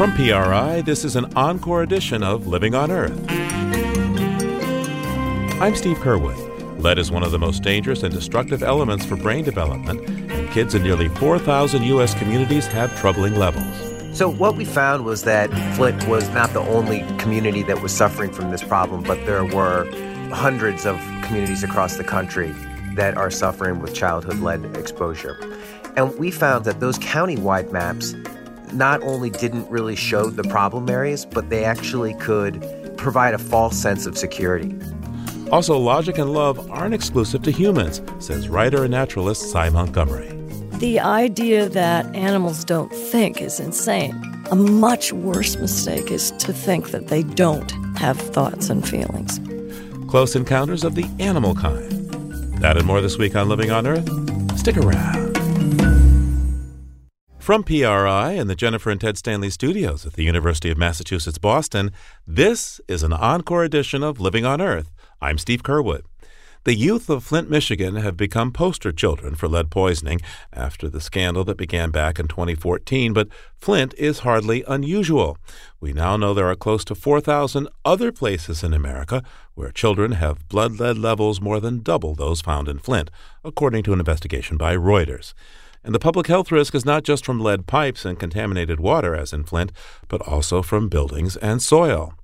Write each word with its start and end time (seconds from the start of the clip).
From 0.00 0.14
PRI, 0.14 0.80
this 0.80 1.04
is 1.04 1.14
an 1.14 1.30
encore 1.36 1.82
edition 1.82 2.22
of 2.22 2.46
Living 2.46 2.74
on 2.74 2.90
Earth. 2.90 3.22
I'm 5.60 5.76
Steve 5.76 5.98
Curwood. 5.98 6.80
Lead 6.80 6.96
is 6.98 7.10
one 7.10 7.22
of 7.22 7.32
the 7.32 7.38
most 7.38 7.62
dangerous 7.62 8.02
and 8.02 8.10
destructive 8.10 8.62
elements 8.62 9.04
for 9.04 9.16
brain 9.16 9.44
development, 9.44 10.00
and 10.08 10.50
kids 10.52 10.74
in 10.74 10.84
nearly 10.84 11.08
4,000 11.08 11.82
U.S. 11.82 12.14
communities 12.14 12.66
have 12.68 12.98
troubling 12.98 13.34
levels. 13.34 14.16
So, 14.16 14.30
what 14.30 14.56
we 14.56 14.64
found 14.64 15.04
was 15.04 15.24
that 15.24 15.50
Flint 15.76 16.08
was 16.08 16.26
not 16.30 16.54
the 16.54 16.60
only 16.60 17.00
community 17.18 17.62
that 17.64 17.82
was 17.82 17.94
suffering 17.94 18.32
from 18.32 18.50
this 18.50 18.62
problem, 18.62 19.02
but 19.02 19.26
there 19.26 19.44
were 19.44 19.84
hundreds 20.32 20.86
of 20.86 20.96
communities 21.24 21.62
across 21.62 21.98
the 21.98 22.04
country 22.04 22.54
that 22.94 23.18
are 23.18 23.30
suffering 23.30 23.80
with 23.80 23.92
childhood 23.92 24.38
lead 24.38 24.64
exposure. 24.78 25.36
And 25.98 26.18
we 26.18 26.30
found 26.30 26.64
that 26.64 26.80
those 26.80 26.96
county-wide 26.96 27.70
maps 27.70 28.14
not 28.72 29.02
only 29.02 29.30
didn't 29.30 29.68
really 29.70 29.96
show 29.96 30.30
the 30.30 30.44
problem 30.44 30.88
areas, 30.88 31.24
but 31.24 31.50
they 31.50 31.64
actually 31.64 32.14
could 32.14 32.64
provide 32.96 33.34
a 33.34 33.38
false 33.38 33.76
sense 33.76 34.06
of 34.06 34.16
security. 34.16 34.74
Also, 35.50 35.76
logic 35.76 36.18
and 36.18 36.32
love 36.32 36.70
aren't 36.70 36.94
exclusive 36.94 37.42
to 37.42 37.50
humans, 37.50 38.00
says 38.18 38.48
writer 38.48 38.84
and 38.84 38.92
naturalist 38.92 39.50
Sy 39.50 39.68
Montgomery. 39.68 40.28
The 40.78 41.00
idea 41.00 41.68
that 41.68 42.06
animals 42.14 42.64
don't 42.64 42.92
think 42.92 43.42
is 43.42 43.60
insane. 43.60 44.14
A 44.50 44.56
much 44.56 45.12
worse 45.12 45.56
mistake 45.56 46.10
is 46.10 46.30
to 46.38 46.52
think 46.52 46.90
that 46.90 47.08
they 47.08 47.22
don't 47.22 47.70
have 47.98 48.18
thoughts 48.18 48.70
and 48.70 48.88
feelings. 48.88 49.40
Close 50.08 50.34
encounters 50.34 50.84
of 50.84 50.94
the 50.94 51.04
animal 51.18 51.54
kind. 51.54 51.90
That 52.60 52.76
and 52.76 52.86
more 52.86 53.00
this 53.00 53.18
week 53.18 53.36
on 53.36 53.48
Living 53.48 53.70
on 53.70 53.86
Earth. 53.86 54.08
Stick 54.58 54.76
around. 54.76 55.29
From 57.50 57.64
PRI 57.64 58.30
and 58.34 58.48
the 58.48 58.54
Jennifer 58.54 58.90
and 58.90 59.00
Ted 59.00 59.18
Stanley 59.18 59.50
studios 59.50 60.06
at 60.06 60.12
the 60.12 60.22
University 60.22 60.70
of 60.70 60.78
Massachusetts 60.78 61.36
Boston, 61.36 61.90
this 62.24 62.80
is 62.86 63.02
an 63.02 63.12
encore 63.12 63.64
edition 63.64 64.04
of 64.04 64.20
Living 64.20 64.46
on 64.46 64.60
Earth. 64.60 64.92
I'm 65.20 65.36
Steve 65.36 65.64
Curwood. 65.64 66.02
The 66.62 66.76
youth 66.76 67.10
of 67.10 67.24
Flint, 67.24 67.50
Michigan 67.50 67.96
have 67.96 68.16
become 68.16 68.52
poster 68.52 68.92
children 68.92 69.34
for 69.34 69.48
lead 69.48 69.68
poisoning 69.68 70.20
after 70.52 70.88
the 70.88 71.00
scandal 71.00 71.42
that 71.42 71.56
began 71.56 71.90
back 71.90 72.20
in 72.20 72.28
2014, 72.28 73.12
but 73.12 73.26
Flint 73.56 73.94
is 73.98 74.20
hardly 74.20 74.62
unusual. 74.68 75.36
We 75.80 75.92
now 75.92 76.16
know 76.16 76.32
there 76.32 76.50
are 76.50 76.54
close 76.54 76.84
to 76.84 76.94
4,000 76.94 77.66
other 77.84 78.12
places 78.12 78.62
in 78.62 78.72
America 78.72 79.24
where 79.54 79.72
children 79.72 80.12
have 80.12 80.48
blood 80.48 80.78
lead 80.78 80.98
levels 80.98 81.40
more 81.40 81.58
than 81.58 81.82
double 81.82 82.14
those 82.14 82.42
found 82.42 82.68
in 82.68 82.78
Flint, 82.78 83.10
according 83.42 83.82
to 83.82 83.92
an 83.92 83.98
investigation 83.98 84.56
by 84.56 84.76
Reuters. 84.76 85.34
And 85.82 85.94
the 85.94 85.98
public 85.98 86.26
health 86.26 86.52
risk 86.52 86.74
is 86.74 86.84
not 86.84 87.04
just 87.04 87.24
from 87.24 87.40
lead 87.40 87.66
pipes 87.66 88.04
and 88.04 88.18
contaminated 88.18 88.80
water, 88.80 89.14
as 89.14 89.32
in 89.32 89.44
Flint, 89.44 89.72
but 90.08 90.20
also 90.22 90.60
from 90.60 90.88
buildings 90.88 91.36
and 91.38 91.62
soil. 91.62 92.14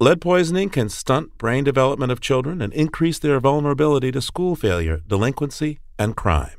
Lead 0.00 0.20
poisoning 0.20 0.70
can 0.70 0.88
stunt 0.88 1.36
brain 1.38 1.62
development 1.62 2.10
of 2.10 2.20
children 2.20 2.60
and 2.60 2.72
increase 2.72 3.18
their 3.18 3.38
vulnerability 3.38 4.10
to 4.10 4.20
school 4.20 4.56
failure, 4.56 5.00
delinquency, 5.06 5.78
and 5.98 6.16
crime. 6.16 6.56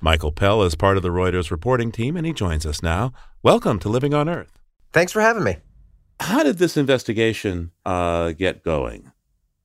Michael 0.00 0.32
Pell 0.32 0.62
is 0.62 0.74
part 0.74 0.96
of 0.96 1.02
the 1.02 1.10
Reuters 1.10 1.50
reporting 1.50 1.92
team, 1.92 2.16
and 2.16 2.26
he 2.26 2.32
joins 2.32 2.66
us 2.66 2.82
now. 2.82 3.12
Welcome 3.42 3.78
to 3.80 3.88
Living 3.88 4.12
on 4.12 4.28
Earth. 4.28 4.58
Thanks 4.92 5.12
for 5.12 5.20
having 5.20 5.44
me. 5.44 5.56
How 6.18 6.42
did 6.42 6.58
this 6.58 6.76
investigation 6.76 7.70
uh, 7.86 8.32
get 8.32 8.64
going? 8.64 9.12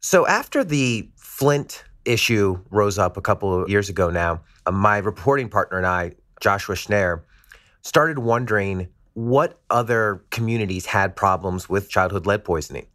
So, 0.02 0.28
after 0.28 0.64
the 0.64 1.10
Flint 1.18 1.84
issue 2.06 2.60
rose 2.70 2.98
up 2.98 3.18
a 3.18 3.22
couple 3.22 3.64
of 3.64 3.70
years 3.70 3.90
ago 3.90 4.10
now, 4.10 4.42
uh, 4.66 4.72
my 4.72 4.98
reporting 4.98 5.50
partner 5.50 5.78
and 5.78 5.88
I, 5.88 6.14
Joshua 6.40 6.76
Schneyer, 6.76 7.22
started 7.82 8.20
wondering 8.20 8.88
what 9.14 9.60
other 9.70 10.24
communities 10.30 10.86
had 10.86 11.16
problems 11.16 11.70
with 11.70 11.90
childhood 11.90 12.26
lead 12.26 12.44
poisoning. 12.44 12.86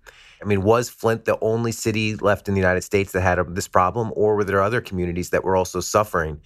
I 0.42 0.46
mean, 0.46 0.62
was 0.62 0.88
Flint 0.88 1.24
the 1.24 1.38
only 1.40 1.72
city 1.72 2.16
left 2.16 2.48
in 2.48 2.54
the 2.54 2.60
United 2.60 2.82
States 2.82 3.12
that 3.12 3.20
had 3.20 3.38
a, 3.38 3.44
this 3.44 3.68
problem, 3.68 4.12
or 4.14 4.36
were 4.36 4.44
there 4.44 4.62
other 4.62 4.80
communities 4.80 5.30
that 5.30 5.44
were 5.44 5.56
also 5.56 5.80
suffering? 5.80 6.40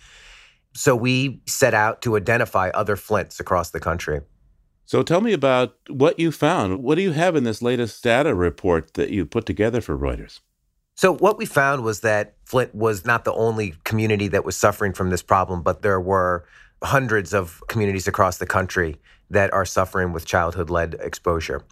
So 0.75 0.97
we 0.97 1.41
set 1.47 1.75
out 1.75 2.03
to 2.03 2.17
identify 2.17 2.71
other 2.71 2.97
Flints 2.97 3.39
across 3.39 3.71
the 3.71 3.81
country. 3.81 4.21
So 4.87 5.03
tell 5.03 5.21
me 5.21 5.33
about 5.33 5.77
what 5.89 6.19
you 6.19 6.31
found. 6.31 6.83
What 6.83 6.97
do 6.97 7.03
you 7.03 7.13
have 7.13 7.37
in 7.37 7.45
this 7.45 7.63
latest 7.63 8.03
data 8.03 8.35
report 8.35 8.95
that 8.95 9.11
you 9.11 9.25
put 9.25 9.47
together 9.47 9.81
for 9.81 9.97
Reuters? 9.97 10.41
So, 10.97 11.17
what 11.17 11.39
we 11.39 11.47
found 11.47 11.83
was 11.83 12.01
that 12.01 12.35
Flint 12.45 12.75
was 12.75 13.05
not 13.05 13.25
the 13.25 13.33
only 13.33 13.75
community 13.85 14.29
that 14.29 14.45
was 14.45 14.57
suffering 14.57 14.93
from 14.93 15.11
this 15.11 15.23
problem, 15.23 15.63
but 15.63 15.83
there 15.83 16.01
were 16.01 16.45
hundreds 16.83 17.35
of 17.35 17.63
communities 17.69 18.07
across 18.07 18.39
the 18.39 18.47
country 18.47 18.97
that 19.31 19.53
are 19.53 19.65
suffering 19.65 20.13
with 20.13 20.25
childhood 20.25 20.71
lead 20.71 20.95
exposure. 21.01 21.63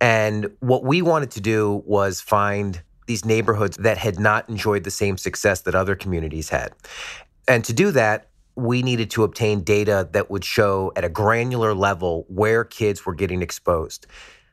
And 0.00 0.50
what 0.60 0.84
we 0.84 1.02
wanted 1.02 1.30
to 1.32 1.40
do 1.40 1.82
was 1.86 2.20
find 2.20 2.82
these 3.06 3.24
neighborhoods 3.24 3.76
that 3.78 3.98
had 3.98 4.20
not 4.20 4.48
enjoyed 4.48 4.84
the 4.84 4.90
same 4.90 5.16
success 5.16 5.62
that 5.62 5.74
other 5.74 5.96
communities 5.96 6.50
had. 6.50 6.72
And 7.48 7.64
to 7.64 7.72
do 7.72 7.90
that, 7.92 8.28
we 8.54 8.82
needed 8.82 9.10
to 9.10 9.24
obtain 9.24 9.62
data 9.62 10.08
that 10.12 10.30
would 10.30 10.44
show 10.44 10.92
at 10.96 11.04
a 11.04 11.08
granular 11.08 11.74
level 11.74 12.26
where 12.28 12.64
kids 12.64 13.06
were 13.06 13.14
getting 13.14 13.40
exposed. 13.40 14.06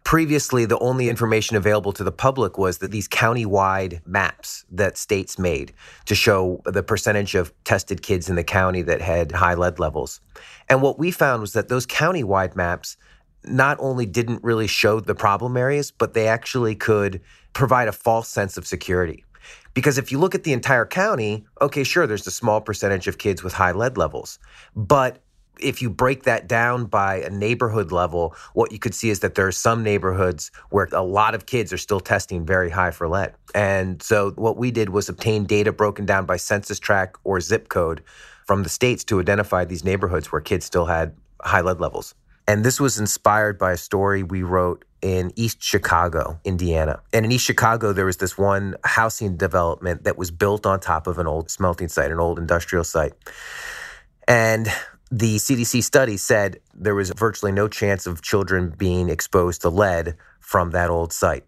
Previously, 0.06 0.66
the 0.66 0.78
only 0.78 1.10
information 1.10 1.58
available 1.58 1.92
to 1.92 2.04
the 2.04 2.12
public 2.12 2.60
was 2.60 2.78
that 2.78 2.92
these 2.92 3.08
county-wide 3.08 4.04
maps 4.06 4.64
that 4.72 5.00
states 5.00 5.40
made 5.40 5.74
to 6.06 6.14
show 6.14 6.62
the 6.64 6.84
percentage 6.84 7.34
of 7.34 7.52
tested 7.64 8.04
kids 8.04 8.30
in 8.30 8.36
the 8.36 8.44
county 8.44 8.84
that 8.84 9.02
had 9.02 9.32
high 9.32 9.56
lead 9.56 9.80
levels. 9.80 10.22
And 10.70 10.84
what 10.84 11.00
we 11.00 11.10
found 11.10 11.42
was 11.42 11.54
that 11.54 11.70
those 11.70 11.88
county-wide 11.88 12.56
maps 12.56 12.98
not 13.44 13.78
only 13.80 14.06
didn't 14.06 14.44
really 14.44 14.68
show 14.68 15.00
the 15.00 15.16
problem 15.16 15.58
areas, 15.58 15.90
but 15.90 16.14
they 16.14 16.28
actually 16.28 16.76
could 16.76 17.20
provide 17.54 17.88
a 17.88 17.92
false 17.92 18.30
sense 18.30 18.58
of 18.58 18.68
security. 18.68 19.26
Because 19.74 19.98
if 19.98 20.12
you 20.12 20.20
look 20.20 20.36
at 20.36 20.44
the 20.44 20.54
entire 20.54 20.86
county, 20.86 21.48
okay, 21.62 21.84
sure, 21.84 22.06
there's 22.06 22.28
a 22.28 22.32
small 22.32 22.62
percentage 22.62 23.08
of 23.08 23.18
kids 23.18 23.44
with 23.44 23.54
high 23.54 23.72
lead 23.72 23.98
levels, 23.98 24.38
but 24.76 25.24
if 25.60 25.82
you 25.82 25.90
break 25.90 26.24
that 26.24 26.48
down 26.48 26.86
by 26.86 27.22
a 27.22 27.30
neighborhood 27.30 27.92
level, 27.92 28.36
what 28.54 28.72
you 28.72 28.80
could 28.80 28.94
see 28.94 29.10
is 29.10 29.20
that 29.22 29.36
there 29.36 29.48
are 29.48 29.52
some 29.52 29.84
neighborhoods 29.84 30.52
where 30.70 30.88
a 30.92 31.04
lot 31.04 31.36
of 31.36 31.46
kids 31.46 31.72
are 31.74 31.78
still 31.78 32.00
testing 32.00 32.46
very 32.46 32.70
high 32.70 32.92
for 32.92 33.08
lead. 33.08 33.34
And 33.54 34.02
so 34.02 34.32
what 34.32 34.58
we 34.58 34.72
did 34.72 34.90
was 34.90 35.10
obtain 35.10 35.46
data 35.46 35.72
broken 35.72 36.06
down 36.06 36.26
by 36.26 36.38
census 36.38 36.80
tract 36.80 37.18
or 37.24 37.40
zip 37.40 37.70
code 37.70 38.04
from 38.46 38.64
the 38.64 38.70
states 38.70 39.04
to 39.06 39.20
identify 39.20 39.66
these 39.66 39.84
neighborhoods 39.84 40.32
where 40.32 40.42
kids 40.42 40.66
still 40.66 40.86
had 40.86 41.16
high 41.42 41.62
lead 41.62 41.80
levels. 41.80 42.14
And 42.48 42.64
this 42.64 42.80
was 42.80 43.00
inspired 43.00 43.58
by 43.58 43.72
a 43.72 43.78
story 43.78 44.22
we 44.22 44.44
wrote 44.44 44.86
in 45.02 45.32
East 45.36 45.62
Chicago, 45.62 46.40
Indiana. 46.44 47.02
And 47.12 47.26
in 47.26 47.32
East 47.32 47.46
Chicago, 47.46 47.92
there 47.94 48.06
was 48.06 48.18
this 48.18 48.38
one 48.38 48.76
housing 48.84 49.36
development 49.38 50.04
that 50.04 50.18
was 50.18 50.32
built 50.32 50.66
on 50.66 50.80
top 50.80 51.08
of 51.08 51.18
an 51.18 51.28
old 51.28 51.50
smelting 51.50 51.88
site, 51.88 52.12
an 52.12 52.20
old 52.20 52.38
industrial 52.38 52.84
site. 52.84 53.14
And 54.28 54.68
the 55.18 55.38
CDC 55.38 55.82
study 55.82 56.18
said 56.18 56.60
there 56.74 56.94
was 56.94 57.10
virtually 57.12 57.54
no 57.54 57.70
chance 57.70 58.06
of 58.06 58.22
children 58.22 58.74
being 58.78 59.08
exposed 59.08 59.62
to 59.62 59.70
lead 59.70 60.18
from 60.42 60.72
that 60.72 60.90
old 60.90 61.14
site. 61.14 61.46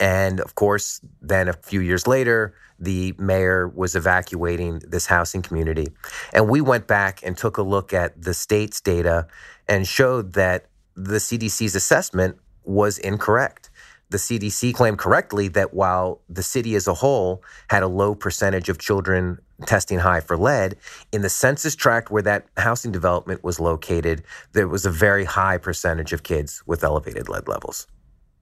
And 0.00 0.40
of 0.40 0.56
course, 0.56 1.00
then 1.22 1.46
a 1.46 1.52
few 1.52 1.78
years 1.78 2.08
later, 2.08 2.54
the 2.80 3.14
mayor 3.16 3.68
was 3.68 3.94
evacuating 3.94 4.80
this 4.80 5.06
housing 5.06 5.42
community. 5.42 5.86
And 6.32 6.48
we 6.48 6.60
went 6.60 6.88
back 6.88 7.20
and 7.22 7.38
took 7.38 7.56
a 7.56 7.62
look 7.62 7.94
at 7.94 8.20
the 8.20 8.34
state's 8.34 8.80
data 8.80 9.28
and 9.68 9.86
showed 9.86 10.32
that 10.32 10.66
the 10.96 11.18
CDC's 11.18 11.76
assessment 11.76 12.36
was 12.64 12.98
incorrect 12.98 13.70
the 14.14 14.18
CDC 14.18 14.74
claimed 14.74 14.98
correctly 14.98 15.48
that 15.48 15.74
while 15.74 16.20
the 16.28 16.44
city 16.44 16.76
as 16.76 16.86
a 16.86 16.94
whole 16.94 17.42
had 17.68 17.82
a 17.82 17.88
low 17.88 18.14
percentage 18.14 18.68
of 18.68 18.78
children 18.78 19.40
testing 19.66 19.98
high 19.98 20.20
for 20.20 20.36
lead, 20.36 20.76
in 21.12 21.22
the 21.22 21.28
census 21.28 21.74
tract 21.74 22.10
where 22.10 22.22
that 22.22 22.46
housing 22.56 22.92
development 22.92 23.42
was 23.42 23.60
located, 23.60 24.22
there 24.52 24.68
was 24.68 24.86
a 24.86 24.90
very 24.90 25.24
high 25.24 25.58
percentage 25.58 26.12
of 26.12 26.22
kids 26.22 26.62
with 26.66 26.84
elevated 26.84 27.28
lead 27.28 27.48
levels. 27.48 27.86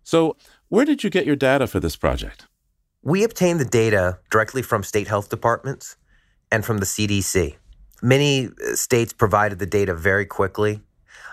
So, 0.04 0.36
where 0.68 0.84
did 0.84 1.04
you 1.04 1.10
get 1.10 1.26
your 1.26 1.36
data 1.36 1.66
for 1.66 1.80
this 1.80 1.96
project? 1.96 2.46
We 3.02 3.24
obtained 3.24 3.60
the 3.60 3.64
data 3.64 4.18
directly 4.30 4.62
from 4.62 4.82
state 4.82 5.08
health 5.08 5.28
departments 5.28 5.96
and 6.50 6.64
from 6.64 6.78
the 6.78 6.86
CDC. 6.86 7.56
Many 8.02 8.46
uh, 8.46 8.74
states 8.74 9.12
provided 9.12 9.58
the 9.58 9.66
data 9.66 9.94
very 9.94 10.26
quickly. 10.26 10.80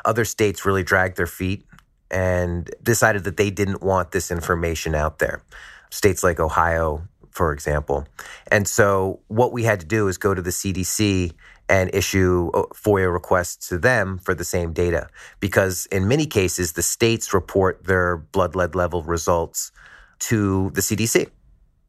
Other 0.06 0.26
states 0.26 0.66
really 0.66 0.84
dragged 0.84 1.18
their 1.18 1.28
feet 1.28 1.66
and 2.12 2.70
decided 2.82 3.24
that 3.24 3.38
they 3.38 3.52
didn't 3.52 3.82
want 3.82 4.12
this 4.12 4.32
information 4.32 4.96
out 4.96 5.20
there. 5.20 5.42
States 5.90 6.24
like 6.24 6.40
Ohio, 6.40 7.08
for 7.32 7.52
example. 7.54 8.08
And 8.52 8.68
so 8.68 9.20
what 9.28 9.52
we 9.52 9.64
had 9.64 9.80
to 9.80 9.86
do 9.86 10.08
is 10.08 10.18
go 10.18 10.34
to 10.34 10.42
the 10.42 10.50
CDC 10.50 11.34
and 11.70 11.94
issue 11.94 12.50
uh, 12.54 12.64
FOIA 12.74 13.14
requests 13.14 13.70
to 13.70 13.78
them 13.78 14.18
for 14.18 14.34
the 14.34 14.44
same 14.44 14.74
data. 14.74 15.08
Because 15.40 15.86
in 15.92 16.08
many 16.08 16.26
cases, 16.26 16.74
the 16.74 16.82
states 16.82 17.34
report 17.34 17.86
their 17.86 18.18
blood 18.18 18.56
lead 18.56 18.76
level 18.76 19.04
results 19.04 19.72
to 20.20 20.72
the 20.72 20.82
CDC. 20.82 21.30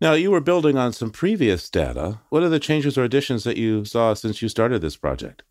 Now, 0.00 0.14
you 0.14 0.30
were 0.30 0.40
building 0.40 0.78
on 0.78 0.92
some 0.92 1.10
previous 1.10 1.68
data. 1.68 2.20
What 2.30 2.42
are 2.42 2.48
the 2.48 2.58
changes 2.58 2.96
or 2.96 3.04
additions 3.04 3.44
that 3.44 3.56
you 3.56 3.84
saw 3.84 4.14
since 4.14 4.40
you 4.40 4.48
started 4.48 4.80
this 4.80 4.96
project? 4.96 5.42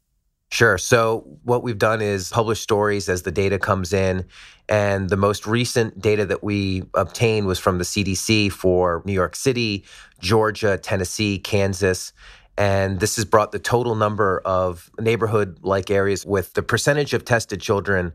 Sure. 0.51 0.80
So, 0.80 1.25
what 1.44 1.62
we've 1.62 1.78
done 1.78 2.01
is 2.01 2.30
publish 2.30 2.60
stories 2.60 3.07
as 3.07 3.22
the 3.22 3.31
data 3.31 3.60
comes 3.60 3.94
in. 3.94 4.25
And 4.68 5.10
the 5.10 5.18
most 5.18 5.48
recent 5.48 6.00
data 6.00 6.25
that 6.28 6.44
we 6.44 6.84
obtained 6.94 7.48
was 7.48 7.60
from 7.60 7.78
the 7.78 7.84
CDC 7.84 8.51
for 8.51 9.01
New 9.06 9.13
York 9.13 9.36
City, 9.36 9.84
Georgia, 10.19 10.78
Tennessee, 10.78 11.40
Kansas. 11.40 12.13
And 12.57 13.00
this 13.00 13.16
has 13.16 13.25
brought 13.25 13.51
the 13.51 13.60
total 13.60 13.96
number 13.96 14.42
of 14.44 14.92
neighborhood 15.00 15.60
like 15.62 15.90
areas 15.90 16.25
with 16.25 16.54
the 16.54 16.62
percentage 16.62 17.13
of 17.13 17.25
tested 17.25 17.62
children 17.62 18.13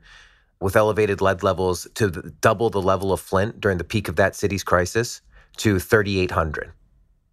with 0.60 0.76
elevated 0.76 1.20
lead 1.20 1.42
levels 1.42 1.88
to 1.94 2.10
double 2.40 2.70
the 2.70 2.82
level 2.82 3.12
of 3.12 3.20
Flint 3.20 3.60
during 3.60 3.78
the 3.78 3.84
peak 3.84 4.08
of 4.08 4.16
that 4.16 4.36
city's 4.36 4.62
crisis 4.62 5.22
to 5.56 5.78
3,800. 5.78 6.72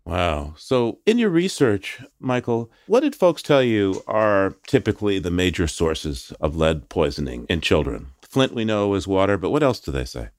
Wow. 0.06 0.56
So, 0.58 1.00
in 1.06 1.20
your 1.20 1.30
research, 1.30 2.02
Michael, 2.20 2.72
what 2.88 3.02
did 3.02 3.16
folks 3.16 3.42
tell 3.42 3.62
you 3.62 4.02
are 4.08 4.56
typically 4.68 5.20
the 5.20 5.32
major 5.32 5.68
sources 5.68 6.34
of 6.42 6.56
lead 6.56 6.90
poisoning 6.90 7.46
in 7.50 7.62
children? 7.62 8.08
Flint, 8.22 8.54
we 8.54 8.66
know, 8.66 8.94
is 8.96 9.08
water, 9.08 9.38
but 9.38 9.52
what 9.52 9.64
else 9.64 9.80
do 9.80 9.92
they 9.92 10.06
say? 10.06 10.30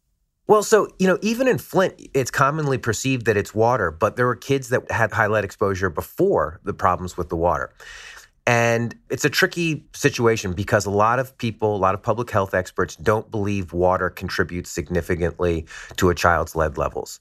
Well, 0.48 0.64
so, 0.64 0.88
you 0.98 1.06
know, 1.06 1.18
even 1.22 1.46
in 1.46 1.58
Flint, 1.58 1.94
it's 2.14 2.30
commonly 2.30 2.76
perceived 2.76 3.26
that 3.26 3.36
it's 3.36 3.54
water, 3.54 3.90
but 3.92 4.16
there 4.16 4.26
were 4.26 4.36
kids 4.36 4.70
that 4.70 4.90
had 4.90 5.12
high 5.12 5.28
lead 5.28 5.44
exposure 5.44 5.88
before 5.88 6.60
the 6.64 6.74
problems 6.74 7.16
with 7.16 7.28
the 7.28 7.36
water. 7.36 7.72
And 8.44 8.96
it's 9.08 9.24
a 9.24 9.30
tricky 9.30 9.84
situation 9.94 10.52
because 10.52 10.84
a 10.84 10.90
lot 10.90 11.20
of 11.20 11.36
people, 11.38 11.76
a 11.76 11.78
lot 11.78 11.94
of 11.94 12.02
public 12.02 12.28
health 12.28 12.54
experts 12.54 12.96
don't 12.96 13.30
believe 13.30 13.72
water 13.72 14.10
contributes 14.10 14.68
significantly 14.68 15.64
to 15.96 16.10
a 16.10 16.14
child's 16.14 16.56
lead 16.56 16.76
levels. 16.76 17.20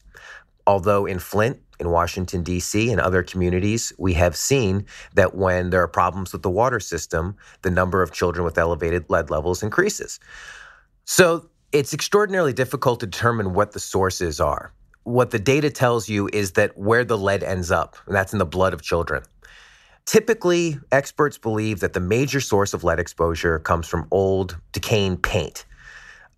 Although 0.67 1.05
in 1.05 1.19
Flint, 1.19 1.59
in 1.79 1.89
Washington, 1.89 2.43
D.C., 2.43 2.91
and 2.91 3.01
other 3.01 3.23
communities, 3.23 3.91
we 3.97 4.13
have 4.13 4.35
seen 4.35 4.85
that 5.15 5.35
when 5.35 5.71
there 5.71 5.81
are 5.81 5.87
problems 5.87 6.31
with 6.31 6.43
the 6.43 6.49
water 6.49 6.79
system, 6.79 7.35
the 7.63 7.71
number 7.71 8.03
of 8.03 8.11
children 8.11 8.45
with 8.45 8.57
elevated 8.57 9.09
lead 9.09 9.29
levels 9.29 9.63
increases. 9.63 10.19
So 11.05 11.49
it's 11.71 11.93
extraordinarily 11.93 12.53
difficult 12.53 12.99
to 12.99 13.07
determine 13.07 13.53
what 13.53 13.71
the 13.71 13.79
sources 13.79 14.39
are. 14.39 14.73
What 15.03 15.31
the 15.31 15.39
data 15.39 15.71
tells 15.71 16.07
you 16.07 16.29
is 16.31 16.51
that 16.51 16.77
where 16.77 17.03
the 17.03 17.17
lead 17.17 17.43
ends 17.43 17.71
up, 17.71 17.97
and 18.05 18.15
that's 18.15 18.33
in 18.33 18.39
the 18.39 18.45
blood 18.45 18.73
of 18.73 18.83
children. 18.83 19.23
Typically, 20.05 20.77
experts 20.91 21.37
believe 21.37 21.79
that 21.79 21.93
the 21.93 21.99
major 21.99 22.41
source 22.41 22.73
of 22.73 22.83
lead 22.83 22.99
exposure 22.99 23.57
comes 23.59 23.87
from 23.87 24.07
old, 24.11 24.57
decaying 24.71 25.17
paint. 25.17 25.65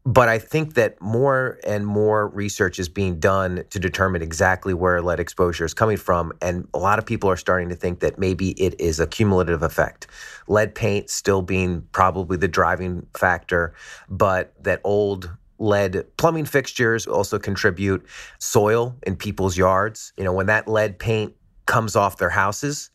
But 0.06 0.28
I 0.28 0.38
think 0.38 0.74
that 0.74 1.00
more 1.02 1.60
and 1.66 1.88
more 1.88 2.28
research 2.28 2.78
is 2.78 2.90
being 2.90 3.20
done 3.20 3.64
to 3.70 3.80
determine 3.80 4.22
exactly 4.22 4.74
where 4.74 5.02
lead 5.02 5.20
exposure 5.20 5.64
is 5.64 5.74
coming 5.74 5.96
from. 5.96 6.34
And 6.42 6.68
a 6.74 6.78
lot 6.78 7.00
of 7.00 7.06
people 7.06 7.30
are 7.30 7.38
starting 7.38 7.70
to 7.70 7.76
think 7.76 8.02
that 8.02 8.20
maybe 8.20 8.52
it 8.52 8.80
is 8.82 9.00
a 9.00 9.08
cumulative 9.08 9.64
effect. 9.64 10.08
Lead 10.48 10.76
paint 10.76 11.10
still 11.10 11.42
being 11.42 11.88
probably 11.94 12.36
the 12.36 12.50
driving 12.50 13.08
factor, 13.16 13.74
but 14.10 14.54
that 14.62 14.82
old 14.84 15.32
lead 15.58 16.06
plumbing 16.18 16.46
fixtures 16.46 17.08
also 17.08 17.40
contribute 17.40 18.06
soil 18.40 18.98
in 19.04 19.16
people's 19.16 19.58
yards. 19.58 20.12
You 20.18 20.26
know, 20.26 20.34
when 20.34 20.48
that 20.48 20.68
lead 20.68 21.00
paint 21.00 21.34
comes 21.66 21.96
off 21.96 22.18
their 22.18 22.30
houses, 22.30 22.90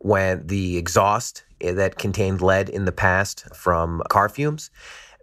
when 0.00 0.46
the 0.46 0.78
exhaust 0.78 1.44
eh, 1.60 1.72
that 1.72 1.98
contained 1.98 2.40
lead 2.40 2.70
in 2.70 2.86
the 2.86 2.92
past 2.92 3.44
from 3.54 4.02
car 4.08 4.28
fumes, 4.30 4.70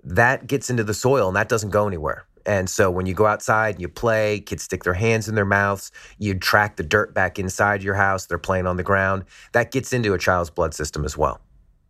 that 0.03 0.47
gets 0.47 0.69
into 0.69 0.83
the 0.83 0.93
soil 0.93 1.27
and 1.27 1.35
that 1.35 1.49
doesn't 1.49 1.69
go 1.69 1.87
anywhere. 1.87 2.25
And 2.45 2.69
so 2.69 2.91
when 2.91 3.05
you 3.05 3.13
go 3.13 3.25
outside 3.25 3.75
and 3.75 3.81
you 3.81 3.87
play, 3.87 4.41
kids 4.41 4.63
stick 4.63 4.83
their 4.83 4.93
hands 4.93 5.29
in 5.29 5.35
their 5.35 5.45
mouths, 5.45 5.91
you 6.17 6.37
track 6.37 6.75
the 6.75 6.83
dirt 6.83 7.13
back 7.13 7.39
inside 7.39 7.81
your 7.83 7.95
house, 7.95 8.25
they're 8.25 8.37
playing 8.37 8.67
on 8.67 8.77
the 8.77 8.83
ground, 8.83 9.23
that 9.53 9.71
gets 9.71 9.93
into 9.93 10.13
a 10.13 10.17
child's 10.17 10.49
blood 10.49 10.73
system 10.73 11.05
as 11.05 11.17
well. 11.17 11.39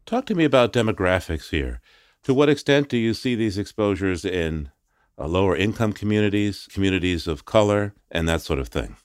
Talk 0.05 0.25
to 0.27 0.35
me 0.35 0.43
about 0.43 0.73
demographics 0.73 1.49
here. 1.49 1.81
To 2.23 2.33
what 2.33 2.49
extent 2.49 2.87
do 2.87 2.97
you 2.97 3.13
see 3.13 3.35
these 3.35 3.57
exposures 3.57 4.23
in 4.23 4.69
uh, 5.17 5.27
lower 5.27 5.55
income 5.55 5.91
communities, 5.91 6.67
communities 6.71 7.27
of 7.27 7.45
color, 7.45 7.93
and 8.11 8.29
that 8.29 8.41
sort 8.41 8.59
of 8.59 8.67
thing? 8.67 8.95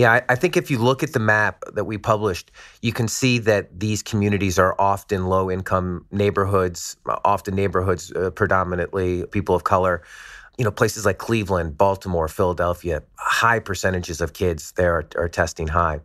Yeah, 0.00 0.12
I, 0.12 0.22
I, 0.30 0.34
think 0.34 0.56
if 0.56 0.70
you 0.70 0.78
look 0.78 1.02
at 1.02 1.12
the 1.12 1.18
map 1.18 1.62
that 1.74 1.84
we 1.84 1.98
published, 1.98 2.50
you 2.80 2.90
can 2.90 3.06
see 3.06 3.36
that 3.40 3.80
these 3.80 4.02
communities 4.02 4.58
are 4.58 4.74
often 4.80 5.26
low 5.26 5.50
income 5.50 6.06
neighborhoods, 6.10 6.96
often 7.22 7.54
neighborhoods 7.54 8.10
uh, 8.12 8.30
predominantly 8.30 9.26
people 9.26 9.54
of 9.54 9.64
color. 9.64 10.02
You 10.56 10.64
know, 10.64 10.70
places 10.70 11.04
like 11.04 11.18
Cleveland, 11.18 11.76
Baltimore, 11.76 12.28
Philadelphia, 12.28 13.02
high 13.16 13.58
percentages 13.58 14.22
of 14.22 14.32
kids 14.32 14.72
there 14.72 14.94
are, 14.94 15.08
are 15.16 15.28
testing 15.28 15.66
high. 15.66 16.00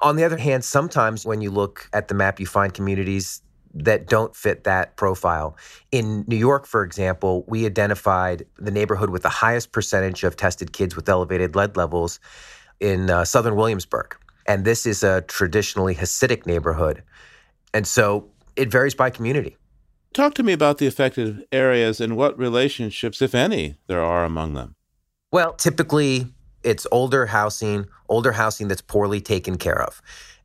On 0.00 0.14
the 0.14 0.22
other 0.22 0.38
hand, 0.38 0.64
sometimes 0.64 1.26
when 1.26 1.40
you 1.40 1.50
look 1.50 1.90
at 1.92 2.06
the 2.06 2.14
map, 2.14 2.38
you 2.38 2.46
find 2.46 2.72
communities 2.72 3.42
that 3.74 4.06
don't 4.06 4.36
fit 4.36 4.62
that 4.62 4.96
profile. 4.96 5.56
In 5.90 6.24
New 6.28 6.36
York, 6.36 6.66
for 6.66 6.84
example, 6.84 7.44
we 7.48 7.66
identified 7.66 8.46
the 8.58 8.70
neighborhood 8.70 9.10
with 9.10 9.22
the 9.22 9.28
highest 9.28 9.72
percentage 9.72 10.22
of 10.22 10.36
tested 10.36 10.72
kids 10.72 10.94
with 10.94 11.08
elevated 11.08 11.56
lead 11.56 11.76
levels 11.76 12.20
in 12.80 13.10
uh, 13.10 13.24
southern 13.24 13.56
Williamsburg. 13.56 14.16
And 14.46 14.64
this 14.64 14.86
is 14.86 15.02
a 15.02 15.22
traditionally 15.22 15.94
Hasidic 15.94 16.46
neighborhood. 16.46 17.02
And 17.74 17.86
so 17.86 18.30
it 18.56 18.70
varies 18.70 18.94
by 18.94 19.10
community. 19.10 19.56
Talk 20.14 20.34
to 20.34 20.42
me 20.42 20.52
about 20.52 20.78
the 20.78 20.86
affected 20.86 21.46
areas 21.52 22.00
and 22.00 22.16
what 22.16 22.38
relationships, 22.38 23.20
if 23.20 23.34
any, 23.34 23.76
there 23.86 24.02
are 24.02 24.24
among 24.24 24.54
them. 24.54 24.74
Well, 25.30 25.52
typically 25.52 26.26
it's 26.64 26.86
older 26.90 27.26
housing, 27.26 27.86
older 28.08 28.32
housing 28.32 28.68
that's 28.68 28.80
poorly 28.80 29.20
taken 29.20 29.58
care 29.58 29.82
of. 29.82 30.00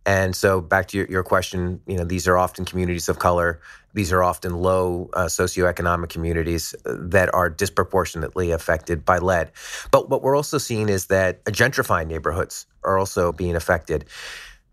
And 0.06 0.36
so 0.36 0.60
back 0.60 0.88
to 0.90 0.98
your, 0.98 1.08
your 1.08 1.24
question, 1.24 1.80
you 1.88 1.98
know, 1.98 2.04
these 2.04 2.28
are 2.28 2.38
often 2.38 2.66
communities 2.66 3.08
of 3.08 3.20
color. 3.20 3.62
These 3.94 4.12
are 4.12 4.24
often 4.24 4.56
low 4.56 5.10
uh, 5.14 5.26
socioeconomic 5.26 6.10
communities 6.10 6.76
uh, 6.86 6.96
that 7.00 7.34
are 7.34 7.50
disproportionately 7.50 8.52
affected 8.52 9.06
by 9.06 9.20
lead. 9.20 9.52
But 9.92 10.10
what 10.10 10.22
we're 10.22 10.36
also 10.36 10.58
seeing 10.58 10.90
is 10.90 11.06
that 11.08 11.44
gentrifying 11.46 12.08
neighborhoods 12.08 12.66
are 12.84 12.98
also 12.98 13.32
being 13.32 13.56
affected. 13.56 14.06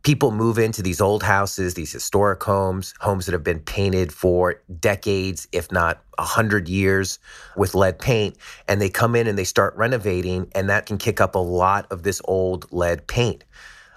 People 0.03 0.31
move 0.31 0.59
into 0.59 0.82
these 0.82 1.00
old 1.00 1.23
houses, 1.23 1.75
these 1.75 1.93
historic 1.93 2.43
homes, 2.43 2.94
homes 3.00 3.27
that 3.27 3.32
have 3.32 3.44
been 3.44 3.61
painted 3.61 4.12
for 4.12 4.62
decades, 4.81 5.47
if 5.53 5.71
not 5.71 6.03
a 6.17 6.25
hundred 6.25 6.69
years 6.69 7.19
with 7.55 7.75
lead 7.75 7.99
paint, 7.99 8.37
and 8.67 8.81
they 8.81 8.88
come 8.88 9.15
in 9.15 9.27
and 9.27 9.38
they 9.38 9.44
start 9.44 9.77
renovating, 9.77 10.49
and 10.55 10.71
that 10.71 10.87
can 10.87 10.97
kick 10.97 11.21
up 11.21 11.35
a 11.35 11.38
lot 11.38 11.87
of 11.93 12.03
this 12.03 12.23
old 12.25 12.67
lead 12.73 13.06
paint. 13.06 13.44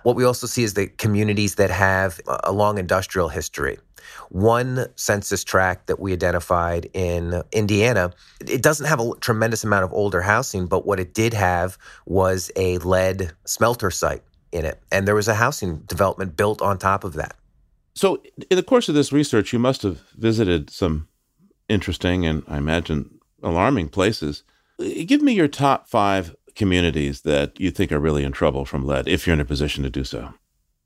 What 0.04 0.16
we 0.16 0.26
also 0.26 0.48
see 0.48 0.64
is 0.64 0.74
the 0.74 0.88
communities 0.88 1.56
that 1.56 1.70
have 1.72 2.20
a 2.44 2.52
long 2.52 2.78
industrial 2.78 3.30
history. 3.30 3.78
One 4.30 4.88
census 4.96 5.44
tract 5.44 5.88
that 5.88 6.00
we 6.00 6.12
identified 6.12 6.90
in 6.94 7.42
Indiana, 7.54 8.12
it 8.42 8.62
doesn't 8.62 8.86
have 8.86 9.00
a 9.00 9.12
tremendous 9.22 9.63
amount 9.63 9.86
of 9.86 9.94
older 9.94 10.22
housing, 10.22 10.68
but 10.68 10.86
what 10.86 11.00
it 11.00 11.13
did 11.13 11.34
have 11.34 11.77
was 12.06 12.51
a 12.56 12.77
lead 12.80 13.32
smelter 13.46 13.89
site 13.89 14.24
in 14.51 14.66
it. 14.66 14.82
And 14.92 15.08
there 15.08 15.16
was 15.16 15.30
a 15.30 15.36
housing 15.36 15.77
development 15.80 16.36
built 16.36 16.62
on 16.62 16.77
top 16.77 17.04
of 17.04 17.13
that. 17.13 17.36
So, 17.96 18.22
in 18.50 18.58
the 18.58 18.63
course 18.63 18.89
of 18.89 18.96
this 18.96 19.13
research, 19.13 19.54
you 19.54 19.60
must 19.60 19.84
have 19.84 20.01
visited 20.18 20.70
some 20.70 21.08
interesting 21.70 22.25
and 22.25 22.44
I 22.48 22.58
imagine 22.58 23.20
alarming 23.42 23.89
places. 23.89 24.44
Give 24.80 25.22
me 25.22 25.34
your 25.34 25.48
top 25.48 25.88
five 25.88 26.36
communities 26.55 27.22
that 27.22 27.60
you 27.60 27.72
think 27.72 27.91
are 27.91 28.00
really 28.00 28.24
in 28.24 28.31
trouble 28.31 28.65
from 28.65 28.86
lead 28.86 29.07
if 29.07 29.25
you're 29.25 29.33
in 29.33 29.39
a 29.39 29.45
position 29.45 29.83
to 29.83 29.89
do 29.89 30.03
so? 30.03 30.33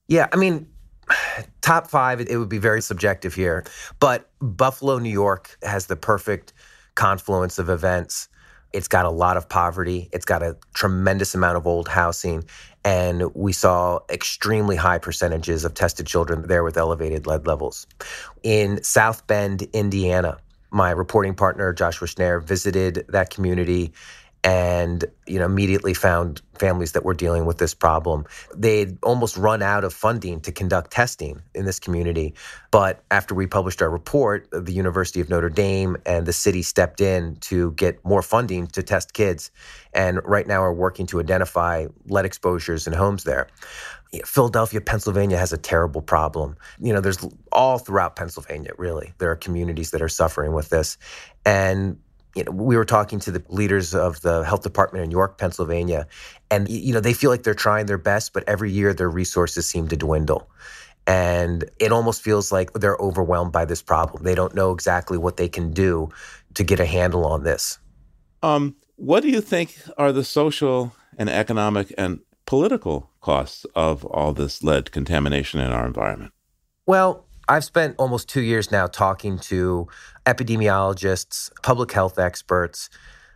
Yeah, 0.07 0.27
I 0.31 0.37
mean, 0.37 0.67
top 1.61 1.87
five, 1.87 2.21
it 2.21 2.37
would 2.37 2.49
be 2.49 2.57
very 2.57 2.81
subjective 2.81 3.33
here. 3.33 3.65
But 3.99 4.29
Buffalo, 4.39 4.99
New 4.99 5.09
York 5.09 5.57
has 5.63 5.87
the 5.87 5.95
perfect 5.95 6.53
confluence 6.95 7.59
of 7.59 7.69
events. 7.69 8.27
It's 8.73 8.87
got 8.87 9.05
a 9.05 9.09
lot 9.09 9.37
of 9.37 9.47
poverty, 9.47 10.09
it's 10.11 10.25
got 10.25 10.43
a 10.43 10.57
tremendous 10.73 11.33
amount 11.33 11.57
of 11.57 11.65
old 11.65 11.87
housing. 11.87 12.43
And 12.83 13.33
we 13.35 13.51
saw 13.51 13.99
extremely 14.09 14.75
high 14.75 14.97
percentages 14.97 15.65
of 15.65 15.73
tested 15.73 16.07
children 16.07 16.47
there 16.47 16.63
with 16.63 16.77
elevated 16.77 17.27
lead 17.27 17.45
levels. 17.45 17.85
In 18.43 18.81
South 18.83 19.27
Bend, 19.27 19.63
Indiana, 19.73 20.37
my 20.71 20.91
reporting 20.91 21.33
partner, 21.33 21.73
Joshua 21.73 22.07
Schneyer, 22.07 22.41
visited 22.43 23.05
that 23.09 23.29
community 23.29 23.93
and 24.43 25.03
you 25.25 25.39
know 25.39 25.45
immediately 25.45 25.93
found 25.93 26.41
families 26.55 26.93
that 26.93 27.03
were 27.03 27.13
dealing 27.13 27.45
with 27.45 27.57
this 27.57 27.73
problem. 27.73 28.25
They'd 28.55 28.97
almost 29.03 29.37
run 29.37 29.61
out 29.61 29.83
of 29.83 29.93
funding 29.93 30.41
to 30.41 30.51
conduct 30.51 30.91
testing 30.91 31.41
in 31.53 31.65
this 31.65 31.79
community. 31.79 32.33
But 32.71 33.03
after 33.11 33.35
we 33.35 33.47
published 33.47 33.81
our 33.81 33.89
report, 33.89 34.47
the 34.51 34.73
University 34.73 35.19
of 35.19 35.29
Notre 35.29 35.49
Dame 35.49 35.97
and 36.05 36.25
the 36.25 36.33
city 36.33 36.61
stepped 36.61 37.01
in 37.01 37.35
to 37.41 37.71
get 37.71 38.03
more 38.03 38.21
funding 38.21 38.67
to 38.67 38.83
test 38.83 39.13
kids. 39.13 39.51
And 39.93 40.19
right 40.23 40.47
now 40.47 40.61
are 40.61 40.73
working 40.73 41.07
to 41.07 41.19
identify 41.19 41.87
lead 42.07 42.25
exposures 42.25 42.87
in 42.87 42.93
homes 42.93 43.23
there. 43.23 43.47
Philadelphia, 44.25 44.79
Pennsylvania 44.79 45.37
has 45.37 45.51
a 45.51 45.57
terrible 45.57 46.01
problem. 46.01 46.55
You 46.79 46.93
know, 46.93 47.01
there's 47.01 47.19
all 47.51 47.77
throughout 47.77 48.15
Pennsylvania, 48.15 48.71
really. 48.77 49.13
There 49.17 49.29
are 49.31 49.35
communities 49.35 49.91
that 49.91 50.01
are 50.01 50.09
suffering 50.09 50.53
with 50.53 50.69
this. 50.69 50.97
And 51.45 51.97
you 52.37 52.43
know, 52.43 52.51
we 52.51 52.77
were 52.77 52.85
talking 52.85 53.19
to 53.21 53.31
the 53.31 53.43
leaders 53.49 53.95
of 53.95 54.21
the 54.21 54.43
health 54.43 54.61
department 54.61 55.03
in 55.03 55.09
York, 55.09 55.39
Pennsylvania, 55.39 56.07
and 56.51 56.69
you 56.69 56.93
know 56.93 56.99
they 56.99 57.13
feel 57.13 57.31
like 57.31 57.43
they're 57.43 57.55
trying 57.55 57.87
their 57.87 57.97
best, 57.97 58.31
but 58.31 58.43
every 58.47 58.71
year 58.71 58.93
their 58.93 59.09
resources 59.09 59.65
seem 59.65 59.87
to 59.87 59.97
dwindle. 59.97 60.47
And 61.07 61.65
it 61.79 61.91
almost 61.91 62.21
feels 62.21 62.51
like 62.51 62.73
they're 62.73 62.97
overwhelmed 62.97 63.53
by 63.53 63.65
this 63.65 63.81
problem. 63.81 64.23
They 64.23 64.35
don't 64.35 64.53
know 64.53 64.71
exactly 64.71 65.17
what 65.17 65.37
they 65.37 65.47
can 65.49 65.71
do 65.71 66.09
to 66.53 66.63
get 66.63 66.79
a 66.79 66.85
handle 66.85 67.25
on 67.25 67.43
this. 67.43 67.79
Um, 68.43 68.75
what 68.97 69.23
do 69.23 69.29
you 69.29 69.41
think 69.41 69.79
are 69.97 70.11
the 70.11 70.23
social 70.23 70.93
and 71.17 71.29
economic 71.29 71.93
and 71.97 72.19
political 72.45 73.09
costs 73.21 73.65
of 73.73 74.05
all 74.05 74.33
this 74.33 74.61
lead 74.63 74.91
contamination 74.91 75.59
in 75.59 75.71
our 75.71 75.87
environment? 75.87 76.33
Well, 76.85 77.26
I've 77.49 77.63
spent 77.63 77.95
almost 77.97 78.27
two 78.27 78.41
years 78.41 78.71
now 78.71 78.87
talking 78.87 79.39
to 79.39 79.87
epidemiologists, 80.25 81.49
public 81.63 81.91
health 81.91 82.19
experts, 82.19 82.89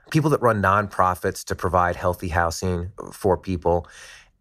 people 0.09 0.29
that 0.31 0.41
run 0.41 0.61
nonprofits 0.61 1.45
to 1.45 1.55
provide 1.55 1.95
healthy 1.95 2.27
housing 2.27 2.91
for 3.13 3.37
people. 3.37 3.87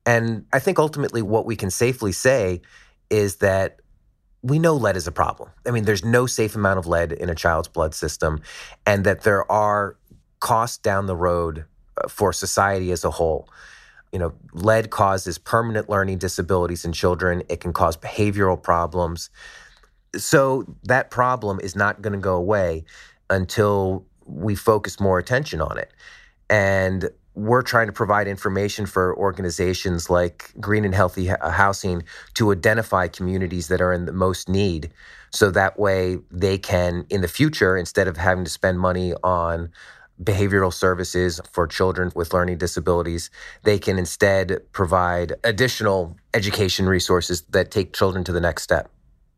And 0.05 0.45
I 0.53 0.59
think 0.59 0.79
ultimately 0.79 1.23
what 1.23 1.47
we 1.47 1.55
can 1.55 1.71
safely 1.71 2.13
say 2.13 2.63
is 3.11 3.37
that 3.37 3.81
we 4.43 4.59
know 4.59 4.75
lead 4.75 4.97
is 4.97 5.07
a 5.07 5.13
problem. 5.13 5.51
I 5.67 5.71
mean, 5.71 5.85
there's 5.85 6.05
no 6.05 6.27
safe 6.27 6.57
amount 6.57 6.79
of 6.79 6.87
lead 6.87 7.13
in 7.13 7.29
a 7.29 7.35
child's 7.35 7.69
blood 7.69 7.95
system, 7.95 8.41
and 8.87 9.05
that 9.05 9.23
there 9.23 9.51
are 9.53 9.97
costs 10.41 10.79
down 10.79 11.07
the 11.07 11.17
road 11.17 11.67
uh, 12.03 12.09
for 12.09 12.33
society 12.33 12.91
as 12.91 13.05
a 13.05 13.11
whole. 13.11 13.49
You 14.13 14.19
know, 14.19 14.33
lead 14.53 14.91
causes 14.91 15.39
permanent 15.39 15.89
learning 15.89 16.19
disabilities 16.19 16.85
in 16.85 16.93
children. 16.93 17.43
It 17.49 17.61
can 17.61 17.73
cause 17.73 17.97
behavioral 17.97 18.61
problems. 18.61 19.31
So 20.17 20.65
that 20.85 21.11
problem 21.11 21.61
is 21.61 21.77
not 21.77 22.03
going 22.03 22.15
to 22.15 22.19
go 22.19 22.35
away 22.35 22.85
until 23.29 24.05
we 24.27 24.55
focus 24.55 24.99
more 25.01 25.19
attention 25.19 25.61
on 25.61 25.79
it. 25.79 25.93
And 26.49 27.11
we're 27.35 27.63
trying 27.63 27.87
to 27.87 27.93
provide 27.93 28.27
information 28.27 28.87
for 28.87 29.17
organizations 29.17 30.11
like 30.11 30.53
Green 30.59 30.85
and 30.85 30.95
Healthy 30.95 31.31
uh, 31.31 31.51
Housing 31.51 32.03
to 32.35 32.53
identify 32.53 33.07
communities 33.07 33.69
that 33.69 33.81
are 33.81 33.93
in 33.93 34.05
the 34.05 34.13
most 34.13 34.49
need. 34.49 34.91
So 35.31 35.51
that 35.53 35.79
way 35.79 36.19
they 36.31 36.59
can, 36.59 37.07
in 37.09 37.21
the 37.21 37.29
future, 37.29 37.77
instead 37.77 38.09
of 38.09 38.17
having 38.17 38.45
to 38.45 38.51
spend 38.51 38.81
money 38.81 39.15
on 39.23 39.71
behavioral 40.23 40.73
services 40.73 41.41
for 41.53 41.67
children 41.67 42.13
with 42.15 42.33
learning 42.33 42.59
disabilities, 42.59 43.31
they 43.63 43.79
can 43.79 43.99
instead 43.99 44.61
provide 44.73 45.35
additional 45.45 46.17
education 46.35 46.87
resources 46.87 47.43
that 47.51 47.71
take 47.71 47.93
children 47.93 48.25
to 48.25 48.33
the 48.33 48.41
next 48.41 48.63
step. 48.63 48.91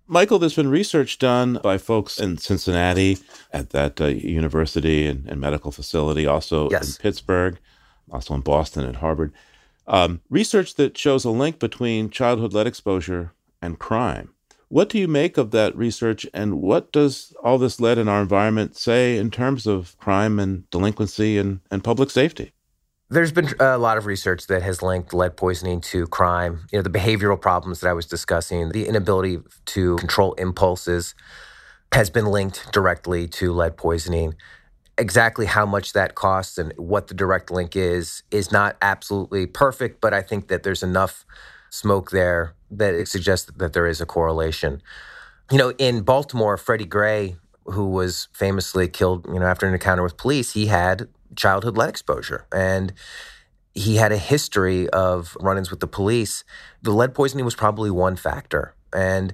Michael, 0.08 0.38
there's 0.38 0.56
been 0.56 0.68
research 0.68 1.18
done 1.18 1.58
by 1.62 1.78
folks 1.78 2.18
in 2.18 2.36
Cincinnati 2.36 3.18
at 3.52 3.70
that 3.70 4.00
uh, 4.00 4.06
university 4.06 5.06
and, 5.06 5.26
and, 5.26 5.40
medical 5.40 5.70
facility, 5.70 6.26
also 6.26 6.68
yes. 6.70 6.96
in 6.96 7.02
Pittsburgh, 7.02 7.58
also 8.10 8.34
in 8.34 8.40
Boston 8.40 8.84
and 8.84 8.96
Harvard. 8.96 9.32
Um, 9.86 10.20
research 10.28 10.74
that 10.74 10.98
shows 10.98 11.24
a 11.24 11.30
link 11.30 11.58
between 11.58 12.10
childhood 12.10 12.52
lead 12.52 12.66
exposure 12.66 13.32
and 13.62 13.78
crime. 13.78 14.34
What 14.72 14.88
do 14.88 14.98
you 14.98 15.06
make 15.06 15.36
of 15.36 15.50
that 15.50 15.76
research, 15.76 16.26
and 16.32 16.62
what 16.62 16.92
does 16.92 17.34
all 17.44 17.58
this 17.58 17.78
lead 17.78 17.98
in 17.98 18.08
our 18.08 18.22
environment 18.22 18.74
say 18.74 19.18
in 19.18 19.30
terms 19.30 19.66
of 19.66 19.94
crime 19.98 20.38
and 20.38 20.68
delinquency 20.70 21.36
and, 21.36 21.60
and 21.70 21.84
public 21.84 22.08
safety? 22.08 22.52
There's 23.10 23.32
been 23.32 23.50
a 23.60 23.76
lot 23.76 23.98
of 23.98 24.06
research 24.06 24.46
that 24.46 24.62
has 24.62 24.80
linked 24.80 25.12
lead 25.12 25.36
poisoning 25.36 25.82
to 25.82 26.06
crime. 26.06 26.64
You 26.72 26.78
know, 26.78 26.82
the 26.82 26.88
behavioral 26.88 27.38
problems 27.38 27.80
that 27.80 27.90
I 27.90 27.92
was 27.92 28.06
discussing, 28.06 28.70
the 28.70 28.88
inability 28.88 29.40
to 29.66 29.96
control 29.96 30.32
impulses 30.38 31.14
has 31.92 32.08
been 32.08 32.24
linked 32.24 32.72
directly 32.72 33.28
to 33.28 33.52
lead 33.52 33.76
poisoning 33.76 34.36
exactly 34.96 35.44
how 35.44 35.66
much 35.66 35.92
that 35.92 36.14
costs 36.14 36.56
and 36.56 36.72
what 36.78 37.08
the 37.08 37.14
direct 37.14 37.50
link 37.50 37.76
is 37.76 38.22
is 38.30 38.50
not 38.50 38.78
absolutely 38.80 39.44
perfect, 39.44 40.00
but 40.00 40.14
I 40.14 40.22
think 40.22 40.48
that 40.48 40.62
there's 40.62 40.82
enough 40.82 41.26
smoke 41.68 42.10
there 42.10 42.54
that 42.78 42.94
it 42.94 43.08
suggests 43.08 43.50
that 43.56 43.72
there 43.72 43.86
is 43.86 44.00
a 44.00 44.06
correlation. 44.06 44.82
You 45.50 45.58
know, 45.58 45.70
in 45.78 46.02
Baltimore, 46.02 46.56
Freddie 46.56 46.86
Gray, 46.86 47.36
who 47.66 47.88
was 47.88 48.28
famously 48.32 48.88
killed, 48.88 49.26
you 49.26 49.38
know, 49.38 49.46
after 49.46 49.66
an 49.66 49.74
encounter 49.74 50.02
with 50.02 50.16
police, 50.16 50.52
he 50.52 50.66
had 50.66 51.08
childhood 51.36 51.76
lead 51.76 51.88
exposure 51.88 52.46
and 52.52 52.92
he 53.74 53.96
had 53.96 54.12
a 54.12 54.18
history 54.18 54.88
of 54.90 55.36
run-ins 55.40 55.70
with 55.70 55.80
the 55.80 55.86
police. 55.86 56.44
The 56.82 56.90
lead 56.90 57.14
poisoning 57.14 57.44
was 57.44 57.54
probably 57.54 57.90
one 57.90 58.16
factor, 58.16 58.74
and 58.92 59.32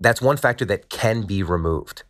that's 0.00 0.20
one 0.20 0.36
factor 0.36 0.64
that 0.64 0.88
can 0.88 1.22
be 1.22 1.42
removed. 1.42 2.02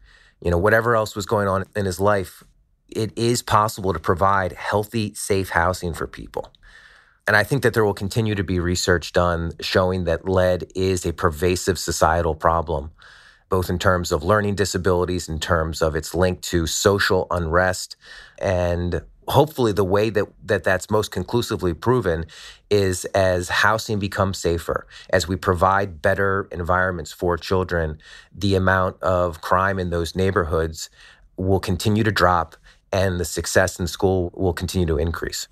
You 0.42 0.50
know, 0.50 0.58
whatever 0.58 0.96
else 0.96 1.14
was 1.14 1.26
going 1.26 1.48
on 1.48 1.64
in 1.76 1.84
his 1.84 2.00
life, 2.00 2.42
it 2.88 3.16
is 3.16 3.42
possible 3.42 3.92
to 3.92 3.98
provide 3.98 4.52
healthy, 4.52 5.12
safe 5.14 5.50
housing 5.50 5.92
for 5.92 6.06
people. 6.06 6.50
And 7.26 7.36
I 7.36 7.44
think 7.44 7.62
that 7.62 7.74
there 7.74 7.84
will 7.84 7.94
continue 7.94 8.34
to 8.34 8.44
be 8.44 8.58
research 8.58 9.12
done 9.12 9.52
showing 9.60 10.04
that 10.04 10.28
lead 10.28 10.70
is 10.74 11.06
a 11.06 11.12
pervasive 11.12 11.78
societal 11.78 12.34
problem, 12.34 12.90
both 13.48 13.70
in 13.70 13.78
terms 13.78 14.10
of 14.10 14.24
learning 14.24 14.56
disabilities, 14.56 15.28
in 15.28 15.38
terms 15.38 15.82
of 15.82 15.94
its 15.94 16.14
link 16.14 16.40
to 16.42 16.66
social 16.66 17.26
unrest. 17.30 17.96
And 18.40 19.02
hopefully, 19.28 19.72
the 19.72 19.84
way 19.84 20.10
that, 20.10 20.26
that 20.44 20.64
that's 20.64 20.90
most 20.90 21.12
conclusively 21.12 21.72
proven 21.72 22.26
is 22.68 23.04
as 23.06 23.48
housing 23.48 23.98
becomes 23.98 24.38
safer, 24.38 24.86
as 25.10 25.28
we 25.28 25.36
provide 25.36 26.02
better 26.02 26.48
environments 26.50 27.12
for 27.12 27.36
children, 27.36 27.98
the 28.34 28.54
amount 28.54 29.00
of 29.02 29.40
crime 29.40 29.78
in 29.78 29.90
those 29.90 30.16
neighborhoods 30.16 30.90
will 31.36 31.60
continue 31.60 32.02
to 32.02 32.12
drop 32.12 32.56
and 32.92 33.20
the 33.20 33.24
success 33.24 33.78
in 33.78 33.86
school 33.86 34.32
will 34.34 34.52
continue 34.52 34.86
to 34.86 34.98
increase. 34.98 35.46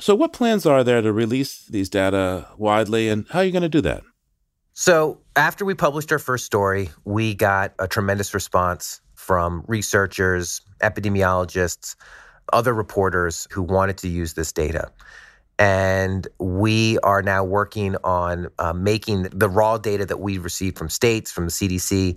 So, 0.00 0.14
what 0.14 0.32
plans 0.32 0.64
are 0.64 0.84
there 0.84 1.02
to 1.02 1.12
release 1.12 1.64
these 1.66 1.88
data 1.88 2.46
widely, 2.56 3.08
and 3.08 3.26
how 3.30 3.40
are 3.40 3.44
you 3.44 3.50
going 3.50 3.62
to 3.62 3.68
do 3.68 3.80
that? 3.80 4.02
So, 4.72 5.20
after 5.34 5.64
we 5.64 5.74
published 5.74 6.12
our 6.12 6.20
first 6.20 6.46
story, 6.46 6.90
we 7.04 7.34
got 7.34 7.74
a 7.80 7.88
tremendous 7.88 8.32
response 8.32 9.00
from 9.16 9.64
researchers, 9.66 10.60
epidemiologists, 10.80 11.96
other 12.52 12.72
reporters 12.72 13.48
who 13.50 13.60
wanted 13.60 13.98
to 13.98 14.08
use 14.08 14.34
this 14.34 14.52
data. 14.52 14.88
And 15.58 16.28
we 16.38 17.00
are 17.00 17.20
now 17.20 17.42
working 17.42 17.96
on 18.04 18.46
uh, 18.60 18.72
making 18.72 19.24
the 19.32 19.48
raw 19.48 19.78
data 19.78 20.06
that 20.06 20.20
we 20.20 20.38
received 20.38 20.78
from 20.78 20.88
states, 20.88 21.32
from 21.32 21.46
the 21.46 21.50
CDC, 21.50 22.16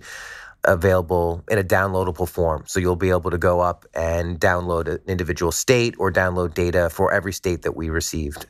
available 0.64 1.42
in 1.50 1.58
a 1.58 1.64
downloadable 1.64 2.28
form. 2.28 2.64
So 2.66 2.78
you'll 2.80 2.96
be 2.96 3.10
able 3.10 3.30
to 3.30 3.38
go 3.38 3.60
up 3.60 3.84
and 3.94 4.38
download 4.38 4.88
an 4.88 5.00
individual 5.06 5.52
state 5.52 5.94
or 5.98 6.12
download 6.12 6.54
data 6.54 6.88
for 6.90 7.12
every 7.12 7.32
state 7.32 7.62
that 7.62 7.76
we 7.76 7.90
received. 7.90 8.46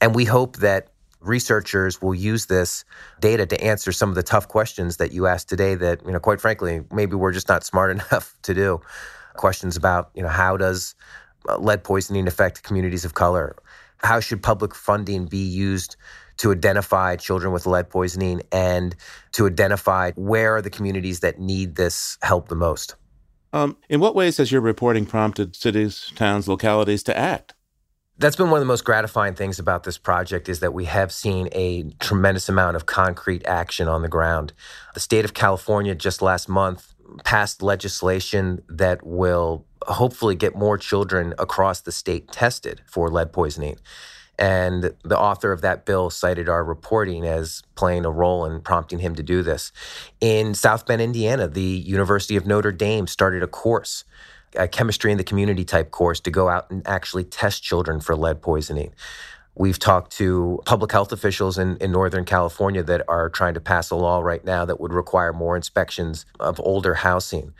And 0.00 0.14
we 0.14 0.24
hope 0.24 0.56
that 0.58 0.88
researchers 1.20 2.02
will 2.02 2.14
use 2.14 2.46
this 2.46 2.84
data 3.20 3.46
to 3.46 3.62
answer 3.62 3.92
some 3.92 4.08
of 4.08 4.14
the 4.14 4.22
tough 4.22 4.48
questions 4.48 4.96
that 4.96 5.12
you 5.12 5.26
asked 5.26 5.48
today 5.48 5.74
that, 5.76 6.04
you 6.04 6.12
know, 6.12 6.18
quite 6.18 6.40
frankly, 6.40 6.82
maybe 6.92 7.14
we're 7.14 7.32
just 7.32 7.48
not 7.48 7.64
smart 7.64 7.90
enough 7.96 8.36
to 8.42 8.54
do. 8.54 8.80
Questions 9.34 9.76
about, 9.76 10.10
you 10.14 10.22
know, 10.22 10.28
how 10.28 10.56
does 10.56 10.94
uh, 11.48 11.56
lead 11.58 11.84
poisoning 11.84 12.26
affect 12.26 12.62
communities 12.62 13.04
of 13.04 13.14
color? 13.14 13.56
How 13.98 14.20
should 14.20 14.42
public 14.42 14.74
funding 14.74 15.26
be 15.26 15.38
used 15.38 15.96
to 16.42 16.50
identify 16.50 17.14
children 17.14 17.52
with 17.52 17.66
lead 17.66 17.88
poisoning 17.88 18.42
and 18.50 18.96
to 19.30 19.46
identify 19.46 20.10
where 20.16 20.56
are 20.56 20.60
the 20.60 20.70
communities 20.70 21.20
that 21.20 21.38
need 21.38 21.76
this 21.76 22.18
help 22.20 22.48
the 22.48 22.56
most. 22.56 22.96
Um, 23.52 23.76
in 23.88 24.00
what 24.00 24.16
ways 24.16 24.38
has 24.38 24.50
your 24.50 24.60
reporting 24.60 25.06
prompted 25.06 25.54
cities, 25.54 26.10
towns, 26.16 26.48
localities 26.48 27.04
to 27.04 27.16
act? 27.16 27.54
That's 28.18 28.34
been 28.34 28.50
one 28.50 28.58
of 28.58 28.62
the 28.62 28.66
most 28.72 28.84
gratifying 28.84 29.34
things 29.34 29.60
about 29.60 29.84
this 29.84 29.98
project 29.98 30.48
is 30.48 30.58
that 30.58 30.74
we 30.74 30.86
have 30.86 31.12
seen 31.12 31.48
a 31.52 31.84
tremendous 32.00 32.48
amount 32.48 32.74
of 32.74 32.86
concrete 32.86 33.46
action 33.46 33.86
on 33.86 34.02
the 34.02 34.08
ground. 34.08 34.52
The 34.94 35.00
state 35.00 35.24
of 35.24 35.34
California 35.34 35.94
just 35.94 36.22
last 36.22 36.48
month 36.48 36.92
passed 37.22 37.62
legislation 37.62 38.64
that 38.68 39.06
will 39.06 39.64
hopefully 39.86 40.34
get 40.34 40.56
more 40.56 40.76
children 40.76 41.34
across 41.38 41.82
the 41.82 41.92
state 41.92 42.32
tested 42.32 42.82
for 42.86 43.08
lead 43.10 43.32
poisoning. 43.32 43.78
And 44.42 44.92
the 45.04 45.16
author 45.16 45.52
of 45.52 45.60
that 45.60 45.86
bill 45.86 46.10
cited 46.10 46.48
our 46.48 46.64
reporting 46.64 47.24
as 47.24 47.62
playing 47.76 48.04
a 48.04 48.10
role 48.10 48.44
in 48.44 48.60
prompting 48.60 48.98
him 48.98 49.14
to 49.14 49.22
do 49.22 49.40
this. 49.44 49.70
In 50.20 50.52
South 50.54 50.84
Bend, 50.84 51.00
Indiana, 51.00 51.46
the 51.46 51.62
University 51.62 52.34
of 52.34 52.44
Notre 52.44 52.72
Dame 52.72 53.06
started 53.06 53.44
a 53.44 53.46
course, 53.46 54.02
a 54.56 54.66
chemistry 54.66 55.12
in 55.12 55.16
the 55.16 55.22
community 55.22 55.64
type 55.64 55.92
course, 55.92 56.18
to 56.18 56.32
go 56.32 56.48
out 56.48 56.68
and 56.72 56.84
actually 56.88 57.22
test 57.22 57.62
children 57.62 58.00
for 58.00 58.16
lead 58.16 58.42
poisoning. 58.42 58.92
We've 59.54 59.78
talked 59.78 60.10
to 60.16 60.60
public 60.64 60.90
health 60.90 61.12
officials 61.12 61.56
in, 61.56 61.76
in 61.76 61.92
Northern 61.92 62.24
California 62.24 62.82
that 62.82 63.02
are 63.06 63.30
trying 63.30 63.54
to 63.54 63.60
pass 63.60 63.90
a 63.90 63.94
law 63.94 64.22
right 64.22 64.44
now 64.44 64.64
that 64.64 64.80
would 64.80 64.92
require 64.92 65.32
more 65.32 65.54
inspections 65.54 66.26
of 66.40 66.58
older 66.58 66.94
housing. 66.94 67.54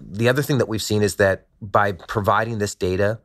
The 0.00 0.30
other 0.30 0.40
thing 0.40 0.56
that 0.56 0.70
we've 0.70 0.82
seen 0.82 1.02
is 1.02 1.16
that 1.16 1.48
by 1.60 1.92
providing 1.92 2.60
this 2.60 2.74
data, 2.74 3.20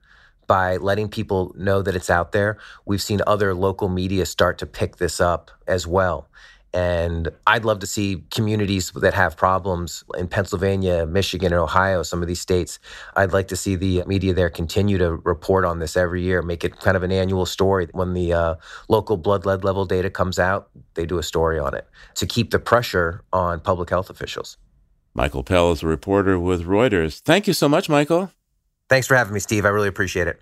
by 0.47 0.77
letting 0.77 1.09
people 1.09 1.53
know 1.57 1.81
that 1.81 1.95
it's 1.95 2.09
out 2.09 2.31
there, 2.31 2.57
we've 2.85 3.01
seen 3.01 3.21
other 3.27 3.53
local 3.53 3.89
media 3.89 4.25
start 4.25 4.57
to 4.59 4.65
pick 4.65 4.97
this 4.97 5.19
up 5.19 5.51
as 5.67 5.85
well. 5.85 6.27
And 6.73 7.29
I'd 7.47 7.65
love 7.65 7.79
to 7.79 7.87
see 7.87 8.23
communities 8.29 8.91
that 8.91 9.13
have 9.13 9.37
problems 9.37 10.03
in 10.17 10.27
Pennsylvania, 10.27 11.05
Michigan, 11.05 11.53
and 11.53 11.61
Ohio, 11.61 12.03
some 12.03 12.21
of 12.21 12.27
these 12.27 12.41
states. 12.41 12.77
I'd 13.15 13.33
like 13.33 13.47
to 13.47 13.55
see 13.55 13.75
the 13.75 14.03
media 14.05 14.33
there 14.33 14.49
continue 14.49 14.97
to 14.97 15.15
report 15.15 15.65
on 15.65 15.79
this 15.79 15.95
every 15.95 16.21
year, 16.21 16.41
make 16.41 16.63
it 16.63 16.79
kind 16.79 16.97
of 16.97 17.03
an 17.03 17.11
annual 17.11 17.45
story. 17.45 17.87
When 17.93 18.13
the 18.13 18.33
uh, 18.33 18.55
local 18.89 19.17
blood 19.17 19.45
lead 19.45 19.63
level 19.63 19.85
data 19.85 20.09
comes 20.09 20.39
out, 20.39 20.69
they 20.93 21.05
do 21.05 21.17
a 21.17 21.23
story 21.23 21.57
on 21.57 21.73
it 21.73 21.87
to 22.15 22.25
keep 22.27 22.51
the 22.51 22.59
pressure 22.59 23.23
on 23.31 23.59
public 23.61 23.89
health 23.89 24.09
officials. 24.09 24.57
Michael 25.13 25.43
Pell 25.43 25.71
is 25.71 25.81
a 25.81 25.87
reporter 25.87 26.37
with 26.37 26.63
Reuters. 26.63 27.21
Thank 27.21 27.47
you 27.47 27.53
so 27.53 27.67
much, 27.67 27.89
Michael. 27.89 28.31
Thanks 28.89 29.07
for 29.07 29.15
having 29.15 29.33
me, 29.33 29.39
Steve. 29.39 29.65
I 29.65 29.69
really 29.69 29.89
appreciate 29.89 30.27
it. 30.27 30.41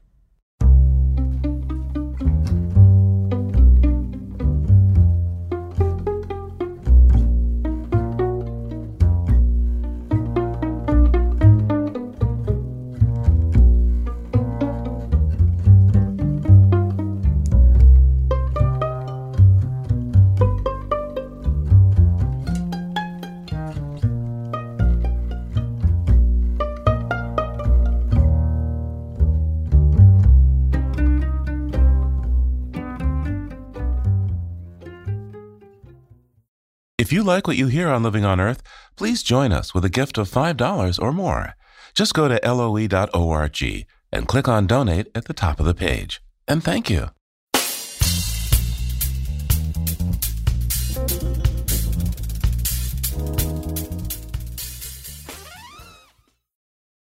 You 37.16 37.24
like 37.24 37.48
what 37.48 37.56
you 37.56 37.68
hear 37.68 37.88
on 37.88 38.04
Living 38.04 38.26
on 38.26 38.42
Earth, 38.42 38.62
please 38.98 39.24
join 39.24 39.54
us 39.54 39.74
with 39.74 39.86
a 39.86 39.90
gift 39.90 40.18
of 40.18 40.30
$5 40.30 41.02
or 41.02 41.14
more. 41.14 41.56
Just 41.94 42.14
go 42.14 42.28
to 42.28 42.40
loe.org 42.44 43.86
and 44.12 44.28
click 44.28 44.48
on 44.50 44.68
Donate 44.68 45.08
at 45.16 45.26
the 45.26 45.34
top 45.34 45.60
of 45.62 45.66
the 45.66 45.74
page. 45.74 46.22
And 46.46 46.62
thank 46.62 46.90
you. 46.90 47.10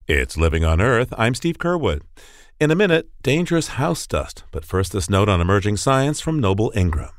It's 0.09 0.37
Living 0.37 0.64
on 0.64 0.81
Earth. 0.81 1.14
I'm 1.17 1.37
Steve 1.37 1.59
Curwood. 1.59 2.02
In 2.59 2.73
a 2.73 2.75
minute, 2.75 3.09
dangerous 3.23 3.69
house 3.69 4.09
dust. 4.09 4.43
But 4.50 4.64
first, 4.64 4.90
this 4.90 5.09
note 5.09 5.29
on 5.29 5.40
emerging 5.40 5.76
science 5.76 6.21
from 6.21 6.40
Noble 6.40 6.73
Ingram. 6.75 7.11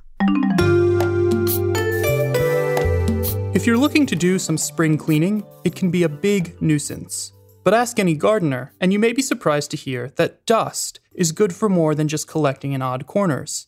If 3.62 3.68
you're 3.68 3.78
looking 3.78 4.08
to 4.08 4.16
do 4.16 4.40
some 4.40 4.58
spring 4.58 4.98
cleaning, 4.98 5.44
it 5.64 5.76
can 5.76 5.92
be 5.92 6.02
a 6.02 6.10
big 6.10 6.60
nuisance. 6.64 7.32
But 7.64 7.76
ask 7.76 8.00
any 8.00 8.16
gardener, 8.16 8.74
and 8.82 8.92
you 8.92 8.98
may 8.98 9.14
be 9.14 9.22
surprised 9.22 9.70
to 9.70 9.78
hear 9.78 10.12
that 10.16 10.48
dust 10.48 11.00
is 11.14 11.32
good 11.32 11.54
for 11.54 11.70
more 11.70 11.94
than 11.94 12.08
just 12.08 12.28
collecting 12.28 12.72
in 12.72 12.82
odd 12.82 13.06
corners. 13.06 13.68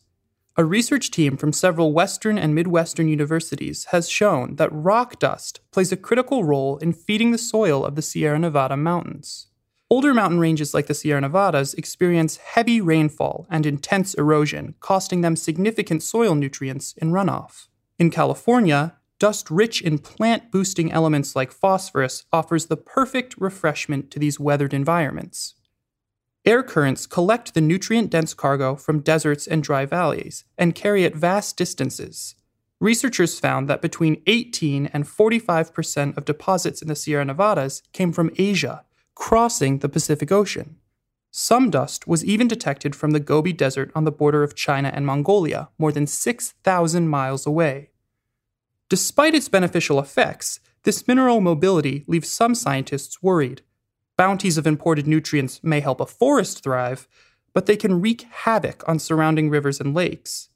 A 0.57 0.65
research 0.65 1.11
team 1.11 1.37
from 1.37 1.53
several 1.53 1.93
Western 1.93 2.39
and 2.39 2.55
Midwestern 2.55 3.07
universities 3.07 3.85
has 3.91 4.09
shown 4.09 4.55
that 4.55 4.73
rock 4.73 5.19
dust 5.19 5.59
plays 5.69 5.91
a 5.91 5.95
critical 5.95 6.43
role 6.43 6.77
in 6.77 6.91
feeding 6.91 7.29
the 7.29 7.37
soil 7.37 7.85
of 7.85 7.95
the 7.95 8.01
Sierra 8.01 8.39
Nevada 8.39 8.75
mountains. 8.75 9.45
Older 9.91 10.15
mountain 10.15 10.39
ranges 10.39 10.73
like 10.73 10.87
the 10.87 10.95
Sierra 10.95 11.21
Nevadas 11.21 11.75
experience 11.75 12.37
heavy 12.37 12.81
rainfall 12.81 13.45
and 13.47 13.63
intense 13.63 14.15
erosion, 14.15 14.73
costing 14.79 15.21
them 15.21 15.35
significant 15.35 16.01
soil 16.01 16.33
nutrients 16.33 16.95
in 16.97 17.11
runoff. 17.11 17.67
In 17.99 18.09
California, 18.09 18.95
dust 19.23 19.49
rich 19.49 19.81
in 19.81 19.97
plant 19.97 20.51
boosting 20.51 20.91
elements 20.91 21.33
like 21.33 21.49
phosphorus 21.49 22.25
offers 22.33 22.65
the 22.65 22.75
perfect 22.75 23.33
refreshment 23.37 24.11
to 24.11 24.19
these 24.19 24.37
weathered 24.37 24.73
environments. 24.73 25.55
Air 26.43 26.61
currents 26.61 27.05
collect 27.05 27.53
the 27.53 27.61
nutrient 27.61 28.09
dense 28.09 28.33
cargo 28.33 28.75
from 28.75 28.99
deserts 28.99 29.47
and 29.47 29.63
dry 29.63 29.85
valleys 29.85 30.43
and 30.57 30.75
carry 30.75 31.05
it 31.05 31.15
vast 31.15 31.55
distances. 31.55 32.35
Researchers 32.81 33.39
found 33.39 33.69
that 33.69 33.81
between 33.81 34.21
18 34.27 34.87
and 34.87 35.05
45% 35.05 36.17
of 36.17 36.25
deposits 36.25 36.81
in 36.81 36.89
the 36.89 36.93
Sierra 36.93 37.23
Nevadas 37.23 37.81
came 37.93 38.11
from 38.11 38.29
Asia, 38.37 38.83
crossing 39.15 39.79
the 39.79 39.87
Pacific 39.87 40.33
Ocean. 40.33 40.75
Some 41.31 41.69
dust 41.69 42.07
was 42.07 42.25
even 42.25 42.49
detected 42.49 42.93
from 42.93 43.11
the 43.11 43.21
Gobi 43.21 43.53
Desert 43.53 43.89
on 43.95 44.03
the 44.03 44.11
border 44.11 44.43
of 44.43 44.53
China 44.53 44.91
and 44.93 45.05
Mongolia, 45.05 45.69
more 45.77 45.93
than 45.93 46.07
6,000 46.07 47.07
miles 47.07 47.45
away. 47.45 47.91
Despite 48.93 49.33
its 49.33 49.49
beneficial 49.49 49.97
effects, 49.97 50.59
this 50.83 51.07
mineral 51.07 51.41
mobility 51.41 52.03
leaves 52.05 52.29
some 52.29 52.53
scientists 52.53 53.23
worried. 53.23 53.63
Bounties 54.17 54.55
of 54.55 54.67
imported 54.67 55.07
nutrients 55.07 55.59
may 55.63 55.79
help 55.79 55.99
a 55.99 56.05
forest 56.05 56.61
thrive, 56.61 57.07
but 57.55 57.65
they 57.65 57.75
can 57.75 58.01
wreak 58.01 58.27
havoc 58.31 58.87
on 58.87 58.99
surrounding 58.99 59.49
rivers 59.49 59.79
and 59.79 59.95
lakes. 59.95 60.49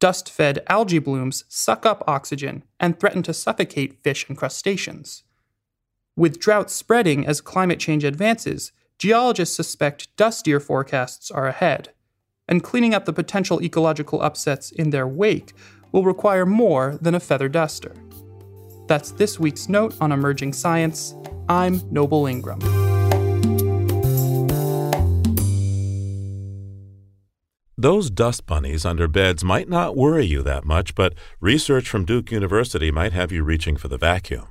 Dust 0.00 0.28
fed 0.28 0.58
algae 0.68 0.98
blooms 0.98 1.44
suck 1.48 1.86
up 1.86 2.02
oxygen 2.08 2.64
and 2.80 2.98
threaten 2.98 3.22
to 3.22 3.32
suffocate 3.32 4.02
fish 4.02 4.28
and 4.28 4.36
crustaceans. 4.36 5.22
With 6.16 6.40
drought 6.40 6.72
spreading 6.72 7.24
as 7.24 7.40
climate 7.40 7.78
change 7.78 8.02
advances, 8.02 8.72
geologists 8.98 9.54
suspect 9.54 10.08
dustier 10.16 10.58
forecasts 10.58 11.30
are 11.30 11.46
ahead, 11.46 11.90
and 12.48 12.60
cleaning 12.60 12.92
up 12.92 13.04
the 13.04 13.12
potential 13.12 13.62
ecological 13.62 14.20
upsets 14.20 14.72
in 14.72 14.90
their 14.90 15.06
wake 15.06 15.52
will 15.94 16.02
require 16.02 16.44
more 16.44 16.98
than 17.00 17.14
a 17.14 17.20
feather 17.20 17.48
duster. 17.48 17.94
That's 18.88 19.12
this 19.12 19.38
week's 19.38 19.68
note 19.68 19.94
on 20.00 20.10
emerging 20.10 20.52
science. 20.52 21.14
I'm 21.48 21.80
Noble 21.88 22.26
Ingram. 22.26 22.58
Those 27.78 28.10
dust 28.10 28.44
bunnies 28.44 28.84
under 28.84 29.06
beds 29.06 29.44
might 29.44 29.68
not 29.68 29.96
worry 29.96 30.24
you 30.24 30.42
that 30.42 30.64
much, 30.64 30.96
but 30.96 31.14
research 31.40 31.88
from 31.88 32.04
Duke 32.04 32.32
University 32.32 32.90
might 32.90 33.12
have 33.12 33.30
you 33.30 33.44
reaching 33.44 33.76
for 33.76 33.86
the 33.86 33.98
vacuum. 33.98 34.48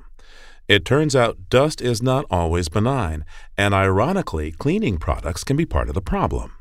It 0.66 0.86
turns 0.86 1.14
out 1.14 1.50
dust 1.50 1.82
is 1.82 2.02
not 2.02 2.24
always 2.30 2.70
benign, 2.70 3.22
and 3.58 3.74
ironically, 3.74 4.50
cleaning 4.50 4.96
products 4.96 5.44
can 5.44 5.58
be 5.58 5.66
part 5.66 5.88
of 5.88 5.94
the 5.94 6.00
problem. 6.00 6.52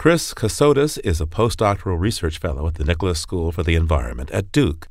Chris 0.00 0.32
Kassotis 0.32 0.98
is 1.04 1.20
a 1.20 1.26
postdoctoral 1.26 2.00
research 2.00 2.38
fellow 2.38 2.66
at 2.66 2.76
the 2.76 2.84
Nicholas 2.84 3.20
School 3.20 3.52
for 3.52 3.62
the 3.62 3.74
Environment 3.74 4.30
at 4.30 4.50
Duke. 4.50 4.88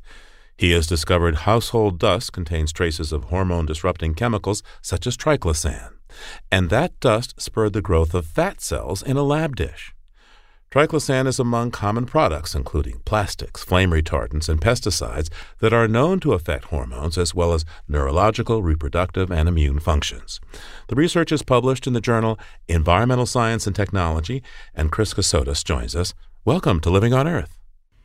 He 0.56 0.70
has 0.70 0.86
discovered 0.86 1.50
household 1.50 1.98
dust 1.98 2.32
contains 2.32 2.72
traces 2.72 3.10
of 3.10 3.24
hormone 3.24 3.66
disrupting 3.66 4.14
chemicals 4.14 4.62
such 4.80 5.08
as 5.08 5.16
triclosan, 5.16 5.94
and 6.52 6.70
that 6.70 6.92
dust 7.00 7.40
spurred 7.40 7.72
the 7.72 7.82
growth 7.82 8.14
of 8.14 8.24
fat 8.24 8.60
cells 8.60 9.02
in 9.02 9.16
a 9.16 9.24
lab 9.24 9.56
dish. 9.56 9.92
Triclosan 10.70 11.26
is 11.26 11.40
among 11.40 11.72
common 11.72 12.06
products, 12.06 12.54
including 12.54 13.00
plastics, 13.04 13.64
flame 13.64 13.90
retardants, 13.90 14.48
and 14.48 14.60
pesticides, 14.60 15.28
that 15.58 15.72
are 15.72 15.88
known 15.88 16.20
to 16.20 16.32
affect 16.32 16.66
hormones 16.66 17.18
as 17.18 17.34
well 17.34 17.52
as 17.52 17.64
neurological, 17.88 18.62
reproductive, 18.62 19.32
and 19.32 19.48
immune 19.48 19.80
functions. 19.80 20.40
The 20.86 20.94
research 20.94 21.32
is 21.32 21.42
published 21.42 21.88
in 21.88 21.92
the 21.92 22.00
journal 22.00 22.38
Environmental 22.68 23.26
Science 23.26 23.66
and 23.66 23.74
Technology, 23.74 24.44
and 24.72 24.92
Chris 24.92 25.12
Kassotis 25.12 25.64
joins 25.64 25.96
us. 25.96 26.14
Welcome 26.44 26.78
to 26.82 26.90
Living 26.90 27.12
on 27.12 27.26
Earth. 27.26 27.58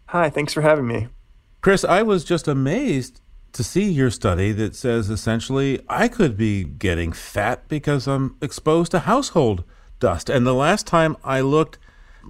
Hi, 0.08 0.32
thanks 0.32 0.51
for 0.51 0.62
having 0.62 0.88
me. 0.88 1.10
Chris, 1.62 1.84
I 1.84 2.01
was 2.01 2.23
just 2.23 2.47
amazed 2.47 3.21
to 3.54 3.63
see 3.63 3.91
your 3.91 4.10
study 4.10 4.51
that 4.54 4.75
says 4.75 5.12
essentially 5.12 5.82
I 5.88 6.08
could 6.08 6.36
be 6.36 6.63
getting 6.63 7.12
fat 7.12 7.67
because 7.67 8.08
I'm 8.08 8.38
exposed 8.41 8.89
to 8.93 8.99
household 9.01 9.63
dust. 9.99 10.32
And 10.32 10.47
the 10.47 10.56
last 10.56 10.88
time 10.88 11.15
I 11.23 11.41
looked, 11.41 11.78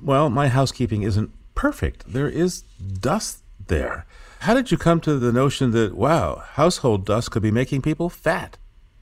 well, 0.02 0.30
my 0.30 0.48
housekeeping 0.48 1.04
isn't 1.04 1.32
perfect. 1.56 2.12
There 2.12 2.30
is 2.30 2.62
dust 2.62 3.40
there. 3.68 4.06
How 4.40 4.54
did 4.54 4.72
you 4.72 4.78
come 4.78 5.00
to 5.02 5.18
the 5.18 5.32
notion 5.32 5.72
that, 5.72 5.96
wow, 5.96 6.44
household 6.54 7.06
dust 7.06 7.32
could 7.32 7.42
be 7.42 7.52
making 7.52 7.82
people 7.82 8.10
fat? 8.10 8.58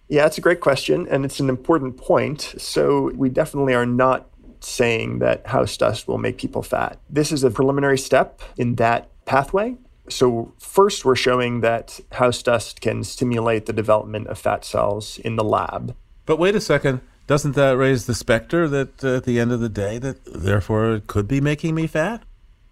Yeah, 0.08 0.26
it's 0.26 0.38
a 0.38 0.42
great 0.42 0.62
question, 0.62 1.08
and 1.10 1.26
it's 1.26 1.40
an 1.40 1.50
important 1.50 1.98
point. 1.98 2.54
So, 2.58 3.12
we 3.16 3.30
definitely 3.30 3.74
are 3.74 3.86
not 3.86 4.30
saying 4.62 5.20
that 5.20 5.48
house 5.48 5.76
dust 5.76 6.08
will 6.08 6.18
make 6.18 6.38
people 6.38 6.62
fat. 6.62 7.00
This 7.10 7.32
is 7.32 7.44
a 7.44 7.50
preliminary 7.50 7.98
step 7.98 8.42
in 8.58 8.76
that 8.76 9.10
pathway. 9.26 9.76
So, 10.10 10.54
first, 10.60 11.04
we're 11.04 11.16
showing 11.16 11.62
that 11.62 12.00
house 12.12 12.44
dust 12.44 12.82
can 12.82 13.04
stimulate 13.04 13.66
the 13.66 13.74
development 13.74 14.28
of 14.28 14.38
fat 14.38 14.64
cells 14.64 15.18
in 15.20 15.36
the 15.36 15.44
lab. 15.44 15.96
But 16.26 16.40
wait 16.40 16.56
a 16.56 16.62
second 16.62 17.02
doesn't 17.28 17.56
that 17.56 17.78
raise 17.78 18.06
the 18.06 18.14
specter 18.14 18.68
that 18.68 19.04
uh, 19.04 19.18
at 19.18 19.24
the 19.24 19.40
end 19.40 19.52
of 19.52 19.60
the 19.60 19.70
day 19.70 19.98
that 19.98 20.26
therefore 20.26 20.96
it 20.96 21.08
could 21.08 21.28
be 21.28 21.42
making 21.42 21.76
me 21.76 21.88
fat? 21.88 22.24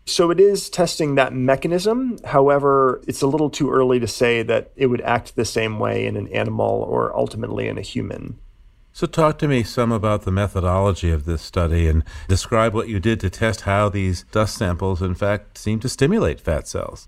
So 0.06 0.32
it 0.32 0.40
is 0.40 0.70
testing 0.70 1.16
that 1.16 1.34
mechanism. 1.34 2.18
However, 2.26 3.02
it's 3.08 3.22
a 3.22 3.28
little 3.28 3.50
too 3.50 3.72
early 3.72 4.00
to 4.00 4.08
say 4.08 4.44
that 4.44 4.72
it 4.76 4.88
would 4.88 5.02
act 5.02 5.36
the 5.36 5.46
same 5.46 5.80
way 5.80 6.06
in 6.06 6.18
an 6.18 6.28
animal 6.30 6.86
or 6.90 7.16
ultimately 7.16 7.68
in 7.68 7.78
a 7.78 7.82
human. 7.82 8.40
So, 8.94 9.08
talk 9.08 9.38
to 9.38 9.48
me 9.48 9.64
some 9.64 9.92
about 9.94 10.24
the 10.24 10.34
methodology 10.34 11.12
of 11.12 11.24
this 11.24 11.42
study 11.42 11.88
and 11.88 12.04
describe 12.28 12.74
what 12.74 12.90
you 12.90 13.00
did 13.00 13.22
to 13.22 13.30
test 13.30 13.62
how 13.62 13.88
these 13.88 14.26
dust 14.34 14.58
samples, 14.58 15.02
in 15.02 15.16
fact, 15.16 15.58
seem 15.58 15.80
to 15.80 15.88
stimulate 15.88 16.42
fat 16.42 16.68
cells. 16.68 17.08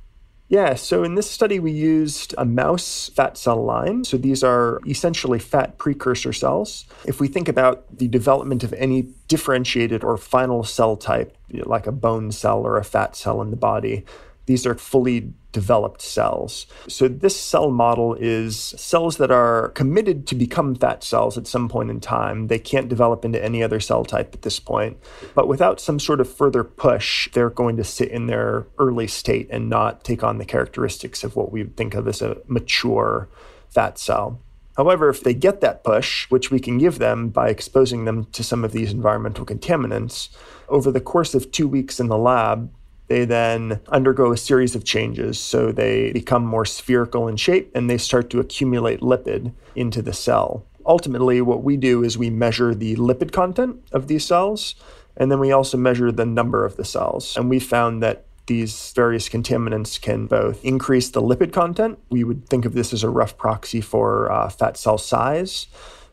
Yeah, 0.50 0.76
so 0.76 1.04
in 1.04 1.16
this 1.16 1.30
study, 1.30 1.60
we 1.60 1.72
used 1.72 2.36
a 2.38 2.46
mouse 2.46 3.10
fat 3.16 3.38
cell 3.38 3.64
line. 3.64 4.04
So 4.04 4.18
these 4.18 4.44
are 4.44 4.80
essentially 4.86 5.40
fat 5.40 5.78
precursor 5.78 6.34
cells. 6.34 6.86
If 7.06 7.20
we 7.20 7.28
think 7.28 7.48
about 7.48 7.98
the 7.98 8.08
development 8.08 8.64
of 8.64 8.74
any 8.74 9.08
differentiated 9.28 10.04
or 10.04 10.18
final 10.18 10.64
cell 10.64 10.96
type, 10.96 11.36
like 11.50 11.88
a 11.88 11.92
bone 11.92 12.32
cell 12.32 12.60
or 12.60 12.78
a 12.78 12.84
fat 12.84 13.16
cell 13.16 13.42
in 13.42 13.50
the 13.50 13.58
body, 13.58 14.06
these 14.46 14.66
are 14.66 14.76
fully 14.76 15.34
developed 15.52 16.02
cells. 16.02 16.66
So, 16.88 17.08
this 17.08 17.40
cell 17.40 17.72
model 17.72 18.16
is 18.16 18.58
cells 18.58 19.18
that 19.18 19.32
are 19.32 19.70
committed 19.70 20.28
to 20.28 20.36
become 20.36 20.76
fat 20.76 21.04
cells 21.04 21.38
at 21.38 21.48
some 21.48 21.70
point 21.70 21.90
in 21.90 22.00
time. 22.00 22.48
They 22.48 22.60
can't 22.60 22.90
develop 22.90 23.24
into 23.24 23.44
any 23.44 23.64
other 23.64 23.80
cell 23.80 24.04
type 24.04 24.34
at 24.34 24.42
this 24.42 24.60
point. 24.60 24.98
But 25.36 25.48
without 25.48 25.80
some 25.80 26.00
sort 26.00 26.20
of 26.20 26.34
further 26.34 26.64
push, 26.64 27.30
they're 27.32 27.50
going 27.50 27.78
to 27.78 27.84
sit 27.84 28.10
in 28.10 28.28
their 28.28 28.68
early 28.78 29.08
state 29.08 29.48
and 29.50 29.70
not 29.70 30.04
take 30.04 30.24
on 30.24 30.40
the 30.40 30.46
characteristics 30.46 31.24
of 31.24 31.36
what 31.36 31.52
we 31.52 31.64
think 31.64 31.94
of 31.94 32.08
as 32.08 32.22
a 32.22 32.38
mature 32.48 33.30
fat 33.70 33.98
cell. 33.98 34.40
However, 34.76 35.10
if 35.10 35.24
they 35.24 35.36
get 35.36 35.62
that 35.62 35.84
push, 35.84 36.30
which 36.32 36.50
we 36.50 36.60
can 36.60 36.80
give 36.80 36.98
them 36.98 37.30
by 37.30 37.50
exposing 37.50 38.06
them 38.06 38.26
to 38.32 38.44
some 38.44 38.64
of 38.64 38.72
these 38.72 38.92
environmental 38.92 39.46
contaminants, 39.46 40.30
over 40.68 40.92
the 40.92 41.02
course 41.02 41.36
of 41.36 41.52
two 41.52 41.68
weeks 41.68 42.00
in 42.00 42.08
the 42.08 42.18
lab, 42.18 42.74
they 43.08 43.26
then 43.26 43.80
undergo 43.90 44.32
a 44.32 44.38
series 44.38 44.76
of 44.76 44.84
changes. 44.84 45.40
So 45.40 45.72
they 45.72 46.12
become 46.12 46.46
more 46.46 46.66
spherical 46.66 47.28
in 47.28 47.38
shape 47.38 47.72
and 47.76 47.90
they 47.90 47.98
start 47.98 48.30
to 48.32 48.40
accumulate 48.40 49.02
lipid 49.02 49.54
into 49.76 50.02
the 50.02 50.14
cell. 50.14 50.66
Ultimately, 50.86 51.42
what 51.42 51.64
we 51.64 51.78
do 51.78 52.04
is 52.04 52.18
we 52.18 52.30
measure 52.30 52.76
the 52.76 52.96
lipid 52.96 53.32
content 53.32 53.82
of 53.94 54.08
these 54.08 54.26
cells, 54.26 54.76
and 55.16 55.32
then 55.32 55.40
we 55.40 55.52
also 55.52 55.78
measure 55.78 56.12
the 56.12 56.26
number 56.26 56.66
of 56.66 56.76
the 56.76 56.84
cells. 56.84 57.38
And 57.38 57.50
we 57.50 57.60
found 57.60 58.04
that 58.04 58.26
these 58.48 58.92
various 58.94 59.30
contaminants 59.30 60.02
can 60.02 60.28
both 60.28 60.64
increase 60.66 61.10
the 61.10 61.22
lipid 61.22 61.54
content. 61.54 62.00
We 62.10 62.26
would 62.26 62.50
think 62.50 62.66
of 62.66 62.74
this 62.74 62.92
as 62.92 63.04
a 63.04 63.10
rough 63.10 63.38
proxy 63.38 63.80
for 63.80 64.30
uh, 64.30 64.50
fat 64.50 64.76
cell 64.76 64.98
size 64.98 65.68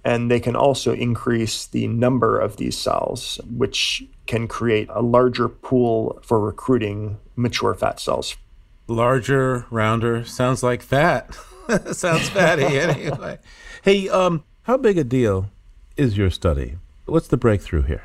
and 0.04 0.30
they 0.30 0.40
can 0.40 0.56
also 0.56 0.92
increase 0.92 1.66
the 1.66 1.86
number 1.86 2.38
of 2.38 2.56
these 2.56 2.76
cells, 2.76 3.40
which 3.50 4.04
can 4.26 4.48
create 4.48 4.88
a 4.90 5.02
larger 5.02 5.48
pool 5.48 6.18
for 6.22 6.40
recruiting 6.40 7.18
mature 7.36 7.74
fat 7.74 8.00
cells. 8.00 8.36
Larger, 8.86 9.66
rounder, 9.70 10.24
sounds 10.24 10.62
like 10.62 10.82
fat. 10.82 11.34
sounds 11.92 12.28
fatty 12.30 12.64
anyway. 12.78 13.38
Hey, 13.82 14.08
um, 14.08 14.44
how 14.62 14.76
big 14.76 14.98
a 14.98 15.04
deal 15.04 15.50
is 15.96 16.16
your 16.16 16.30
study? 16.30 16.76
What's 17.06 17.28
the 17.28 17.36
breakthrough 17.36 17.82
here? 17.82 18.04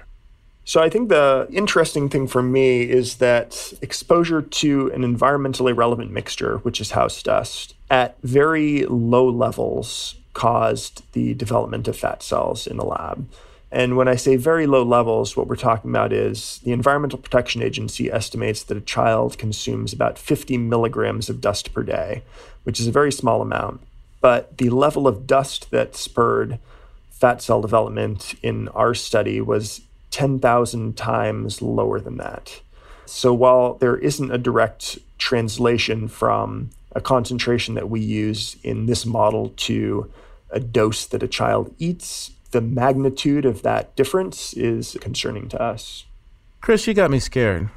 So 0.68 0.82
I 0.82 0.90
think 0.90 1.10
the 1.10 1.48
interesting 1.52 2.10
thing 2.10 2.26
for 2.26 2.42
me 2.42 2.90
is 2.90 3.18
that 3.18 3.74
exposure 3.84 4.42
to 4.42 4.92
an 4.94 5.04
environmentally 5.04 5.78
relevant 5.78 6.10
mixture, 6.12 6.58
which 6.58 6.82
is 6.82 6.92
house 6.92 7.22
dust, 7.22 7.76
at 7.92 8.18
very 8.24 8.86
low 8.88 9.30
levels 9.30 10.16
caused 10.36 11.02
the 11.14 11.34
development 11.34 11.88
of 11.88 11.98
fat 11.98 12.22
cells 12.22 12.68
in 12.68 12.78
the 12.78 12.86
lab. 12.86 13.28
And 13.72 13.98
when 13.98 14.08
I 14.08 14.16
say 14.16 14.36
very 14.36 14.68
low 14.68 14.84
levels, 14.84 15.36
what 15.36 15.48
we're 15.48 15.56
talking 15.56 15.90
about 15.90 16.14
is 16.14 16.60
the 16.64 16.72
Environmental 16.72 17.18
Protection 17.18 17.64
Agency 17.64 18.12
estimates 18.12 18.62
that 18.64 18.78
a 18.78 18.82
child 18.82 19.40
consumes 19.40 19.92
about 19.92 20.20
50 20.20 20.58
milligrams 20.58 21.30
of 21.30 21.42
dust 21.42 21.74
per 21.74 21.82
day, 21.82 22.24
which 22.64 22.80
is 22.80 22.88
a 22.88 22.92
very 22.92 23.12
small 23.12 23.42
amount. 23.42 23.82
But 24.22 24.60
the 24.60 24.70
level 24.70 25.08
of 25.08 25.26
dust 25.26 25.72
that 25.72 25.96
spurred 25.96 26.60
fat 27.10 27.42
cell 27.42 27.62
development 27.62 28.36
in 28.44 28.68
our 28.70 28.94
study 28.94 29.42
was 29.42 29.82
10,000 30.12 30.96
times 30.96 31.62
lower 31.62 32.00
than 32.00 32.18
that. 32.18 32.62
So 33.06 33.34
while 33.34 33.76
there 33.76 33.98
isn't 33.98 34.32
a 34.32 34.38
direct 34.38 35.00
translation 35.18 36.08
from 36.08 36.70
a 36.94 37.02
concentration 37.02 37.76
that 37.76 37.90
we 37.90 38.00
use 38.00 38.56
in 38.64 38.86
this 38.86 39.06
model 39.06 39.54
to 39.58 40.12
a 40.56 40.60
dose 40.60 41.06
that 41.06 41.22
a 41.22 41.28
child 41.28 41.76
eats, 41.78 42.32
the 42.52 42.62
magnitude 42.62 43.46
of 43.46 43.62
that 43.62 43.96
difference 43.96 44.54
is 44.54 44.98
concerning 45.02 45.50
to 45.50 45.62
us. 45.62 46.06
Chris, 46.62 46.88
you 46.88 46.94
got 46.94 47.12
me 47.12 47.20
scared. 47.20 47.70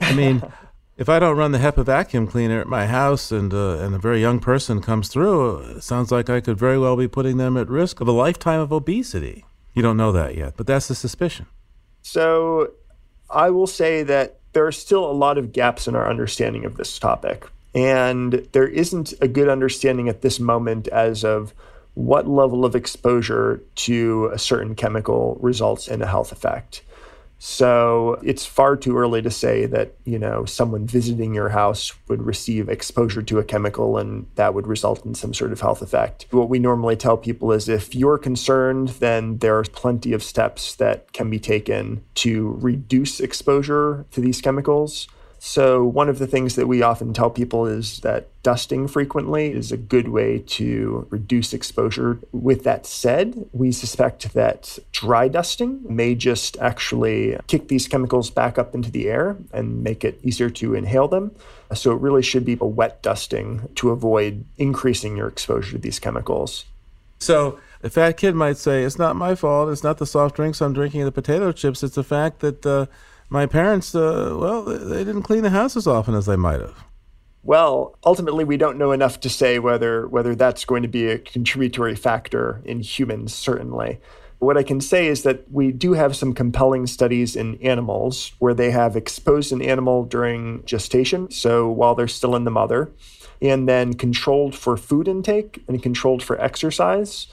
I 0.00 0.14
mean, 0.14 0.42
if 0.96 1.08
I 1.08 1.18
don't 1.18 1.36
run 1.36 1.52
the 1.52 1.58
HEPA 1.58 1.84
vacuum 1.84 2.26
cleaner 2.26 2.60
at 2.60 2.66
my 2.66 2.86
house 2.86 3.30
and 3.30 3.52
uh, 3.52 3.78
and 3.78 3.94
a 3.94 3.98
very 3.98 4.20
young 4.20 4.40
person 4.40 4.80
comes 4.80 5.08
through, 5.08 5.58
it 5.58 5.82
sounds 5.82 6.10
like 6.10 6.30
I 6.30 6.40
could 6.40 6.58
very 6.58 6.78
well 6.78 6.96
be 6.96 7.06
putting 7.06 7.36
them 7.36 7.56
at 7.56 7.68
risk 7.68 8.00
of 8.00 8.08
a 8.08 8.12
lifetime 8.12 8.60
of 8.60 8.72
obesity. 8.72 9.44
You 9.74 9.82
don't 9.82 9.96
know 9.96 10.10
that 10.12 10.36
yet, 10.36 10.54
but 10.56 10.66
that's 10.66 10.88
the 10.88 10.94
suspicion. 10.94 11.46
So, 12.02 12.72
I 13.30 13.50
will 13.50 13.66
say 13.66 14.02
that 14.04 14.40
there 14.54 14.66
are 14.66 14.72
still 14.72 15.08
a 15.08 15.12
lot 15.12 15.38
of 15.38 15.52
gaps 15.52 15.86
in 15.86 15.94
our 15.94 16.08
understanding 16.08 16.64
of 16.64 16.76
this 16.76 16.98
topic. 16.98 17.46
And 17.74 18.48
there 18.52 18.66
isn't 18.66 19.12
a 19.20 19.28
good 19.28 19.48
understanding 19.48 20.08
at 20.08 20.22
this 20.22 20.40
moment 20.40 20.88
as 20.88 21.22
of 21.24 21.52
what 21.98 22.28
level 22.28 22.64
of 22.64 22.76
exposure 22.76 23.60
to 23.74 24.30
a 24.32 24.38
certain 24.38 24.76
chemical 24.76 25.36
results 25.40 25.88
in 25.88 26.00
a 26.00 26.06
health 26.06 26.30
effect. 26.30 26.80
So 27.40 28.20
it's 28.22 28.46
far 28.46 28.76
too 28.76 28.96
early 28.96 29.20
to 29.20 29.32
say 29.32 29.66
that, 29.66 29.94
you 30.04 30.16
know, 30.16 30.44
someone 30.44 30.86
visiting 30.86 31.34
your 31.34 31.48
house 31.48 31.92
would 32.06 32.22
receive 32.22 32.68
exposure 32.68 33.22
to 33.22 33.40
a 33.40 33.44
chemical 33.44 33.98
and 33.98 34.28
that 34.36 34.54
would 34.54 34.68
result 34.68 35.04
in 35.04 35.16
some 35.16 35.34
sort 35.34 35.50
of 35.50 35.60
health 35.60 35.82
effect. 35.82 36.26
What 36.30 36.48
we 36.48 36.60
normally 36.60 36.94
tell 36.94 37.16
people 37.16 37.50
is 37.50 37.68
if 37.68 37.96
you're 37.96 38.18
concerned, 38.18 38.90
then 39.00 39.38
there 39.38 39.58
are 39.58 39.64
plenty 39.64 40.12
of 40.12 40.22
steps 40.22 40.76
that 40.76 41.12
can 41.12 41.28
be 41.28 41.40
taken 41.40 42.04
to 42.16 42.56
reduce 42.60 43.18
exposure 43.18 44.06
to 44.12 44.20
these 44.20 44.40
chemicals. 44.40 45.08
So, 45.40 45.84
one 45.84 46.08
of 46.08 46.18
the 46.18 46.26
things 46.26 46.56
that 46.56 46.66
we 46.66 46.82
often 46.82 47.12
tell 47.12 47.30
people 47.30 47.64
is 47.66 48.00
that 48.00 48.28
dusting 48.42 48.88
frequently 48.88 49.52
is 49.52 49.70
a 49.70 49.76
good 49.76 50.08
way 50.08 50.40
to 50.40 51.06
reduce 51.10 51.52
exposure. 51.52 52.18
With 52.32 52.64
that 52.64 52.86
said, 52.86 53.48
we 53.52 53.70
suspect 53.70 54.32
that 54.34 54.78
dry 54.90 55.28
dusting 55.28 55.80
may 55.88 56.16
just 56.16 56.56
actually 56.58 57.38
kick 57.46 57.68
these 57.68 57.86
chemicals 57.86 58.30
back 58.30 58.58
up 58.58 58.74
into 58.74 58.90
the 58.90 59.08
air 59.08 59.36
and 59.52 59.84
make 59.84 60.04
it 60.04 60.18
easier 60.24 60.50
to 60.50 60.74
inhale 60.74 61.08
them. 61.08 61.34
So, 61.72 61.92
it 61.92 62.00
really 62.00 62.22
should 62.22 62.44
be 62.44 62.58
a 62.60 62.66
wet 62.66 63.00
dusting 63.00 63.68
to 63.76 63.90
avoid 63.90 64.44
increasing 64.56 65.16
your 65.16 65.28
exposure 65.28 65.72
to 65.72 65.78
these 65.78 66.00
chemicals. 66.00 66.64
So, 67.20 67.60
a 67.84 67.90
fat 67.90 68.16
kid 68.16 68.34
might 68.34 68.56
say, 68.56 68.82
It's 68.82 68.98
not 68.98 69.14
my 69.14 69.36
fault. 69.36 69.70
It's 69.70 69.84
not 69.84 69.98
the 69.98 70.06
soft 70.06 70.34
drinks 70.34 70.60
I'm 70.60 70.72
drinking, 70.72 71.04
the 71.04 71.12
potato 71.12 71.52
chips. 71.52 71.84
It's 71.84 71.94
the 71.94 72.02
fact 72.02 72.40
that. 72.40 72.66
Uh, 72.66 72.86
my 73.30 73.46
parents, 73.46 73.94
uh, 73.94 74.36
well, 74.38 74.62
they 74.62 75.04
didn't 75.04 75.22
clean 75.22 75.42
the 75.42 75.50
house 75.50 75.76
as 75.76 75.86
often 75.86 76.14
as 76.14 76.26
they 76.26 76.36
might 76.36 76.60
have. 76.60 76.84
Well, 77.42 77.96
ultimately, 78.04 78.44
we 78.44 78.56
don't 78.56 78.78
know 78.78 78.92
enough 78.92 79.20
to 79.20 79.30
say 79.30 79.58
whether 79.58 80.06
whether 80.08 80.34
that's 80.34 80.64
going 80.64 80.82
to 80.82 80.88
be 80.88 81.06
a 81.06 81.18
contributory 81.18 81.94
factor 81.94 82.60
in 82.64 82.80
humans. 82.80 83.32
Certainly, 83.32 84.00
what 84.38 84.56
I 84.56 84.62
can 84.62 84.80
say 84.80 85.06
is 85.06 85.22
that 85.22 85.50
we 85.50 85.72
do 85.72 85.92
have 85.94 86.16
some 86.16 86.34
compelling 86.34 86.86
studies 86.86 87.36
in 87.36 87.56
animals 87.62 88.32
where 88.38 88.54
they 88.54 88.70
have 88.70 88.96
exposed 88.96 89.52
an 89.52 89.62
animal 89.62 90.04
during 90.04 90.64
gestation, 90.64 91.30
so 91.30 91.70
while 91.70 91.94
they're 91.94 92.08
still 92.08 92.36
in 92.36 92.44
the 92.44 92.50
mother, 92.50 92.90
and 93.40 93.68
then 93.68 93.94
controlled 93.94 94.54
for 94.54 94.76
food 94.76 95.08
intake 95.08 95.62
and 95.68 95.82
controlled 95.82 96.22
for 96.22 96.40
exercise, 96.40 97.28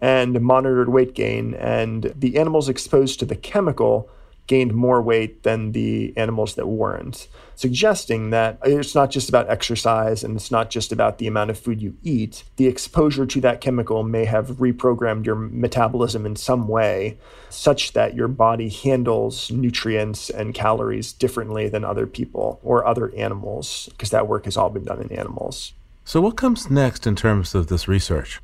and 0.00 0.40
monitored 0.40 0.90
weight 0.90 1.14
gain. 1.14 1.54
And 1.54 2.12
the 2.14 2.38
animals 2.38 2.68
exposed 2.68 3.18
to 3.20 3.26
the 3.26 3.36
chemical 3.36 4.08
gained 4.46 4.74
more 4.74 5.02
weight 5.02 5.42
than 5.42 5.72
the 5.72 6.12
animals 6.16 6.54
that 6.54 6.66
weren't, 6.66 7.28
suggesting 7.54 8.30
that 8.30 8.58
it's 8.64 8.94
not 8.94 9.10
just 9.10 9.28
about 9.28 9.48
exercise 9.50 10.22
and 10.22 10.36
it's 10.36 10.50
not 10.50 10.70
just 10.70 10.92
about 10.92 11.18
the 11.18 11.26
amount 11.26 11.50
of 11.50 11.58
food 11.58 11.82
you 11.82 11.96
eat. 12.02 12.44
The 12.56 12.66
exposure 12.66 13.26
to 13.26 13.40
that 13.40 13.60
chemical 13.60 14.02
may 14.02 14.24
have 14.24 14.48
reprogrammed 14.58 15.26
your 15.26 15.36
metabolism 15.36 16.26
in 16.26 16.36
some 16.36 16.68
way 16.68 17.18
such 17.50 17.92
that 17.92 18.14
your 18.14 18.28
body 18.28 18.68
handles 18.68 19.50
nutrients 19.50 20.30
and 20.30 20.54
calories 20.54 21.12
differently 21.12 21.68
than 21.68 21.84
other 21.84 22.06
people 22.06 22.60
or 22.62 22.86
other 22.86 23.14
animals, 23.16 23.88
because 23.92 24.10
that 24.10 24.28
work 24.28 24.44
has 24.44 24.56
all 24.56 24.70
been 24.70 24.84
done 24.84 25.00
in 25.00 25.12
animals. 25.12 25.72
So, 26.04 26.20
what 26.20 26.36
comes 26.36 26.70
next 26.70 27.06
in 27.06 27.16
terms 27.16 27.54
of 27.54 27.66
this 27.66 27.88
research? 27.88 28.40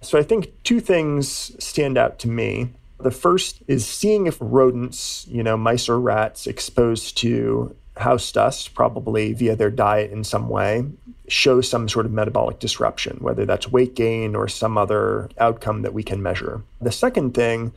So, 0.00 0.18
I 0.18 0.22
think 0.22 0.52
two 0.64 0.80
things 0.80 1.54
stand 1.62 1.96
out 1.96 2.18
to 2.20 2.28
me. 2.28 2.70
The 3.04 3.10
first 3.10 3.62
is 3.68 3.86
seeing 3.86 4.26
if 4.26 4.38
rodents, 4.40 5.26
you 5.28 5.42
know, 5.42 5.58
mice 5.58 5.90
or 5.90 6.00
rats 6.00 6.46
exposed 6.46 7.18
to 7.18 7.76
house 7.98 8.32
dust, 8.32 8.74
probably 8.74 9.34
via 9.34 9.54
their 9.56 9.70
diet 9.70 10.10
in 10.10 10.24
some 10.24 10.48
way, 10.48 10.86
show 11.28 11.60
some 11.60 11.86
sort 11.86 12.06
of 12.06 12.12
metabolic 12.12 12.60
disruption, 12.60 13.18
whether 13.20 13.44
that's 13.44 13.70
weight 13.70 13.94
gain 13.94 14.34
or 14.34 14.48
some 14.48 14.78
other 14.78 15.28
outcome 15.36 15.82
that 15.82 15.92
we 15.92 16.02
can 16.02 16.22
measure. 16.22 16.62
The 16.80 16.90
second 16.90 17.34
thing 17.34 17.74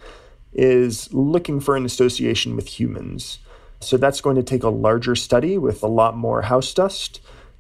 is 0.53 1.13
looking 1.13 1.59
for 1.59 1.75
an 1.75 1.83
association 1.83 2.55
with 2.55 2.79
humans. 2.79 3.39
So 3.81 3.97
that's 3.97 4.21
going 4.21 4.37
to 4.37 4.43
take 4.43 4.63
a 4.63 4.69
larger 4.69 5.13
study 5.13 5.57
with 5.57 5.83
a 5.83 5.87
lot 5.87 6.15
more 6.15 6.43
house 6.43 6.73
dust. 6.73 7.19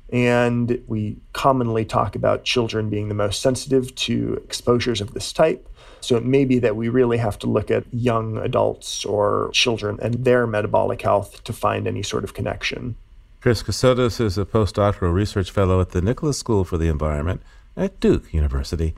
And 0.09 0.81
we 0.87 1.17
commonly 1.33 1.83
talk 1.83 2.15
about 2.15 2.45
children 2.45 2.89
being 2.89 3.09
the 3.09 3.13
most 3.13 3.41
sensitive 3.41 3.93
to 3.95 4.41
exposures 4.45 5.01
of 5.01 5.13
this 5.13 5.33
type. 5.33 5.67
So 6.01 6.15
it 6.15 6.25
may 6.25 6.45
be 6.45 6.59
that 6.59 6.75
we 6.75 6.89
really 6.89 7.17
have 7.17 7.39
to 7.39 7.47
look 7.47 7.71
at 7.71 7.83
young 7.91 8.37
adults 8.37 9.03
or 9.05 9.49
children 9.53 9.99
and 10.01 10.25
their 10.25 10.47
metabolic 10.47 11.01
health 11.01 11.43
to 11.43 11.53
find 11.53 11.87
any 11.87 12.03
sort 12.03 12.23
of 12.23 12.33
connection. 12.33 12.95
Chris 13.41 13.63
Kassotis 13.63 14.19
is 14.19 14.37
a 14.37 14.45
postdoctoral 14.45 15.13
research 15.13 15.51
fellow 15.51 15.79
at 15.79 15.89
the 15.89 16.01
Nicholas 16.01 16.37
School 16.37 16.63
for 16.63 16.77
the 16.77 16.87
Environment 16.87 17.41
at 17.75 17.99
Duke 17.99 18.33
University. 18.33 18.95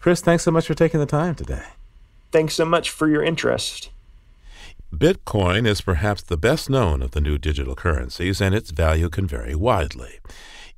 Chris, 0.00 0.20
thanks 0.20 0.42
so 0.42 0.50
much 0.50 0.66
for 0.66 0.74
taking 0.74 1.00
the 1.00 1.06
time 1.06 1.34
today. 1.34 1.64
Thanks 2.32 2.54
so 2.54 2.64
much 2.64 2.90
for 2.90 3.08
your 3.08 3.22
interest. 3.22 3.90
Bitcoin 4.92 5.66
is 5.66 5.80
perhaps 5.80 6.22
the 6.22 6.36
best 6.36 6.68
known 6.68 7.00
of 7.02 7.12
the 7.12 7.20
new 7.20 7.38
digital 7.38 7.74
currencies, 7.74 8.42
and 8.42 8.54
its 8.54 8.70
value 8.70 9.08
can 9.08 9.26
vary 9.26 9.54
widely. 9.54 10.18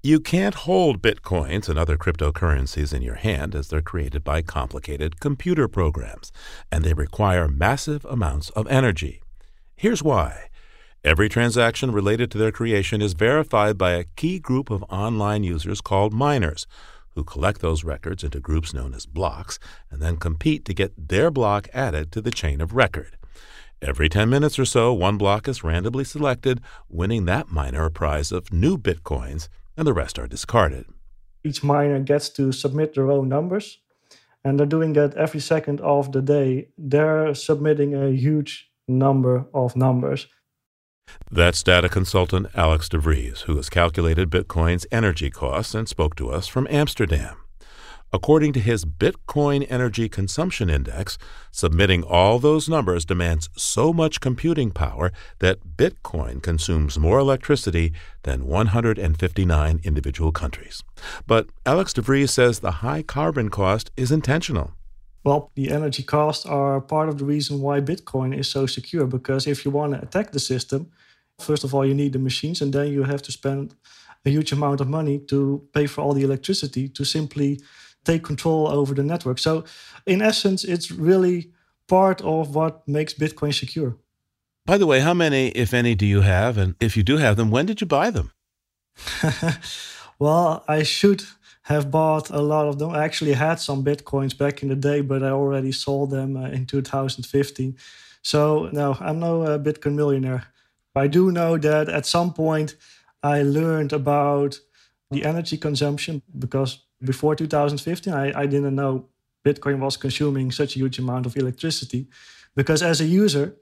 You 0.06 0.20
can't 0.20 0.54
hold 0.54 1.00
bitcoins 1.00 1.66
and 1.66 1.78
other 1.78 1.96
cryptocurrencies 1.96 2.92
in 2.92 3.00
your 3.00 3.14
hand 3.14 3.54
as 3.54 3.68
they're 3.68 3.80
created 3.80 4.22
by 4.22 4.42
complicated 4.42 5.18
computer 5.18 5.66
programs, 5.66 6.30
and 6.70 6.84
they 6.84 6.92
require 6.92 7.48
massive 7.48 8.04
amounts 8.04 8.50
of 8.50 8.66
energy. 8.66 9.22
Here's 9.76 10.02
why. 10.02 10.50
Every 11.02 11.30
transaction 11.30 11.90
related 11.90 12.30
to 12.32 12.36
their 12.36 12.52
creation 12.52 13.00
is 13.00 13.14
verified 13.14 13.78
by 13.78 13.92
a 13.92 14.04
key 14.14 14.38
group 14.38 14.68
of 14.68 14.84
online 14.90 15.42
users 15.42 15.80
called 15.80 16.12
miners, 16.12 16.66
who 17.14 17.24
collect 17.24 17.62
those 17.62 17.82
records 17.82 18.22
into 18.22 18.40
groups 18.40 18.74
known 18.74 18.92
as 18.92 19.06
blocks 19.06 19.58
and 19.90 20.02
then 20.02 20.18
compete 20.18 20.66
to 20.66 20.74
get 20.74 20.92
their 21.08 21.30
block 21.30 21.66
added 21.72 22.12
to 22.12 22.20
the 22.20 22.30
chain 22.30 22.60
of 22.60 22.74
record. 22.74 23.16
Every 23.80 24.10
10 24.10 24.28
minutes 24.28 24.58
or 24.58 24.66
so, 24.66 24.92
one 24.92 25.16
block 25.16 25.48
is 25.48 25.64
randomly 25.64 26.04
selected, 26.04 26.60
winning 26.90 27.24
that 27.24 27.50
miner 27.50 27.86
a 27.86 27.90
prize 27.90 28.32
of 28.32 28.52
new 28.52 28.76
bitcoins 28.76 29.48
and 29.76 29.86
the 29.86 29.92
rest 29.92 30.18
are 30.18 30.26
discarded. 30.26 30.86
Each 31.44 31.62
miner 31.62 32.00
gets 32.00 32.28
to 32.30 32.52
submit 32.52 32.94
their 32.94 33.10
own 33.10 33.28
numbers, 33.28 33.78
and 34.44 34.58
they're 34.58 34.66
doing 34.66 34.94
that 34.94 35.14
every 35.14 35.40
second 35.40 35.80
of 35.80 36.12
the 36.12 36.22
day. 36.22 36.68
They're 36.78 37.34
submitting 37.34 37.94
a 37.94 38.10
huge 38.10 38.70
number 38.88 39.46
of 39.52 39.76
numbers. 39.76 40.26
That's 41.30 41.62
data 41.62 41.88
consultant 41.88 42.46
Alex 42.54 42.88
de 42.88 42.98
Vries, 42.98 43.42
who 43.42 43.56
has 43.56 43.68
calculated 43.68 44.30
Bitcoin's 44.30 44.86
energy 44.90 45.30
costs 45.30 45.74
and 45.74 45.88
spoke 45.88 46.16
to 46.16 46.30
us 46.30 46.46
from 46.46 46.66
Amsterdam. 46.70 47.36
According 48.14 48.52
to 48.52 48.60
his 48.60 48.84
Bitcoin 48.84 49.66
Energy 49.68 50.08
Consumption 50.08 50.70
Index, 50.70 51.18
submitting 51.50 52.04
all 52.04 52.38
those 52.38 52.68
numbers 52.68 53.04
demands 53.04 53.48
so 53.56 53.92
much 53.92 54.20
computing 54.20 54.70
power 54.70 55.10
that 55.40 55.76
Bitcoin 55.76 56.40
consumes 56.40 56.96
more 56.96 57.18
electricity 57.18 57.92
than 58.22 58.46
159 58.46 59.80
individual 59.82 60.30
countries. 60.30 60.84
But 61.26 61.48
Alex 61.66 61.92
DeVries 61.92 62.28
says 62.28 62.60
the 62.60 62.84
high 62.86 63.02
carbon 63.02 63.48
cost 63.48 63.90
is 63.96 64.12
intentional. 64.12 64.74
Well, 65.24 65.50
the 65.56 65.72
energy 65.72 66.04
costs 66.04 66.46
are 66.46 66.80
part 66.80 67.08
of 67.08 67.18
the 67.18 67.24
reason 67.24 67.60
why 67.60 67.80
Bitcoin 67.80 68.38
is 68.38 68.46
so 68.46 68.66
secure 68.66 69.08
because 69.08 69.48
if 69.48 69.64
you 69.64 69.72
want 69.72 69.94
to 69.94 70.00
attack 70.00 70.30
the 70.30 70.38
system, 70.38 70.88
first 71.40 71.64
of 71.64 71.74
all, 71.74 71.84
you 71.84 71.94
need 71.94 72.12
the 72.12 72.20
machines, 72.20 72.62
and 72.62 72.72
then 72.72 72.92
you 72.92 73.02
have 73.02 73.22
to 73.22 73.32
spend 73.32 73.74
a 74.24 74.30
huge 74.30 74.52
amount 74.52 74.80
of 74.80 74.86
money 74.88 75.18
to 75.18 75.66
pay 75.72 75.88
for 75.88 76.02
all 76.02 76.14
the 76.14 76.22
electricity 76.22 76.88
to 76.90 77.04
simply 77.04 77.58
take 78.04 78.22
control 78.22 78.68
over 78.68 78.94
the 78.94 79.02
network. 79.02 79.38
So, 79.38 79.64
in 80.06 80.22
essence, 80.22 80.64
it's 80.64 80.90
really 80.90 81.52
part 81.88 82.20
of 82.22 82.54
what 82.54 82.86
makes 82.86 83.14
Bitcoin 83.14 83.54
secure. 83.54 83.96
By 84.66 84.78
the 84.78 84.86
way, 84.86 85.00
how 85.00 85.14
many, 85.14 85.48
if 85.48 85.74
any, 85.74 85.94
do 85.94 86.06
you 86.06 86.22
have? 86.22 86.56
And 86.56 86.74
if 86.80 86.96
you 86.96 87.02
do 87.02 87.18
have 87.18 87.36
them, 87.36 87.50
when 87.50 87.66
did 87.66 87.80
you 87.80 87.86
buy 87.86 88.10
them? 88.10 88.32
well, 90.18 90.64
I 90.66 90.82
should 90.82 91.24
have 91.64 91.90
bought 91.90 92.30
a 92.30 92.40
lot 92.40 92.66
of 92.68 92.78
them. 92.78 92.90
I 92.90 93.04
actually 93.04 93.34
had 93.34 93.58
some 93.60 93.84
Bitcoins 93.84 94.36
back 94.36 94.62
in 94.62 94.68
the 94.68 94.76
day, 94.76 95.00
but 95.00 95.22
I 95.22 95.30
already 95.30 95.72
sold 95.72 96.10
them 96.10 96.36
uh, 96.36 96.48
in 96.48 96.66
2015. 96.66 97.76
So, 98.22 98.70
no, 98.72 98.96
I'm 99.00 99.18
no 99.18 99.42
uh, 99.42 99.58
Bitcoin 99.58 99.94
millionaire. 99.94 100.46
I 100.94 101.08
do 101.08 101.30
know 101.32 101.58
that 101.58 101.88
at 101.88 102.06
some 102.06 102.32
point 102.32 102.76
I 103.22 103.42
learned 103.42 103.92
about 103.92 104.60
the 105.10 105.24
energy 105.24 105.56
consumption 105.56 106.22
because 106.38 106.83
before 107.04 107.34
2015, 107.34 108.12
I, 108.12 108.40
I 108.40 108.46
didn't 108.46 108.74
know 108.74 109.08
Bitcoin 109.44 109.78
was 109.78 109.96
consuming 109.96 110.50
such 110.50 110.76
a 110.76 110.78
huge 110.78 110.98
amount 110.98 111.26
of 111.26 111.36
electricity. 111.36 112.08
Because 112.56 112.82
as 112.82 113.00
a 113.00 113.04
user, 113.04 113.56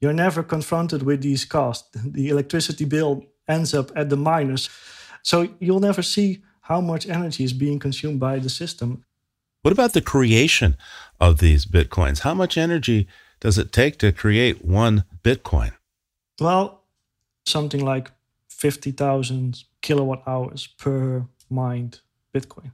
you're 0.00 0.12
never 0.12 0.42
confronted 0.42 1.02
with 1.02 1.22
these 1.22 1.44
costs. 1.44 1.88
The 2.12 2.28
electricity 2.28 2.84
bill 2.84 3.24
ends 3.46 3.74
up 3.74 3.90
at 3.96 4.08
the 4.08 4.16
miners. 4.16 4.68
So 5.22 5.48
you'll 5.60 5.80
never 5.80 6.02
see 6.02 6.42
how 6.62 6.80
much 6.80 7.08
energy 7.08 7.44
is 7.44 7.52
being 7.52 7.78
consumed 7.78 8.20
by 8.20 8.38
the 8.38 8.50
system. 8.50 9.04
What 9.62 9.72
about 9.72 9.92
the 9.92 10.02
creation 10.02 10.76
of 11.20 11.38
these 11.38 11.66
Bitcoins? 11.66 12.20
How 12.20 12.34
much 12.34 12.56
energy 12.56 13.08
does 13.40 13.58
it 13.58 13.72
take 13.72 13.98
to 13.98 14.12
create 14.12 14.64
one 14.64 15.04
Bitcoin? 15.22 15.72
Well, 16.40 16.84
something 17.46 17.84
like 17.84 18.10
50,000 18.48 19.64
kilowatt 19.80 20.22
hours 20.26 20.66
per 20.66 21.26
mined 21.50 22.00
Bitcoin. 22.34 22.72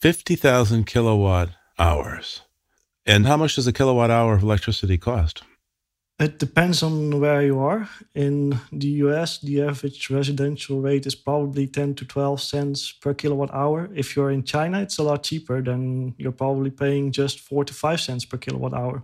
50,000 0.00 0.84
kilowatt 0.84 1.50
hours. 1.78 2.42
And 3.06 3.26
how 3.26 3.36
much 3.36 3.56
does 3.56 3.66
a 3.66 3.72
kilowatt 3.72 4.10
hour 4.10 4.34
of 4.34 4.42
electricity 4.42 4.98
cost? 4.98 5.42
It 6.18 6.38
depends 6.38 6.82
on 6.82 7.20
where 7.20 7.42
you 7.42 7.58
are. 7.60 7.88
In 8.14 8.58
the 8.72 8.88
US, 9.04 9.38
the 9.38 9.62
average 9.62 10.10
residential 10.10 10.80
rate 10.80 11.06
is 11.06 11.14
probably 11.14 11.66
10 11.66 11.94
to 11.96 12.04
12 12.04 12.40
cents 12.40 12.92
per 12.92 13.14
kilowatt 13.14 13.52
hour. 13.52 13.90
If 13.94 14.16
you're 14.16 14.30
in 14.30 14.42
China, 14.42 14.80
it's 14.82 14.98
a 14.98 15.02
lot 15.02 15.22
cheaper. 15.22 15.62
Then 15.62 16.14
you're 16.18 16.32
probably 16.32 16.70
paying 16.70 17.12
just 17.12 17.40
4 17.40 17.64
to 17.64 17.74
5 17.74 18.00
cents 18.00 18.24
per 18.24 18.38
kilowatt 18.38 18.74
hour. 18.74 19.02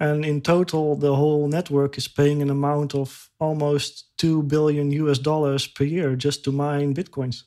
And 0.00 0.24
in 0.24 0.40
total, 0.40 0.96
the 0.96 1.14
whole 1.14 1.46
network 1.46 1.96
is 1.96 2.08
paying 2.08 2.42
an 2.42 2.50
amount 2.50 2.94
of 2.94 3.30
almost 3.38 4.16
2 4.18 4.42
billion 4.44 4.90
US 4.90 5.18
dollars 5.18 5.66
per 5.66 5.84
year 5.84 6.16
just 6.16 6.42
to 6.44 6.52
mine 6.52 6.94
Bitcoins. 6.94 7.44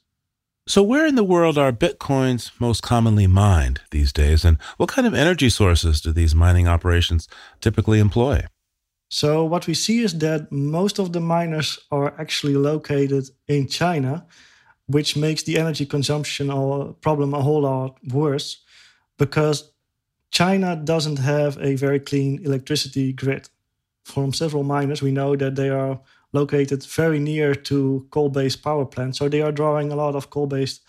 So, 0.67 0.81
where 0.81 1.05
in 1.05 1.13
the 1.13 1.23
world 1.23 1.59
are 1.59 1.71
bitcoins 1.71 2.49
most 2.59 2.81
commonly 2.81 3.27
mined 3.27 3.81
these 3.91 4.11
days, 4.11 4.43
and 4.43 4.57
what 4.77 4.89
kind 4.89 5.05
of 5.05 5.13
energy 5.13 5.47
sources 5.47 6.01
do 6.01 6.11
these 6.11 6.33
mining 6.33 6.67
operations 6.67 7.27
typically 7.61 7.99
employ? 7.99 8.45
So, 9.07 9.45
what 9.45 9.67
we 9.67 9.75
see 9.75 9.99
is 9.99 10.17
that 10.17 10.51
most 10.51 10.97
of 10.97 11.13
the 11.13 11.19
miners 11.19 11.77
are 11.91 12.19
actually 12.19 12.55
located 12.55 13.29
in 13.47 13.67
China, 13.67 14.25
which 14.87 15.15
makes 15.15 15.43
the 15.43 15.59
energy 15.59 15.85
consumption 15.85 16.47
problem 16.99 17.35
a 17.35 17.43
whole 17.43 17.61
lot 17.61 17.99
worse 18.11 18.63
because 19.19 19.71
China 20.31 20.75
doesn't 20.75 21.19
have 21.19 21.59
a 21.61 21.75
very 21.75 21.99
clean 21.99 22.43
electricity 22.43 23.13
grid. 23.13 23.49
From 24.03 24.33
several 24.33 24.63
miners, 24.63 25.03
we 25.03 25.11
know 25.11 25.35
that 25.35 25.55
they 25.55 25.69
are 25.69 25.99
located 26.35 26.83
very 26.83 27.19
near 27.19 27.55
to 27.55 28.05
coal-based 28.11 28.61
power 28.61 28.85
plants, 28.85 29.17
so 29.17 29.27
they 29.27 29.41
are 29.41 29.51
drawing 29.51 29.91
a 29.91 29.95
lot 29.95 30.15
of 30.15 30.29
coal-based 30.29 30.81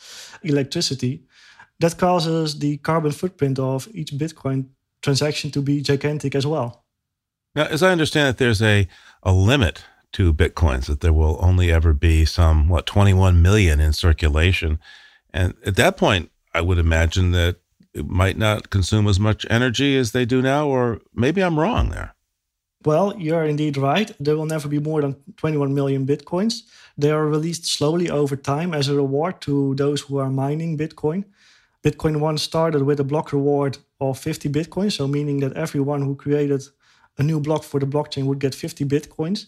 electricity. 0.42 1.24
That 1.80 1.96
causes 1.96 2.58
the 2.58 2.76
carbon 2.78 3.12
footprint 3.12 3.58
of 3.58 3.88
each 3.92 4.12
Bitcoin 4.12 4.66
transaction 5.02 5.50
to 5.52 5.62
be 5.62 5.80
gigantic 5.80 6.34
as 6.34 6.46
well. 6.46 6.84
Now, 7.54 7.66
as 7.66 7.82
I 7.82 7.92
understand 7.92 8.28
it, 8.30 8.38
there's 8.38 8.60
a, 8.60 8.88
a 9.22 9.32
limit 9.32 9.84
to 10.12 10.32
Bitcoins, 10.32 10.86
that 10.86 11.00
there 11.00 11.12
will 11.12 11.38
only 11.40 11.70
ever 11.70 11.92
be 11.92 12.24
some, 12.24 12.68
what, 12.68 12.86
21 12.86 13.42
million 13.42 13.80
in 13.80 13.92
circulation. 13.92 14.78
And 15.32 15.54
at 15.64 15.76
that 15.76 15.96
point, 15.96 16.30
I 16.54 16.62
would 16.62 16.78
imagine 16.78 17.32
that 17.32 17.56
it 17.92 18.08
might 18.08 18.38
not 18.38 18.70
consume 18.70 19.06
as 19.08 19.20
much 19.20 19.46
energy 19.50 19.96
as 19.96 20.12
they 20.12 20.24
do 20.24 20.42
now, 20.42 20.68
or 20.68 21.00
maybe 21.14 21.42
I'm 21.42 21.58
wrong 21.58 21.90
there. 21.90 22.15
Well, 22.86 23.14
you're 23.18 23.44
indeed 23.44 23.76
right. 23.76 24.12
There 24.20 24.36
will 24.36 24.46
never 24.46 24.68
be 24.68 24.78
more 24.78 25.00
than 25.00 25.16
21 25.38 25.74
million 25.74 26.06
bitcoins. 26.06 26.62
They 26.96 27.10
are 27.10 27.26
released 27.26 27.66
slowly 27.66 28.08
over 28.08 28.36
time 28.36 28.72
as 28.72 28.86
a 28.86 28.94
reward 28.94 29.40
to 29.40 29.74
those 29.74 30.02
who 30.02 30.18
are 30.18 30.30
mining 30.30 30.78
Bitcoin. 30.78 31.24
Bitcoin 31.82 32.20
once 32.20 32.42
started 32.42 32.82
with 32.84 33.00
a 33.00 33.04
block 33.04 33.32
reward 33.32 33.78
of 34.00 34.20
50 34.20 34.48
bitcoins, 34.50 34.92
so 34.92 35.08
meaning 35.08 35.40
that 35.40 35.54
everyone 35.54 36.00
who 36.00 36.14
created 36.14 36.62
a 37.18 37.24
new 37.24 37.40
block 37.40 37.64
for 37.64 37.80
the 37.80 37.86
blockchain 37.86 38.26
would 38.26 38.38
get 38.38 38.54
50 38.54 38.84
bitcoins. 38.84 39.46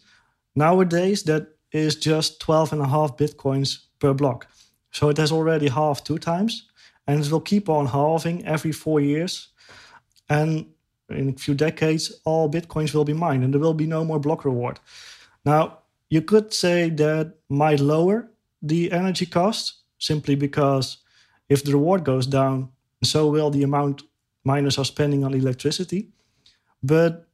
Nowadays, 0.56 1.22
that 1.22 1.46
is 1.70 1.94
just 1.94 2.40
12 2.40 2.72
and 2.72 2.82
a 2.82 2.88
half 2.88 3.16
bitcoins 3.16 3.84
per 4.00 4.12
block. 4.14 4.48
So 4.90 5.10
it 5.10 5.16
has 5.16 5.30
already 5.30 5.68
halved 5.68 6.04
two 6.04 6.18
times, 6.18 6.64
and 7.06 7.24
it 7.24 7.30
will 7.30 7.40
keep 7.40 7.68
on 7.68 7.86
halving 7.86 8.44
every 8.44 8.72
four 8.72 8.98
years. 8.98 9.48
And 10.28 10.66
in 11.08 11.30
a 11.30 11.32
few 11.32 11.54
decades, 11.54 12.20
all 12.24 12.50
bitcoins 12.50 12.94
will 12.94 13.04
be 13.04 13.12
mined 13.12 13.44
and 13.44 13.52
there 13.52 13.60
will 13.60 13.74
be 13.74 13.86
no 13.86 14.04
more 14.04 14.18
block 14.18 14.44
reward. 14.44 14.78
Now, 15.44 15.78
you 16.10 16.22
could 16.22 16.52
say 16.52 16.90
that 16.90 17.34
might 17.48 17.80
lower 17.80 18.30
the 18.62 18.92
energy 18.92 19.26
cost 19.26 19.74
simply 19.98 20.34
because 20.34 20.98
if 21.48 21.64
the 21.64 21.72
reward 21.72 22.04
goes 22.04 22.26
down, 22.26 22.70
so 23.02 23.28
will 23.28 23.50
the 23.50 23.62
amount 23.62 24.02
miners 24.44 24.78
are 24.78 24.84
spending 24.84 25.24
on 25.24 25.34
electricity. 25.34 26.08
But 26.82 27.26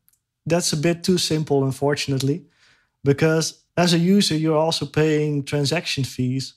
that's 0.46 0.72
a 0.72 0.76
bit 0.76 1.04
too 1.04 1.18
simple, 1.18 1.64
unfortunately, 1.64 2.44
because 3.02 3.64
as 3.76 3.92
a 3.94 3.98
user, 3.98 4.36
you're 4.36 4.56
also 4.56 4.86
paying 4.86 5.44
transaction 5.44 6.04
fees. 6.04 6.54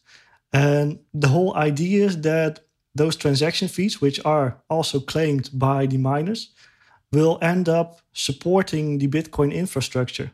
And 0.53 0.99
the 1.13 1.29
whole 1.29 1.55
idea 1.55 2.05
is 2.05 2.21
that 2.21 2.59
those 2.95 3.15
transaction 3.15 3.67
fees, 3.67 4.01
which 4.01 4.19
are 4.25 4.57
also 4.69 4.99
claimed 4.99 5.49
by 5.53 5.85
the 5.85 5.97
miners, 5.97 6.49
will 7.11 7.39
end 7.41 7.69
up 7.69 8.01
supporting 8.13 8.97
the 8.97 9.07
Bitcoin 9.07 9.53
infrastructure. 9.53 10.31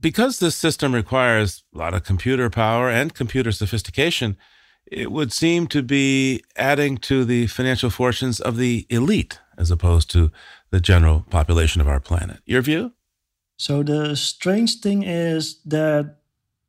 Because 0.00 0.40
this 0.40 0.56
system 0.56 0.94
requires 0.94 1.62
a 1.74 1.78
lot 1.78 1.94
of 1.94 2.02
computer 2.02 2.50
power 2.50 2.90
and 2.90 3.14
computer 3.14 3.52
sophistication, 3.52 4.36
it 4.86 5.12
would 5.12 5.32
seem 5.32 5.68
to 5.68 5.82
be 5.82 6.42
adding 6.56 6.98
to 6.98 7.24
the 7.24 7.46
financial 7.46 7.88
fortunes 7.88 8.40
of 8.40 8.56
the 8.56 8.86
elite 8.90 9.38
as 9.56 9.70
opposed 9.70 10.10
to 10.10 10.30
the 10.70 10.80
general 10.80 11.24
population 11.30 11.80
of 11.80 11.88
our 11.88 12.00
planet. 12.00 12.40
Your 12.44 12.62
view? 12.62 12.92
So, 13.56 13.82
the 13.82 14.16
strange 14.16 14.80
thing 14.80 15.04
is 15.04 15.60
that 15.64 16.16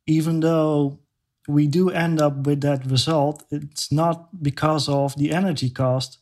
even 0.06 0.40
though 0.40 1.00
we 1.48 1.66
do 1.66 1.90
end 1.90 2.20
up 2.20 2.46
with 2.46 2.60
that 2.60 2.86
result, 2.86 3.44
it's 3.50 3.90
not 3.90 4.42
because 4.42 4.88
of 4.88 5.16
the 5.16 5.32
energy 5.32 5.70
cost, 5.70 6.18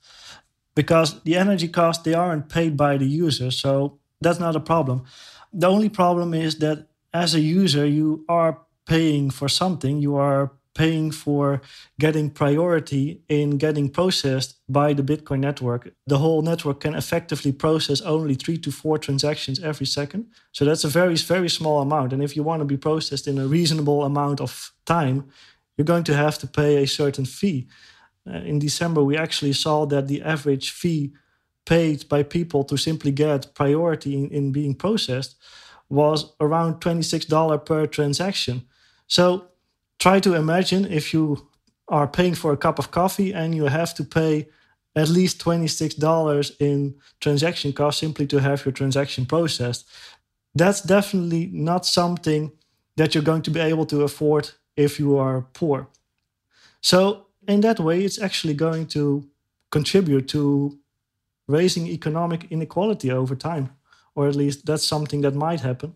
because 0.75 1.23
the 1.23 1.37
energy 1.37 1.69
cost 1.69 2.05
they 2.05 2.15
aren't 2.15 2.49
paid 2.49 2.77
by 2.77 2.97
the 2.97 3.07
user, 3.07 3.51
so 3.51 3.99
that's 4.21 4.41
not 4.41 4.57
a 4.57 4.61
problem. 4.61 5.05
The 5.53 5.69
only 5.69 5.89
problem 5.89 6.35
is 6.35 6.59
that 6.59 6.89
as 7.13 7.35
a 7.35 7.41
user, 7.41 7.87
you 7.87 8.25
are 8.29 8.61
paying 8.87 9.31
for 9.31 9.49
something. 9.49 10.01
You 10.01 10.17
are 10.17 10.53
paying 10.75 11.11
for 11.11 11.61
getting 12.01 12.31
priority 12.31 13.23
in 13.29 13.59
getting 13.59 13.91
processed 13.91 14.57
by 14.69 14.95
the 14.95 15.03
Bitcoin 15.03 15.41
network. 15.41 15.93
The 16.07 16.19
whole 16.19 16.43
network 16.43 16.81
can 16.81 16.95
effectively 16.95 17.53
process 17.53 18.01
only 18.01 18.35
three 18.35 18.59
to 18.59 18.71
four 18.71 18.99
transactions 18.99 19.61
every 19.61 19.87
second. 19.87 20.27
So 20.53 20.65
that's 20.65 20.85
a 20.85 20.89
very, 20.89 21.17
very 21.17 21.51
small 21.51 21.83
amount. 21.83 22.13
And 22.13 22.23
if 22.23 22.37
you 22.37 22.43
want 22.43 22.61
to 22.61 22.65
be 22.65 22.79
processed 22.79 23.29
in 23.29 23.39
a 23.39 23.47
reasonable 23.47 24.05
amount 24.05 24.41
of 24.41 24.73
time, 24.87 25.29
you're 25.77 25.85
going 25.85 26.05
to 26.05 26.15
have 26.15 26.39
to 26.39 26.47
pay 26.47 26.83
a 26.83 26.87
certain 26.87 27.27
fee. 27.27 27.69
Uh, 28.29 28.39
in 28.39 28.59
December, 28.59 29.03
we 29.03 29.17
actually 29.17 29.53
saw 29.53 29.85
that 29.87 30.09
the 30.09 30.23
average 30.23 30.71
fee 30.71 31.13
paid 31.65 32.09
by 32.09 32.23
people 32.23 32.65
to 32.65 32.77
simply 32.77 33.11
get 33.11 33.55
priority 33.55 34.15
in, 34.17 34.29
in 34.31 34.53
being 34.53 34.75
processed 34.75 35.37
was 35.89 36.33
around 36.41 36.81
$26 36.81 37.65
per 37.65 37.87
transaction. 37.87 38.63
So 39.07 39.49
try 39.99 40.21
to 40.21 40.35
imagine 40.35 40.87
if 40.87 41.13
you 41.13 41.49
are 41.89 42.09
paying 42.09 42.35
for 42.35 42.53
a 42.53 42.57
cup 42.57 42.79
of 42.79 42.91
coffee 42.91 43.33
and 43.33 43.55
you 43.55 43.65
have 43.65 43.95
to 43.95 44.05
pay 44.05 44.49
at 44.95 45.09
least 45.09 45.43
$26 45.43 46.53
in 46.61 46.95
transaction 47.21 47.73
cost 47.73 47.99
simply 47.99 48.27
to 48.27 48.39
have 48.39 48.65
your 48.65 48.73
transaction 48.73 49.27
processed. 49.27 49.89
That's 50.55 50.83
definitely 50.83 51.51
not 51.53 51.87
something 51.87 52.53
that 52.97 53.15
you're 53.15 53.25
going 53.25 53.43
to 53.43 53.51
be 53.51 53.61
able 53.61 53.87
to 53.87 54.03
afford 54.03 54.51
if 54.77 54.99
you 54.99 55.17
are 55.17 55.43
poor. 55.53 55.89
So, 56.83 57.27
in 57.49 57.61
that 57.63 57.81
way, 57.81 58.05
it's 58.05 58.21
actually 58.21 58.55
going 58.55 58.87
to 58.89 59.29
contribute 59.71 60.29
to 60.29 60.79
raising 61.49 61.87
economic 61.87 62.51
inequality 62.51 63.11
over 63.11 63.35
time 63.35 63.71
or 64.15 64.29
at 64.29 64.37
least 64.37 64.67
that's 64.67 64.85
something 64.85 65.23
that 65.23 65.35
might 65.35 65.61
happen. 65.61 65.95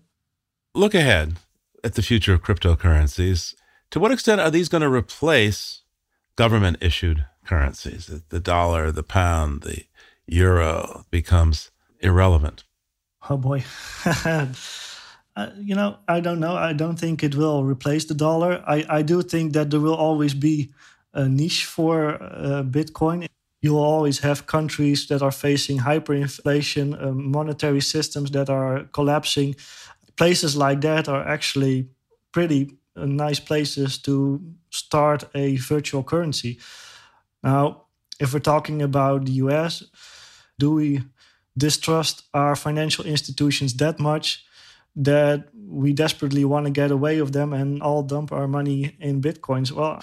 Look 0.75 0.95
ahead 0.95 1.37
at 1.85 1.95
the 1.95 2.03
future 2.03 2.35
of 2.35 2.43
cryptocurrencies. 2.43 3.55
To 3.91 4.01
what 4.01 4.13
extent 4.13 4.41
are 4.41 4.51
these 4.51 4.69
going 4.69 4.83
to 4.83 4.91
replace 4.91 5.83
government 6.37 6.79
issued 6.81 7.27
currencies? 7.45 8.07
The 8.29 8.41
dollar, 8.41 8.91
the 8.91 9.03
pound, 9.03 9.63
the 9.63 9.85
euro 10.27 11.05
becomes 11.11 11.71
irrelevant. 12.01 12.65
Oh 13.29 13.37
boy. 13.37 13.65
uh, 14.05 14.47
you 15.57 15.75
know, 15.75 15.99
I 16.09 16.21
don't 16.21 16.41
know. 16.41 16.57
I 16.57 16.73
don't 16.73 16.99
think 16.99 17.23
it 17.23 17.35
will 17.35 17.65
replace 17.65 18.05
the 18.05 18.15
dollar. 18.15 18.63
I, 18.67 18.85
I 18.89 19.03
do 19.03 19.23
think 19.23 19.53
that 19.53 19.71
there 19.71 19.81
will 19.81 19.95
always 19.95 20.35
be 20.35 20.73
a 21.17 21.29
niche 21.29 21.65
for 21.65 22.23
uh, 22.23 22.63
Bitcoin 22.63 23.27
you 23.67 23.73
will 23.73 23.85
always 23.85 24.21
have 24.21 24.47
countries 24.47 25.09
that 25.09 25.23
are 25.23 25.33
facing 25.33 25.79
hyperinflation, 25.79 27.03
uh, 27.03 27.13
monetary 27.13 27.81
systems 27.81 28.31
that 28.31 28.49
are 28.49 28.85
collapsing. 28.93 29.57
Places 30.17 30.57
like 30.57 30.81
that 30.83 31.09
are 31.09 31.27
actually 31.27 31.89
pretty 32.33 32.79
uh, 32.97 33.07
nice 33.07 33.41
places 33.41 33.99
to 33.99 34.41
start 34.71 35.25
a 35.35 35.57
virtual 35.57 36.05
currency. 36.05 36.59
Now, 37.43 37.87
if 38.21 38.33
we're 38.33 38.51
talking 38.55 38.83
about 38.83 39.25
the 39.25 39.33
US, 39.45 39.83
do 40.59 40.75
we 40.75 41.03
distrust 41.57 42.23
our 42.33 42.57
financial 42.57 43.05
institutions 43.05 43.75
that 43.75 43.99
much 43.99 44.45
that 44.95 45.49
we 45.55 45.93
desperately 45.93 46.45
want 46.45 46.67
to 46.67 46.73
get 46.73 46.91
away 46.91 47.21
with 47.21 47.33
them 47.33 47.53
and 47.53 47.83
all 47.83 48.03
dump 48.03 48.33
our 48.33 48.49
money 48.49 48.97
in 49.01 49.21
bitcoins? 49.21 49.73
Well, 49.73 50.03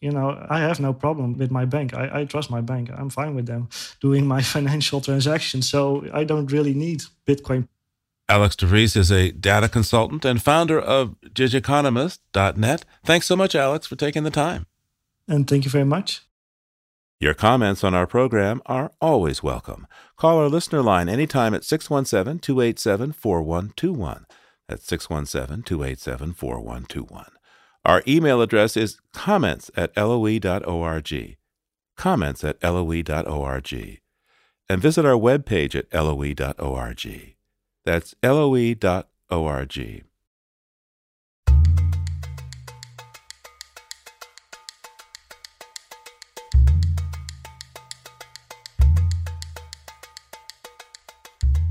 you 0.00 0.10
know, 0.10 0.46
I 0.48 0.60
have 0.60 0.80
no 0.80 0.92
problem 0.92 1.36
with 1.36 1.50
my 1.50 1.64
bank. 1.64 1.94
I, 1.94 2.20
I 2.20 2.24
trust 2.24 2.50
my 2.50 2.60
bank. 2.60 2.90
I'm 2.96 3.10
fine 3.10 3.34
with 3.34 3.46
them 3.46 3.68
doing 4.00 4.26
my 4.26 4.42
financial 4.56 5.00
transactions. 5.00 5.68
So 5.68 6.06
I 6.12 6.24
don't 6.24 6.50
really 6.50 6.74
need 6.74 7.02
Bitcoin. 7.26 7.68
Alex 8.28 8.54
de 8.54 8.64
Vries 8.64 8.94
is 8.94 9.10
a 9.10 9.32
data 9.32 9.68
consultant 9.68 10.24
and 10.24 10.40
founder 10.40 10.78
of 10.80 11.16
digiconomist.net. 11.24 12.84
Thanks 13.04 13.26
so 13.26 13.36
much, 13.36 13.54
Alex, 13.56 13.88
for 13.88 13.96
taking 13.96 14.22
the 14.22 14.30
time. 14.30 14.66
And 15.26 15.48
thank 15.48 15.64
you 15.64 15.70
very 15.70 15.84
much. 15.84 16.22
Your 17.18 17.34
comments 17.34 17.84
on 17.84 17.92
our 17.92 18.06
program 18.06 18.62
are 18.66 18.92
always 19.00 19.42
welcome. 19.42 19.86
Call 20.16 20.38
our 20.38 20.48
listener 20.48 20.80
line 20.80 21.08
anytime 21.08 21.54
at 21.54 21.64
617 21.64 22.38
287 22.38 23.12
4121. 23.12 24.26
That's 24.68 24.86
617 24.86 25.64
287 25.64 26.32
4121. 26.32 27.24
Our 27.84 28.02
email 28.06 28.42
address 28.42 28.76
is 28.76 29.00
comments 29.12 29.70
at 29.76 29.96
loe.org. 29.96 31.36
Comments 31.96 32.44
at 32.44 32.62
loe.org. 32.62 34.00
And 34.68 34.80
visit 34.80 35.04
our 35.04 35.14
webpage 35.14 35.74
at 35.74 35.92
loe.org. 35.92 37.36
That's 37.84 38.14
loe.org. 38.22 40.04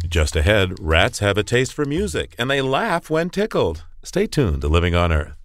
Just 0.07 0.35
ahead, 0.35 0.73
rats 0.79 1.19
have 1.19 1.37
a 1.37 1.43
taste 1.43 1.71
for 1.71 1.85
music 1.85 2.33
and 2.39 2.49
they 2.49 2.61
laugh 2.61 3.11
when 3.11 3.29
tickled. 3.29 3.85
Stay 4.03 4.25
tuned 4.25 4.61
to 4.61 4.67
Living 4.67 4.95
on 4.95 5.11
Earth. 5.11 5.38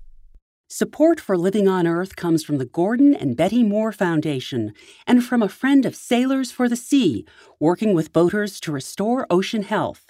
Support 0.77 1.21
for 1.21 1.39
Living 1.39 1.69
on 1.69 1.87
Earth 1.87 2.17
comes 2.17 2.43
from 2.43 2.59
the 2.59 2.65
Gordon 2.65 3.15
and 3.15 3.37
Betty 3.37 3.63
Moore 3.63 3.93
Foundation 3.93 4.73
and 5.07 5.25
from 5.25 5.41
a 5.41 5.49
friend 5.49 5.87
of 5.87 5.95
Sailors 5.95 6.51
for 6.51 6.69
the 6.69 6.75
Sea, 6.75 7.25
working 7.61 7.95
with 7.95 8.13
boaters 8.13 8.59
to 8.59 8.73
restore 8.73 9.25
ocean 9.31 9.63
health. 9.63 10.07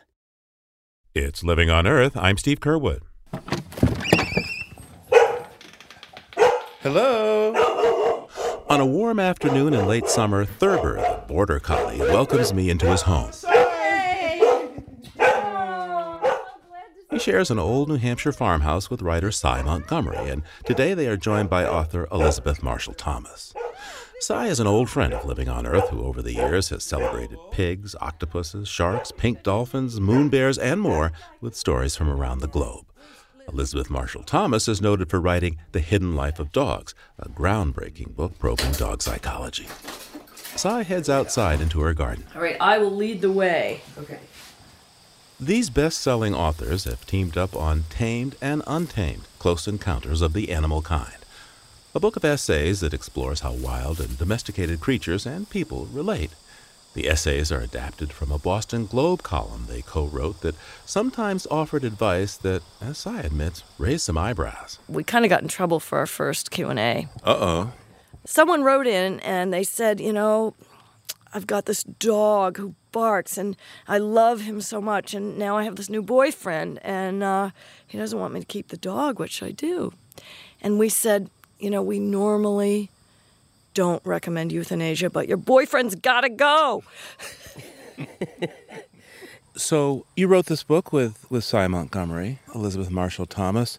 It's 1.15 1.45
Living 1.45 1.69
on 1.69 1.87
Earth. 1.87 2.17
I'm 2.17 2.39
Steve 2.39 2.61
Curwood. 2.61 3.01
Hello. 6.81 8.31
On 8.71 8.81
a 8.81 8.87
warm 8.87 9.21
afternoon 9.21 9.75
in 9.75 9.87
late 9.87 10.09
summer, 10.09 10.47
Thurber, 10.47 10.95
the 10.95 11.25
border 11.29 11.61
collie, 11.61 11.99
welcomes 11.99 12.55
me 12.55 12.71
into 12.71 12.87
his 12.87 13.03
home. 13.03 13.33
He 17.15 17.21
shares 17.21 17.49
an 17.53 17.61
old 17.61 17.89
New 17.89 17.95
Hampshire 17.95 18.33
farmhouse 18.33 18.91
with 18.91 19.01
writer 19.01 19.31
Sy 19.31 19.63
Montgomery, 19.63 20.31
and 20.31 20.43
today 20.65 20.95
they 20.95 21.07
are 21.07 21.17
joined 21.17 21.49
by 21.49 21.65
author 21.65 22.09
Elizabeth 22.11 22.61
Marshall 22.61 22.95
Thomas. 22.95 23.55
Sy 24.19 24.49
is 24.49 24.59
an 24.59 24.67
old 24.67 24.91
friend 24.91 25.15
of 25.15 25.25
Living 25.25 25.49
on 25.49 25.65
Earth 25.65 25.91
who, 25.91 26.03
over 26.03 26.21
the 26.21 26.33
years, 26.33 26.71
has 26.71 26.83
celebrated 26.83 27.39
pigs, 27.53 27.95
octopuses, 28.01 28.67
sharks, 28.67 29.13
pink 29.13 29.45
dolphins, 29.45 30.01
moon 30.01 30.29
bears, 30.29 30.59
and 30.59 30.81
more 30.81 31.13
with 31.41 31.55
stories 31.55 31.95
from 31.95 32.11
around 32.11 32.41
the 32.41 32.49
globe. 32.49 32.85
Elizabeth 33.47 33.89
Marshall 33.89 34.25
Thomas 34.25 34.67
is 34.67 34.83
noted 34.83 35.09
for 35.09 35.21
writing 35.21 35.59
The 35.71 35.79
Hidden 35.79 36.17
Life 36.17 36.41
of 36.41 36.51
Dogs, 36.51 36.97
a 37.21 37.29
groundbreaking 37.29 38.17
book 38.17 38.41
probing 38.41 38.73
dog 38.73 39.03
psychology. 39.03 39.69
Sy 40.57 40.83
heads 40.83 41.09
outside 41.09 41.61
into 41.61 41.81
her 41.83 41.95
garden. 41.95 42.25
All 42.35 42.43
right, 42.43 42.57
I 42.61 42.79
will 42.79 42.91
lead 42.91 43.21
the 43.21 43.31
way. 43.31 43.83
Okay. 43.99 44.19
These 45.45 45.69
best 45.69 46.01
selling 46.01 46.35
authors 46.35 46.85
have 46.85 47.07
teamed 47.07 47.37
up 47.37 47.55
on 47.55 47.85
Tamed 47.91 48.35
and 48.41 48.63
Untamed 48.67 49.25
Close 49.39 49.69
Encounters 49.69 50.23
of 50.23 50.33
the 50.33 50.51
Animal 50.51 50.81
Kind, 50.81 51.19
a 51.95 52.01
book 52.01 52.17
of 52.17 52.25
essays 52.25 52.81
that 52.81 52.95
explores 52.95 53.41
how 53.41 53.53
wild 53.53 54.01
and 54.01 54.17
domesticated 54.17 54.81
creatures 54.81 55.27
and 55.27 55.51
people 55.51 55.85
relate. 55.93 56.31
The 56.95 57.11
essays 57.11 57.53
are 57.53 57.61
adapted 57.61 58.11
from 58.11 58.33
a 58.33 58.39
Boston 58.39 58.87
Globe 58.87 59.23
column 59.23 59.67
they 59.69 59.83
co 59.83 60.07
wrote 60.07 60.41
that 60.41 60.55
sometimes 60.87 61.47
offered 61.51 61.85
advice 61.85 62.39
that, 62.39 62.63
as 62.81 62.97
Sy 62.97 63.21
admits, 63.21 63.65
raised 63.77 64.05
some 64.05 64.17
eyebrows. 64.17 64.79
We 64.89 65.05
kind 65.05 65.27
of 65.27 65.29
got 65.29 65.43
in 65.43 65.49
trouble 65.49 65.79
for 65.79 65.99
our 65.99 66.07
first 66.07 66.53
Q&A. 66.53 67.07
Uh-oh. 67.23 67.71
Someone 68.25 68.63
wrote 68.63 68.87
in 68.87 69.21
and 69.21 69.53
they 69.53 69.63
said, 69.63 70.01
you 70.01 70.15
know, 70.15 70.55
I've 71.35 71.47
got 71.47 71.67
this 71.67 71.83
dog 71.83 72.57
who 72.57 72.75
barks 72.93 73.37
and 73.37 73.57
I 73.89 73.99
love 73.99 74.43
him 74.43 74.61
so 74.61 74.81
much 74.81 75.13
and 75.15 75.37
now 75.37 75.59
I 75.59 75.65
have 75.65 75.77
this 75.77 75.91
new 75.91 76.03
boyfriend 76.03 76.79
and 76.83 77.23
uh, 77.23 77.51
he 77.87 77.99
doesn't 77.99 78.19
want 78.19 78.33
me 78.33 78.41
to 78.41 78.47
keep 78.47 78.69
the 78.69 78.77
dog. 78.77 79.19
What 79.19 79.31
should 79.31 79.49
I 79.49 79.51
do? 79.51 79.93
And 80.63 80.79
we 80.79 80.89
said, 80.89 81.29
you 81.59 81.71
know, 81.71 81.83
we 81.83 81.99
normally 81.99 82.91
don't 83.75 84.01
recommend 84.07 84.53
euthanasia, 84.53 85.11
but 85.11 85.27
your 85.27 85.37
boyfriend's 85.37 85.97
got 85.97 86.21
to 86.21 86.29
go. 86.29 86.85
So 89.57 90.05
you 90.17 90.27
wrote 90.27 90.47
this 90.47 90.65
book 90.65 90.93
with, 90.93 91.27
with 91.31 91.45
Sy 91.45 91.69
Montgomery, 91.69 92.41
Elizabeth 92.55 92.91
Marshall 92.91 93.27
Thomas, 93.27 93.79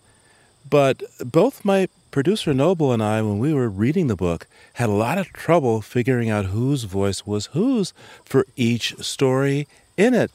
but 0.69 1.03
both 1.19 1.65
my 1.65 1.89
producer 2.15 2.53
Noble 2.53 2.93
and 2.93 3.03
I, 3.03 3.21
when 3.21 3.39
we 3.39 3.53
were 3.53 3.67
reading 3.67 4.07
the 4.07 4.15
book, 4.15 4.47
had 4.75 4.87
a 4.87 4.93
lot 4.93 5.17
of 5.17 5.33
trouble 5.33 5.81
figuring 5.81 6.29
out 6.29 6.45
whose 6.45 6.85
voice 6.85 7.27
was 7.27 7.47
whose 7.47 7.93
for 8.23 8.45
each 8.55 8.95
story 9.03 9.67
in 9.97 10.13
it. 10.13 10.31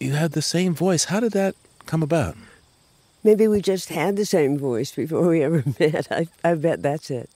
You 0.00 0.12
had 0.12 0.32
the 0.32 0.40
same 0.40 0.74
voice. 0.74 1.04
How 1.04 1.20
did 1.20 1.32
that 1.32 1.54
come 1.84 2.02
about? 2.02 2.34
Maybe 3.22 3.46
we 3.46 3.60
just 3.60 3.90
had 3.90 4.16
the 4.16 4.24
same 4.24 4.56
voice 4.56 4.92
before 4.92 5.28
we 5.28 5.42
ever 5.42 5.62
met. 5.78 6.10
I, 6.10 6.28
I 6.42 6.54
bet 6.54 6.82
that's 6.82 7.10
it. 7.10 7.28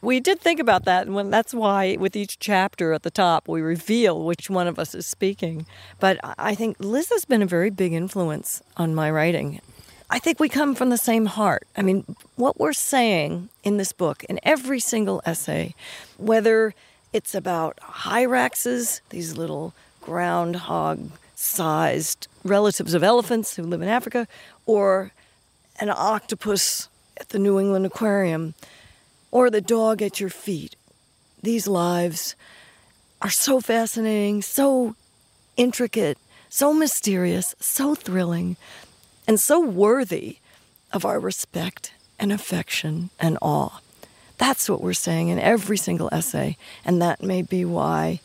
We 0.00 0.18
did 0.18 0.40
think 0.40 0.58
about 0.58 0.86
that, 0.86 1.04
and 1.06 1.14
when, 1.14 1.28
that's 1.28 1.52
why 1.52 1.98
with 2.00 2.16
each 2.16 2.38
chapter 2.38 2.94
at 2.94 3.02
the 3.02 3.10
top 3.10 3.48
we 3.48 3.60
reveal 3.60 4.24
which 4.24 4.48
one 4.48 4.66
of 4.66 4.78
us 4.78 4.94
is 4.94 5.04
speaking. 5.04 5.66
But 6.00 6.18
I 6.22 6.54
think 6.54 6.78
Liz 6.80 7.10
has 7.10 7.26
been 7.26 7.42
a 7.42 7.46
very 7.46 7.68
big 7.68 7.92
influence 7.92 8.62
on 8.78 8.94
my 8.94 9.10
writing. 9.10 9.60
I 10.08 10.18
think 10.18 10.38
we 10.38 10.48
come 10.48 10.74
from 10.74 10.90
the 10.90 10.98
same 10.98 11.26
heart. 11.26 11.66
I 11.76 11.82
mean, 11.82 12.04
what 12.36 12.60
we're 12.60 12.72
saying 12.72 13.48
in 13.64 13.76
this 13.76 13.92
book, 13.92 14.22
in 14.24 14.38
every 14.44 14.78
single 14.78 15.20
essay, 15.26 15.74
whether 16.16 16.74
it's 17.12 17.34
about 17.34 17.76
hyraxes, 17.78 19.00
these 19.10 19.36
little 19.36 19.74
groundhog 20.00 21.10
sized 21.34 22.28
relatives 22.44 22.94
of 22.94 23.02
elephants 23.02 23.56
who 23.56 23.64
live 23.64 23.82
in 23.82 23.88
Africa, 23.88 24.28
or 24.64 25.12
an 25.80 25.90
octopus 25.90 26.88
at 27.18 27.30
the 27.30 27.38
New 27.38 27.58
England 27.58 27.84
Aquarium, 27.84 28.54
or 29.32 29.50
the 29.50 29.60
dog 29.60 30.02
at 30.02 30.20
your 30.20 30.30
feet. 30.30 30.76
These 31.42 31.66
lives 31.66 32.36
are 33.20 33.30
so 33.30 33.60
fascinating, 33.60 34.40
so 34.42 34.94
intricate, 35.56 36.18
so 36.48 36.72
mysterious, 36.72 37.54
so 37.58 37.94
thrilling, 37.94 38.56
and 39.26 39.40
so 39.40 39.60
worthy 39.60 40.38
of 40.92 41.04
our 41.04 41.18
respect 41.18 41.92
and 42.18 42.32
affection 42.32 43.10
and 43.20 43.38
awe. 43.42 43.80
That's 44.38 44.68
what 44.68 44.82
we're 44.82 44.92
saying 44.92 45.28
in 45.28 45.38
every 45.38 45.76
single 45.76 46.08
essay, 46.12 46.56
and 46.84 47.00
that 47.00 47.22
may 47.22 47.42
be 47.42 47.64
why 47.64 48.20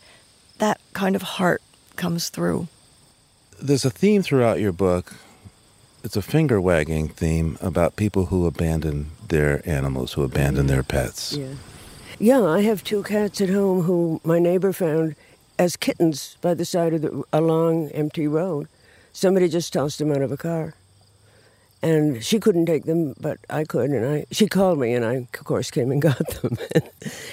that 0.60 0.80
kind 0.94 1.16
of 1.16 1.22
heart 1.22 1.62
comes 1.96 2.30
through. 2.30 2.68
There's 3.62 3.86
a 3.86 3.90
theme 3.90 4.22
throughout 4.22 4.60
your 4.60 4.72
book. 4.72 5.14
It's 6.04 6.18
a 6.18 6.22
finger 6.22 6.60
wagging 6.60 7.10
theme 7.10 7.58
about 7.62 7.96
people 7.96 8.26
who 8.26 8.46
abandon 8.46 9.12
their 9.28 9.62
animals, 9.70 10.14
who 10.14 10.24
abandon 10.24 10.68
their 10.68 10.84
pets. 10.84 11.34
Yeah. 11.34 11.54
Yeah, 12.20 12.44
I 12.44 12.62
have 12.62 12.84
two 12.84 13.04
cats 13.04 13.42
at 13.42 13.50
home 13.50 13.84
who 13.84 14.22
my 14.24 14.38
neighbor 14.38 14.74
found 14.74 15.16
as 15.58 15.76
kittens 15.76 16.38
by 16.42 16.54
the 16.54 16.66
side 16.66 16.94
of 16.94 17.02
the, 17.02 17.24
a 17.32 17.42
long, 17.42 17.90
empty 17.90 18.28
road. 18.28 18.68
Somebody 19.14 19.48
just 19.48 19.74
tossed 19.74 20.00
them 20.00 20.12
out 20.12 20.22
of 20.22 20.32
a 20.32 20.38
car 20.38 20.76
and 21.82 22.24
she 22.24 22.40
couldn't 22.40 22.68
take 22.68 22.86
them, 22.86 23.16
but 23.20 23.40
I 23.50 23.64
could, 23.64 23.90
and 23.90 24.06
I 24.06 24.26
she 24.32 24.48
called 24.48 24.80
me, 24.80 24.94
and 24.94 25.04
I 25.06 25.14
of 25.16 25.44
course 25.44 25.72
came 25.72 25.92
and 25.92 26.02
got 26.10 26.28
them, 26.42 26.58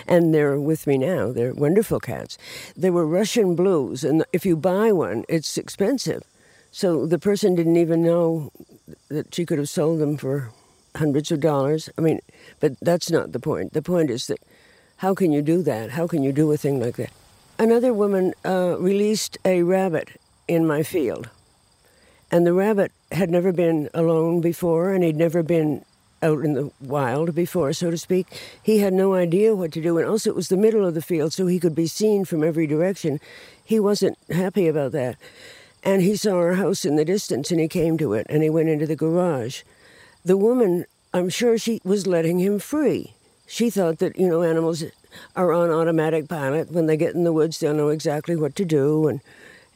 and 0.06 0.34
they're 0.34 0.58
with 0.58 0.86
me 0.86 0.98
now. 0.98 1.32
They're 1.32 1.54
wonderful 1.54 2.00
cats. 2.00 2.38
They 2.76 2.90
were 2.90 3.06
Russian 3.06 3.54
blues, 3.54 4.04
and 4.04 4.24
if 4.32 4.46
you 4.46 4.56
buy 4.56 4.92
one, 4.92 5.24
it's 5.28 5.58
expensive. 5.58 6.22
So 6.70 7.06
the 7.06 7.18
person 7.18 7.54
didn't 7.54 7.76
even 7.76 8.02
know 8.02 8.52
that 9.08 9.34
she 9.34 9.46
could 9.46 9.58
have 9.58 9.68
sold 9.68 10.00
them 10.00 10.16
for 10.16 10.50
hundreds 10.96 11.30
of 11.30 11.40
dollars. 11.40 11.88
I 11.96 12.00
mean, 12.00 12.20
but 12.60 12.78
that's 12.80 13.10
not 13.10 13.32
the 13.32 13.40
point. 13.40 13.72
The 13.72 13.82
point 13.82 14.10
is 14.10 14.26
that 14.26 14.38
how 14.98 15.14
can 15.14 15.32
you 15.32 15.42
do 15.42 15.62
that? 15.62 15.90
How 15.90 16.06
can 16.06 16.22
you 16.22 16.32
do 16.32 16.50
a 16.52 16.56
thing 16.56 16.80
like 16.80 16.96
that? 16.96 17.10
Another 17.58 17.92
woman 17.92 18.34
uh, 18.44 18.76
released 18.78 19.38
a 19.44 19.62
rabbit 19.62 20.20
in 20.46 20.66
my 20.66 20.82
field 20.82 21.28
and 22.30 22.46
the 22.46 22.52
rabbit 22.52 22.92
had 23.12 23.30
never 23.30 23.52
been 23.52 23.88
alone 23.94 24.40
before, 24.40 24.92
and 24.92 25.02
he'd 25.02 25.16
never 25.16 25.42
been 25.42 25.84
out 26.22 26.44
in 26.44 26.54
the 26.54 26.70
wild 26.80 27.34
before, 27.34 27.72
so 27.72 27.90
to 27.90 27.98
speak. 27.98 28.26
He 28.62 28.78
had 28.78 28.92
no 28.92 29.14
idea 29.14 29.54
what 29.54 29.72
to 29.72 29.80
do, 29.80 29.98
and 29.98 30.06
also 30.06 30.30
it 30.30 30.36
was 30.36 30.48
the 30.48 30.56
middle 30.56 30.84
of 30.84 30.94
the 30.94 31.02
field, 31.02 31.32
so 31.32 31.46
he 31.46 31.60
could 31.60 31.74
be 31.74 31.86
seen 31.86 32.24
from 32.24 32.42
every 32.42 32.66
direction. 32.66 33.20
He 33.64 33.78
wasn't 33.78 34.18
happy 34.30 34.66
about 34.66 34.92
that. 34.92 35.16
And 35.84 36.02
he 36.02 36.16
saw 36.16 36.34
our 36.34 36.54
house 36.54 36.84
in 36.84 36.96
the 36.96 37.04
distance, 37.04 37.50
and 37.50 37.60
he 37.60 37.68
came 37.68 37.96
to 37.98 38.14
it, 38.14 38.26
and 38.28 38.42
he 38.42 38.50
went 38.50 38.68
into 38.68 38.86
the 38.86 38.96
garage. 38.96 39.62
The 40.24 40.36
woman, 40.36 40.86
I'm 41.14 41.28
sure 41.28 41.56
she 41.56 41.80
was 41.84 42.06
letting 42.06 42.40
him 42.40 42.58
free. 42.58 43.14
She 43.46 43.70
thought 43.70 43.98
that, 44.00 44.18
you 44.18 44.28
know, 44.28 44.42
animals 44.42 44.84
are 45.36 45.52
on 45.52 45.70
automatic 45.70 46.28
pilot. 46.28 46.72
When 46.72 46.86
they 46.86 46.96
get 46.96 47.14
in 47.14 47.24
the 47.24 47.32
woods, 47.32 47.58
they'll 47.58 47.72
know 47.72 47.88
exactly 47.88 48.36
what 48.36 48.56
to 48.56 48.64
do, 48.64 49.06
and, 49.06 49.20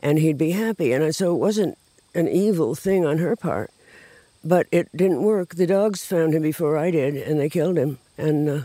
and 0.03 0.19
he'd 0.19 0.37
be 0.37 0.51
happy. 0.51 0.93
And 0.93 1.15
so 1.15 1.35
it 1.35 1.39
wasn't 1.39 1.79
an 2.15 2.29
evil 2.29 2.75
thing 2.75 3.05
on 3.07 3.19
her 3.19 3.37
part. 3.37 3.71
But 4.45 4.67
it 4.73 4.89
didn't 4.97 5.23
work. 5.23 5.55
The 5.55 5.67
dogs 5.67 6.05
found 6.05 6.35
him 6.35 6.43
before 6.43 6.77
I 6.77 6.91
did, 6.91 7.17
and 7.17 7.39
they 7.39 7.49
killed 7.49 7.77
him. 7.77 7.99
And 8.19 8.49
uh, 8.49 8.61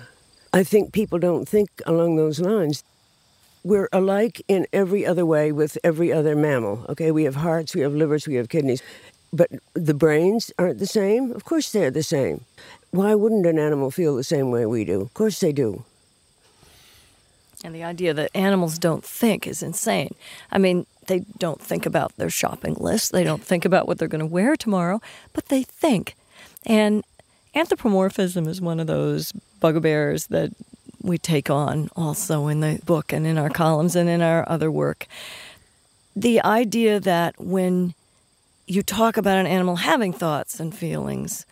I 0.53 0.63
think 0.63 0.91
people 0.91 1.19
don't 1.19 1.47
think 1.47 1.69
along 1.85 2.15
those 2.15 2.39
lines. 2.39 2.83
We're 3.63 3.89
alike 3.91 4.41
in 4.47 4.65
every 4.71 5.05
other 5.05 5.25
way 5.25 5.51
with 5.51 5.77
every 5.83 6.11
other 6.11 6.35
mammal. 6.35 6.85
Okay, 6.89 7.11
we 7.11 7.25
have 7.25 7.35
hearts, 7.35 7.75
we 7.75 7.81
have 7.81 7.93
livers, 7.93 8.27
we 8.27 8.35
have 8.35 8.49
kidneys. 8.49 8.81
But 9.33 9.51
the 9.73 9.93
brains 9.93 10.51
aren't 10.57 10.79
the 10.79 10.87
same? 10.87 11.31
Of 11.31 11.43
course 11.43 11.71
they're 11.71 11.91
the 11.91 12.03
same. 12.03 12.45
Why 12.91 13.13
wouldn't 13.13 13.45
an 13.45 13.59
animal 13.59 13.91
feel 13.91 14.15
the 14.15 14.23
same 14.23 14.51
way 14.51 14.65
we 14.65 14.85
do? 14.85 15.01
Of 15.01 15.13
course 15.13 15.39
they 15.39 15.51
do. 15.51 15.83
And 17.63 17.75
the 17.75 17.83
idea 17.83 18.13
that 18.13 18.31
animals 18.33 18.79
don't 18.79 19.03
think 19.03 19.45
is 19.45 19.61
insane. 19.61 20.15
I 20.51 20.57
mean, 20.57 20.85
they 21.07 21.19
don't 21.37 21.61
think 21.61 21.85
about 21.85 22.15
their 22.17 22.29
shopping 22.29 22.75
list. 22.75 23.11
They 23.11 23.23
don't 23.23 23.43
think 23.43 23.65
about 23.65 23.87
what 23.87 23.97
they're 23.97 24.07
going 24.07 24.19
to 24.19 24.25
wear 24.25 24.55
tomorrow, 24.55 25.01
but 25.33 25.47
they 25.47 25.63
think. 25.63 26.15
And 26.65 27.03
anthropomorphism 27.55 28.47
is 28.47 28.61
one 28.61 28.79
of 28.79 28.87
those 28.87 29.31
bugbears 29.59 30.27
that 30.27 30.51
we 31.01 31.17
take 31.17 31.49
on 31.49 31.89
also 31.95 32.47
in 32.47 32.59
the 32.59 32.79
book 32.85 33.13
and 33.13 33.25
in 33.25 33.37
our 33.37 33.49
columns 33.49 33.95
and 33.95 34.09
in 34.09 34.21
our 34.21 34.47
other 34.49 34.69
work. 34.69 35.07
The 36.15 36.43
idea 36.43 36.99
that 36.99 37.39
when 37.39 37.93
you 38.65 38.83
talk 38.83 39.17
about 39.17 39.37
an 39.37 39.47
animal 39.47 39.77
having 39.77 40.11
thoughts 40.11 40.59
and 40.59 40.75
feelings, 40.75 41.45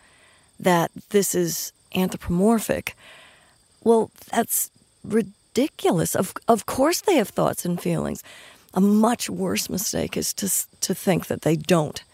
that 0.60 0.90
this 1.10 1.34
is 1.34 1.72
anthropomorphic. 1.94 2.96
Well, 3.82 4.10
that's 4.30 4.70
ridiculous. 5.04 6.14
Of, 6.14 6.34
of 6.48 6.66
course, 6.66 7.00
they 7.00 7.16
have 7.16 7.28
thoughts 7.28 7.64
and 7.64 7.80
feelings. 7.80 8.22
A 8.76 8.80
much 8.80 9.28
worse 9.28 9.70
mistake 9.70 10.16
is 10.16 10.32
to, 10.34 10.48
to 10.82 10.94
think 10.94 11.26
that 11.26 11.42
they 11.42 11.56
don't 11.56 12.04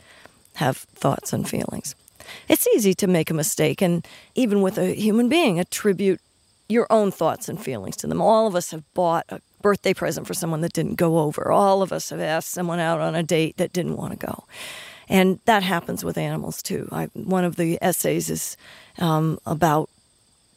have 0.55 0.77
thoughts 0.77 1.33
and 1.33 1.49
feelings. 1.49 1.95
It's 2.49 2.69
easy 2.69 2.95
to 2.95 3.07
make 3.07 3.31
a 3.31 3.35
mistake, 3.35 3.83
and 3.83 4.07
even 4.37 4.63
with 4.63 4.79
a 4.79 4.95
human 4.95 5.29
being, 5.29 5.59
attribute 5.59 6.21
your 6.69 6.87
own 6.89 7.11
thoughts 7.11 7.49
and 7.49 7.63
feelings 7.63 7.97
to 7.97 8.07
them. 8.07 8.23
All 8.23 8.47
of 8.47 8.55
us 8.55 8.71
have 8.71 8.85
bought 8.95 9.27
a 9.29 9.41
birthday 9.61 9.93
present 9.93 10.27
for 10.27 10.35
someone 10.35 10.61
that 10.61 10.73
didn't 10.73 10.95
go 10.95 11.19
over. 11.19 11.51
All 11.51 11.83
of 11.83 11.93
us 11.93 12.11
have 12.11 12.21
asked 12.21 12.51
someone 12.51 12.79
out 12.79 13.01
on 13.01 13.15
a 13.15 13.23
date 13.23 13.57
that 13.57 13.73
didn't 13.73 13.97
want 13.97 14.19
to 14.19 14.27
go. 14.27 14.45
And 15.09 15.41
that 15.45 15.63
happens 15.63 16.05
with 16.05 16.17
animals 16.17 16.63
too. 16.63 16.89
I, 16.93 17.07
one 17.15 17.45
of 17.45 17.57
the 17.57 17.79
essays 17.83 18.31
is 18.31 18.57
um, 18.99 19.39
about 19.45 19.91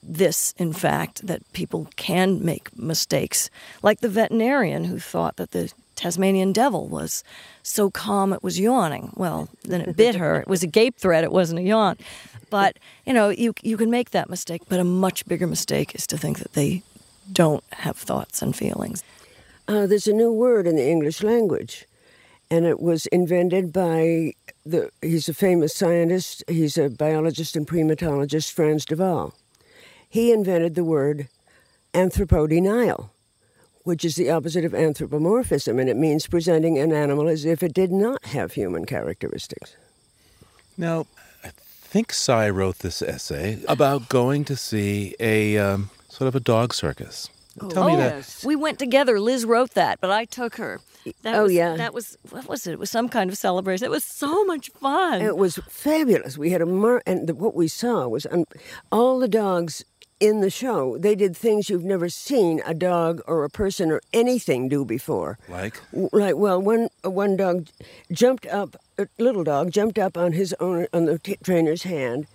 this, 0.01 0.53
in 0.57 0.71
fact, 0.71 1.25
that 1.25 1.41
people 1.53 1.89
can 1.95 2.45
make 2.45 2.77
mistakes, 2.77 3.49
like 3.81 4.01
the 4.01 4.09
veterinarian 4.09 4.85
who 4.85 4.99
thought 4.99 5.37
that 5.37 5.51
the 5.51 5.73
Tasmanian 6.05 6.53
devil 6.53 6.87
was 6.87 7.23
so 7.63 7.89
calm 7.89 8.31
it 8.31 8.43
was 8.43 8.59
yawning. 8.59 9.11
Well, 9.15 9.49
then 9.63 9.81
it 9.81 9.97
bit 9.97 10.13
her. 10.13 10.41
It 10.41 10.47
was 10.47 10.61
a 10.61 10.67
gape 10.67 10.99
threat, 10.99 11.23
it 11.23 11.31
wasn't 11.31 11.61
a 11.61 11.63
yawn. 11.63 11.97
But, 12.51 12.77
you 13.07 13.13
know, 13.13 13.29
you, 13.29 13.55
you 13.63 13.75
can 13.75 13.89
make 13.89 14.11
that 14.11 14.29
mistake, 14.29 14.61
but 14.69 14.79
a 14.79 14.83
much 14.83 15.25
bigger 15.25 15.47
mistake 15.47 15.95
is 15.95 16.05
to 16.05 16.15
think 16.15 16.37
that 16.37 16.53
they 16.53 16.83
don't 17.31 17.63
have 17.71 17.97
thoughts 17.97 18.43
and 18.43 18.55
feelings. 18.55 19.03
Uh, 19.67 19.87
there's 19.87 20.05
a 20.05 20.13
new 20.13 20.31
word 20.31 20.67
in 20.67 20.75
the 20.75 20.87
English 20.87 21.23
language, 21.23 21.87
and 22.51 22.67
it 22.67 22.79
was 22.79 23.07
invented 23.07 23.73
by 23.73 24.33
the. 24.63 24.91
He's 25.01 25.27
a 25.27 25.33
famous 25.33 25.73
scientist. 25.73 26.43
He's 26.47 26.77
a 26.77 26.87
biologist 26.87 27.55
and 27.55 27.65
primatologist, 27.67 28.51
Frans 28.51 28.85
de 28.85 28.95
Waal. 28.95 29.33
He 30.07 30.31
invented 30.31 30.75
the 30.75 30.83
word 30.83 31.29
anthropodenial 31.95 33.09
which 33.85 34.03
is 34.03 34.15
the 34.15 34.29
opposite 34.31 34.65
of 34.65 34.73
anthropomorphism, 34.73 35.79
and 35.79 35.87
it 35.87 35.95
means 35.95 36.27
presenting 36.27 36.77
an 36.77 36.91
animal 36.91 37.29
as 37.29 37.45
if 37.45 37.63
it 37.63 37.73
did 37.73 37.91
not 37.91 38.25
have 38.25 38.53
human 38.53 38.85
characteristics. 38.85 39.75
Now, 40.75 41.05
I 41.43 41.49
think 41.49 42.11
Sy 42.11 42.49
wrote 42.49 42.79
this 42.79 43.01
essay 43.01 43.59
about 43.69 44.09
going 44.09 44.43
to 44.45 44.55
see 44.57 45.15
a 45.19 45.57
um, 45.59 45.91
sort 46.09 46.27
of 46.27 46.35
a 46.35 46.39
dog 46.39 46.73
circus. 46.73 47.29
Oh, 47.61 47.69
Tell 47.69 47.87
me 47.87 47.95
that. 47.95 48.15
Yes. 48.15 48.43
We 48.43 48.55
went 48.55 48.79
together. 48.79 49.19
Liz 49.19 49.45
wrote 49.45 49.75
that, 49.75 50.01
but 50.01 50.09
I 50.09 50.25
took 50.25 50.55
her. 50.55 50.81
That 51.21 51.35
oh 51.35 51.43
was, 51.43 51.53
yeah. 51.53 51.75
That 51.75 51.93
was 51.93 52.17
what 52.31 52.47
was 52.47 52.65
it? 52.65 52.73
It 52.73 52.79
was 52.79 52.89
some 52.89 53.07
kind 53.07 53.29
of 53.29 53.37
celebration. 53.37 53.85
It 53.85 53.91
was 53.91 54.03
so 54.03 54.43
much 54.45 54.71
fun. 54.71 55.21
It 55.21 55.37
was 55.37 55.59
fabulous. 55.69 56.37
We 56.37 56.49
had 56.49 56.61
a 56.61 56.65
mar- 56.65 57.03
and 57.05 57.27
the, 57.27 57.35
what 57.35 57.53
we 57.53 57.67
saw 57.67 58.07
was 58.07 58.25
um, 58.31 58.45
all 58.91 59.19
the 59.19 59.27
dogs 59.27 59.85
in 60.19 60.41
the 60.41 60.49
show. 60.49 60.97
They 60.97 61.15
did 61.15 61.35
things 61.35 61.69
you've 61.69 61.83
never 61.83 62.09
seen 62.09 62.61
a 62.65 62.73
dog 62.73 63.21
or 63.27 63.43
a 63.43 63.49
person 63.49 63.91
or 63.91 64.01
anything 64.13 64.69
do 64.69 64.85
before. 64.85 65.37
Like? 65.49 65.79
Like, 65.91 66.35
well, 66.35 66.61
one 66.61 66.89
one 67.03 67.35
dog 67.35 67.67
jumped 68.11 68.45
up, 68.47 68.75
a 68.97 69.07
little 69.17 69.43
dog 69.43 69.71
jumped 69.71 69.99
up 69.99 70.17
on 70.17 70.33
his 70.33 70.55
own 70.59 70.87
on 70.93 71.05
the 71.05 71.19
t- 71.19 71.37
trainer's 71.43 71.83
hand, 71.83 72.27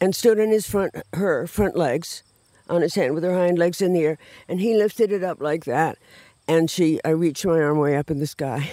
and 0.00 0.14
stood 0.14 0.38
on 0.38 0.48
his 0.48 0.68
front 0.68 0.94
her 1.14 1.46
front 1.46 1.76
legs, 1.76 2.22
on 2.68 2.82
his 2.82 2.94
hand 2.94 3.14
with 3.14 3.24
her 3.24 3.34
hind 3.34 3.58
legs 3.58 3.80
in 3.80 3.92
the 3.92 4.04
air, 4.04 4.18
and 4.48 4.60
he 4.60 4.74
lifted 4.74 5.10
it 5.10 5.24
up 5.24 5.40
like 5.40 5.64
that, 5.64 5.98
and 6.46 6.70
she 6.70 7.00
I 7.04 7.10
reached 7.10 7.46
my 7.46 7.60
arm 7.60 7.78
way 7.78 7.96
up 7.96 8.10
in 8.10 8.18
the 8.18 8.26
sky. 8.26 8.70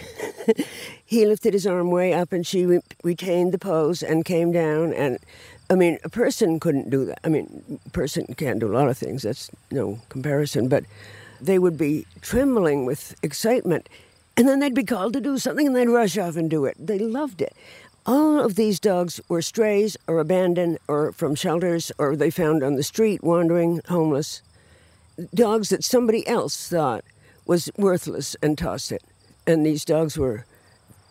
he 1.05 1.25
lifted 1.25 1.53
his 1.53 1.65
arm 1.65 1.91
way 1.91 2.13
up, 2.13 2.33
and 2.33 2.45
she 2.45 2.65
re- 2.65 2.81
retained 3.03 3.53
the 3.53 3.59
pose 3.59 4.03
and 4.03 4.25
came 4.25 4.51
down 4.51 4.93
and. 4.93 5.19
I 5.69 5.75
mean, 5.75 5.99
a 6.03 6.09
person 6.09 6.59
couldn't 6.59 6.89
do 6.89 7.05
that. 7.05 7.19
I 7.23 7.29
mean, 7.29 7.79
a 7.85 7.89
person 7.91 8.25
can't 8.37 8.59
do 8.59 8.71
a 8.71 8.73
lot 8.73 8.89
of 8.89 8.97
things. 8.97 9.21
That's 9.21 9.51
no 9.69 9.99
comparison. 10.09 10.67
But 10.67 10.85
they 11.39 11.59
would 11.59 11.77
be 11.77 12.07
trembling 12.21 12.85
with 12.85 13.15
excitement, 13.23 13.87
and 14.35 14.47
then 14.47 14.59
they'd 14.59 14.73
be 14.73 14.83
called 14.83 15.13
to 15.13 15.21
do 15.21 15.37
something, 15.37 15.67
and 15.67 15.75
they'd 15.75 15.87
rush 15.87 16.17
off 16.17 16.35
and 16.35 16.49
do 16.49 16.65
it. 16.65 16.75
They 16.79 16.97
loved 16.97 17.41
it. 17.41 17.55
All 18.05 18.39
of 18.39 18.55
these 18.55 18.79
dogs 18.79 19.21
were 19.29 19.41
strays 19.41 19.95
or 20.07 20.19
abandoned 20.19 20.79
or 20.87 21.11
from 21.11 21.35
shelters 21.35 21.91
or 21.99 22.15
they 22.15 22.31
found 22.31 22.63
on 22.63 22.75
the 22.75 22.81
street 22.81 23.23
wandering 23.23 23.81
homeless. 23.87 24.41
Dogs 25.35 25.69
that 25.69 25.83
somebody 25.83 26.25
else 26.25 26.69
thought 26.69 27.03
was 27.45 27.69
worthless 27.77 28.35
and 28.41 28.57
tossed 28.57 28.91
it. 28.91 29.03
And 29.45 29.63
these 29.63 29.85
dogs 29.85 30.17
were 30.17 30.45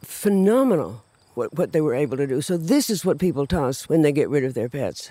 phenomenal 0.03 1.05
what, 1.39 1.55
what 1.59 1.73
they 1.73 1.81
were 1.81 1.95
able 1.95 2.17
to 2.17 2.27
do. 2.27 2.41
So 2.43 2.57
this 2.57 2.91
is 2.91 3.05
what 3.07 3.19
people 3.19 3.47
toss 3.47 3.89
when 3.89 4.03
they 4.03 4.13
get 4.13 4.29
rid 4.29 4.45
of 4.45 4.53
their 4.55 4.69
pets. 4.69 5.11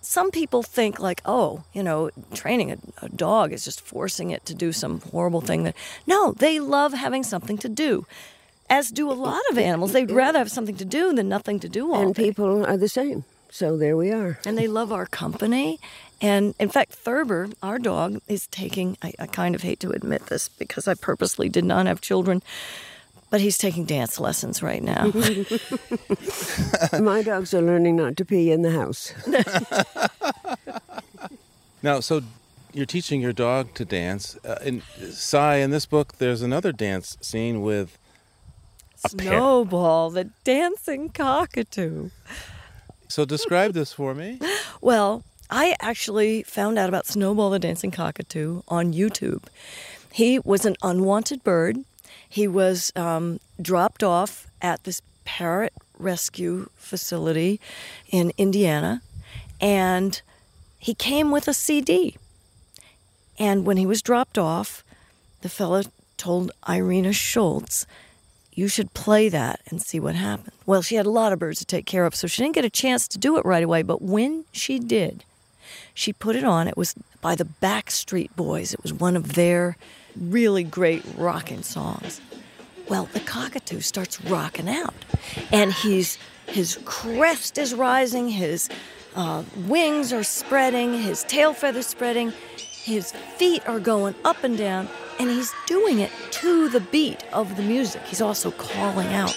Some 0.00 0.30
people 0.30 0.62
think 0.62 1.00
like, 1.00 1.20
oh, 1.26 1.64
you 1.72 1.82
know, 1.82 2.10
training 2.32 2.70
a, 2.70 2.78
a 3.02 3.08
dog 3.08 3.52
is 3.52 3.64
just 3.64 3.80
forcing 3.80 4.30
it 4.30 4.46
to 4.46 4.54
do 4.54 4.72
some 4.72 5.00
horrible 5.12 5.40
thing. 5.40 5.64
That 5.64 5.74
no, 6.06 6.32
they 6.32 6.60
love 6.60 6.92
having 6.92 7.24
something 7.24 7.58
to 7.58 7.68
do, 7.68 8.06
as 8.70 8.90
do 8.92 9.10
a 9.10 9.18
lot 9.28 9.42
of 9.50 9.58
animals. 9.58 9.92
They'd 9.92 10.10
rather 10.12 10.38
have 10.38 10.50
something 10.50 10.76
to 10.76 10.84
do 10.84 11.12
than 11.12 11.28
nothing 11.28 11.58
to 11.60 11.68
do 11.68 11.92
all 11.92 12.02
And 12.02 12.14
day. 12.14 12.26
people 12.26 12.64
are 12.64 12.76
the 12.76 12.88
same. 12.88 13.24
So 13.50 13.76
there 13.76 13.96
we 13.96 14.12
are. 14.12 14.38
and 14.46 14.56
they 14.56 14.68
love 14.68 14.92
our 14.92 15.06
company. 15.06 15.78
And 16.20 16.54
in 16.60 16.68
fact, 16.68 16.92
Thurber, 16.94 17.48
our 17.62 17.78
dog, 17.78 18.20
is 18.28 18.46
taking, 18.48 18.96
I, 19.02 19.12
I 19.18 19.26
kind 19.26 19.54
of 19.54 19.62
hate 19.62 19.80
to 19.80 19.90
admit 19.90 20.26
this 20.26 20.48
because 20.48 20.86
I 20.88 20.94
purposely 20.94 21.48
did 21.48 21.64
not 21.64 21.86
have 21.86 22.00
children, 22.00 22.42
but 23.30 23.40
he's 23.40 23.58
taking 23.58 23.84
dance 23.84 24.18
lessons 24.20 24.62
right 24.62 24.82
now. 24.82 25.12
My 27.00 27.22
dogs 27.22 27.52
are 27.54 27.62
learning 27.62 27.96
not 27.96 28.16
to 28.16 28.24
pee 28.24 28.50
in 28.50 28.62
the 28.62 28.70
house. 28.72 29.12
Now, 31.82 32.00
so 32.00 32.22
you're 32.72 32.84
teaching 32.84 33.20
your 33.20 33.32
dog 33.32 33.74
to 33.74 33.84
dance. 33.84 34.36
Uh, 34.44 34.58
in 34.64 34.82
Sy, 35.12 35.56
in 35.56 35.70
this 35.70 35.86
book, 35.86 36.18
there's 36.18 36.42
another 36.42 36.72
dance 36.72 37.16
scene 37.20 37.62
with 37.62 37.96
a 39.04 39.14
parrot. 39.14 39.38
Snowball, 39.38 40.10
the 40.10 40.24
dancing 40.42 41.10
cockatoo. 41.10 42.10
So 43.08 43.24
describe 43.24 43.72
this 43.72 43.92
for 43.92 44.14
me. 44.14 44.40
Well, 44.82 45.22
I 45.48 45.74
actually 45.80 46.42
found 46.42 46.78
out 46.78 46.88
about 46.88 47.06
Snowball 47.06 47.50
the 47.50 47.58
Dancing 47.58 47.90
Cockatoo 47.90 48.62
on 48.68 48.92
YouTube. 48.92 49.44
He 50.12 50.38
was 50.38 50.64
an 50.66 50.76
unwanted 50.82 51.42
bird. 51.42 51.78
He 52.28 52.48
was 52.48 52.92
um, 52.96 53.40
dropped 53.60 54.02
off 54.02 54.48
at 54.60 54.84
this 54.84 55.02
parrot 55.24 55.72
rescue 55.98 56.68
facility 56.76 57.60
in 58.10 58.32
Indiana, 58.38 59.02
and 59.60 60.20
he 60.78 60.94
came 60.94 61.30
with 61.30 61.48
a 61.48 61.54
CD. 61.54 62.16
And 63.38 63.66
when 63.66 63.76
he 63.76 63.86
was 63.86 64.02
dropped 64.02 64.38
off, 64.38 64.82
the 65.42 65.48
fellow 65.48 65.82
told 66.16 66.50
Irena 66.68 67.12
Schulz, 67.12 67.86
you 68.52 68.68
should 68.68 68.94
play 68.94 69.28
that 69.28 69.60
and 69.68 69.82
see 69.82 70.00
what 70.00 70.14
happened. 70.14 70.52
Well, 70.64 70.80
she 70.80 70.94
had 70.94 71.04
a 71.04 71.10
lot 71.10 71.32
of 71.32 71.38
birds 71.38 71.58
to 71.58 71.66
take 71.66 71.84
care 71.84 72.06
of, 72.06 72.14
so 72.14 72.26
she 72.26 72.42
didn't 72.42 72.54
get 72.54 72.64
a 72.64 72.70
chance 72.70 73.06
to 73.08 73.18
do 73.18 73.36
it 73.36 73.44
right 73.44 73.62
away. 73.62 73.82
But 73.82 74.00
when 74.00 74.46
she 74.50 74.78
did, 74.78 75.24
she 75.92 76.12
put 76.12 76.36
it 76.36 76.44
on. 76.44 76.66
It 76.66 76.76
was 76.76 76.94
by 77.20 77.34
the 77.34 77.44
Backstreet 77.44 78.34
Boys. 78.34 78.72
It 78.72 78.82
was 78.82 78.94
one 78.94 79.14
of 79.14 79.34
their 79.34 79.76
really 80.20 80.64
great 80.64 81.04
rocking 81.16 81.62
songs. 81.62 82.20
Well, 82.88 83.08
the 83.12 83.20
cockatoo 83.20 83.80
starts 83.80 84.22
rocking 84.24 84.68
out, 84.68 84.94
and 85.50 85.72
he's 85.72 86.18
his 86.46 86.78
crest 86.84 87.58
is 87.58 87.74
rising, 87.74 88.28
his 88.28 88.68
uh, 89.16 89.42
wings 89.66 90.12
are 90.12 90.22
spreading, 90.22 90.94
his 90.94 91.24
tail 91.24 91.52
feathers 91.52 91.86
spreading, 91.86 92.32
his 92.84 93.12
feet 93.36 93.66
are 93.68 93.80
going 93.80 94.14
up 94.24 94.44
and 94.44 94.56
down, 94.56 94.88
and 95.18 95.28
he's 95.28 95.52
doing 95.66 95.98
it 95.98 96.12
to 96.30 96.68
the 96.68 96.80
beat 96.80 97.24
of 97.32 97.56
the 97.56 97.62
music. 97.62 98.02
He's 98.02 98.20
also 98.20 98.52
calling 98.52 99.08
out. 99.08 99.34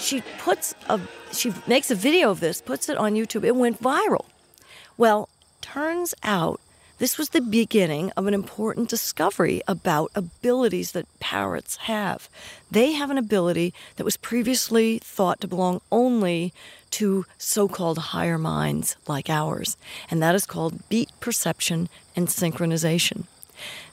She 0.00 0.22
puts 0.38 0.74
a 0.88 1.00
she 1.36 1.52
makes 1.66 1.90
a 1.90 1.94
video 1.94 2.30
of 2.30 2.40
this, 2.40 2.60
puts 2.60 2.88
it 2.88 2.96
on 2.96 3.14
YouTube. 3.14 3.44
It 3.44 3.56
went 3.56 3.82
viral. 3.82 4.26
Well, 4.96 5.28
turns 5.60 6.14
out 6.22 6.60
this 6.98 7.18
was 7.18 7.30
the 7.30 7.40
beginning 7.40 8.12
of 8.16 8.26
an 8.26 8.34
important 8.34 8.88
discovery 8.88 9.60
about 9.66 10.12
abilities 10.14 10.92
that 10.92 11.08
parrots 11.18 11.76
have. 11.76 12.28
They 12.70 12.92
have 12.92 13.10
an 13.10 13.18
ability 13.18 13.74
that 13.96 14.04
was 14.04 14.16
previously 14.16 15.00
thought 15.00 15.40
to 15.40 15.48
belong 15.48 15.80
only 15.90 16.52
to 16.92 17.26
so 17.36 17.66
called 17.66 17.98
higher 17.98 18.38
minds 18.38 18.96
like 19.08 19.28
ours, 19.28 19.76
and 20.08 20.22
that 20.22 20.36
is 20.36 20.46
called 20.46 20.88
beat 20.88 21.10
perception 21.18 21.88
and 22.14 22.28
synchronization. 22.28 23.24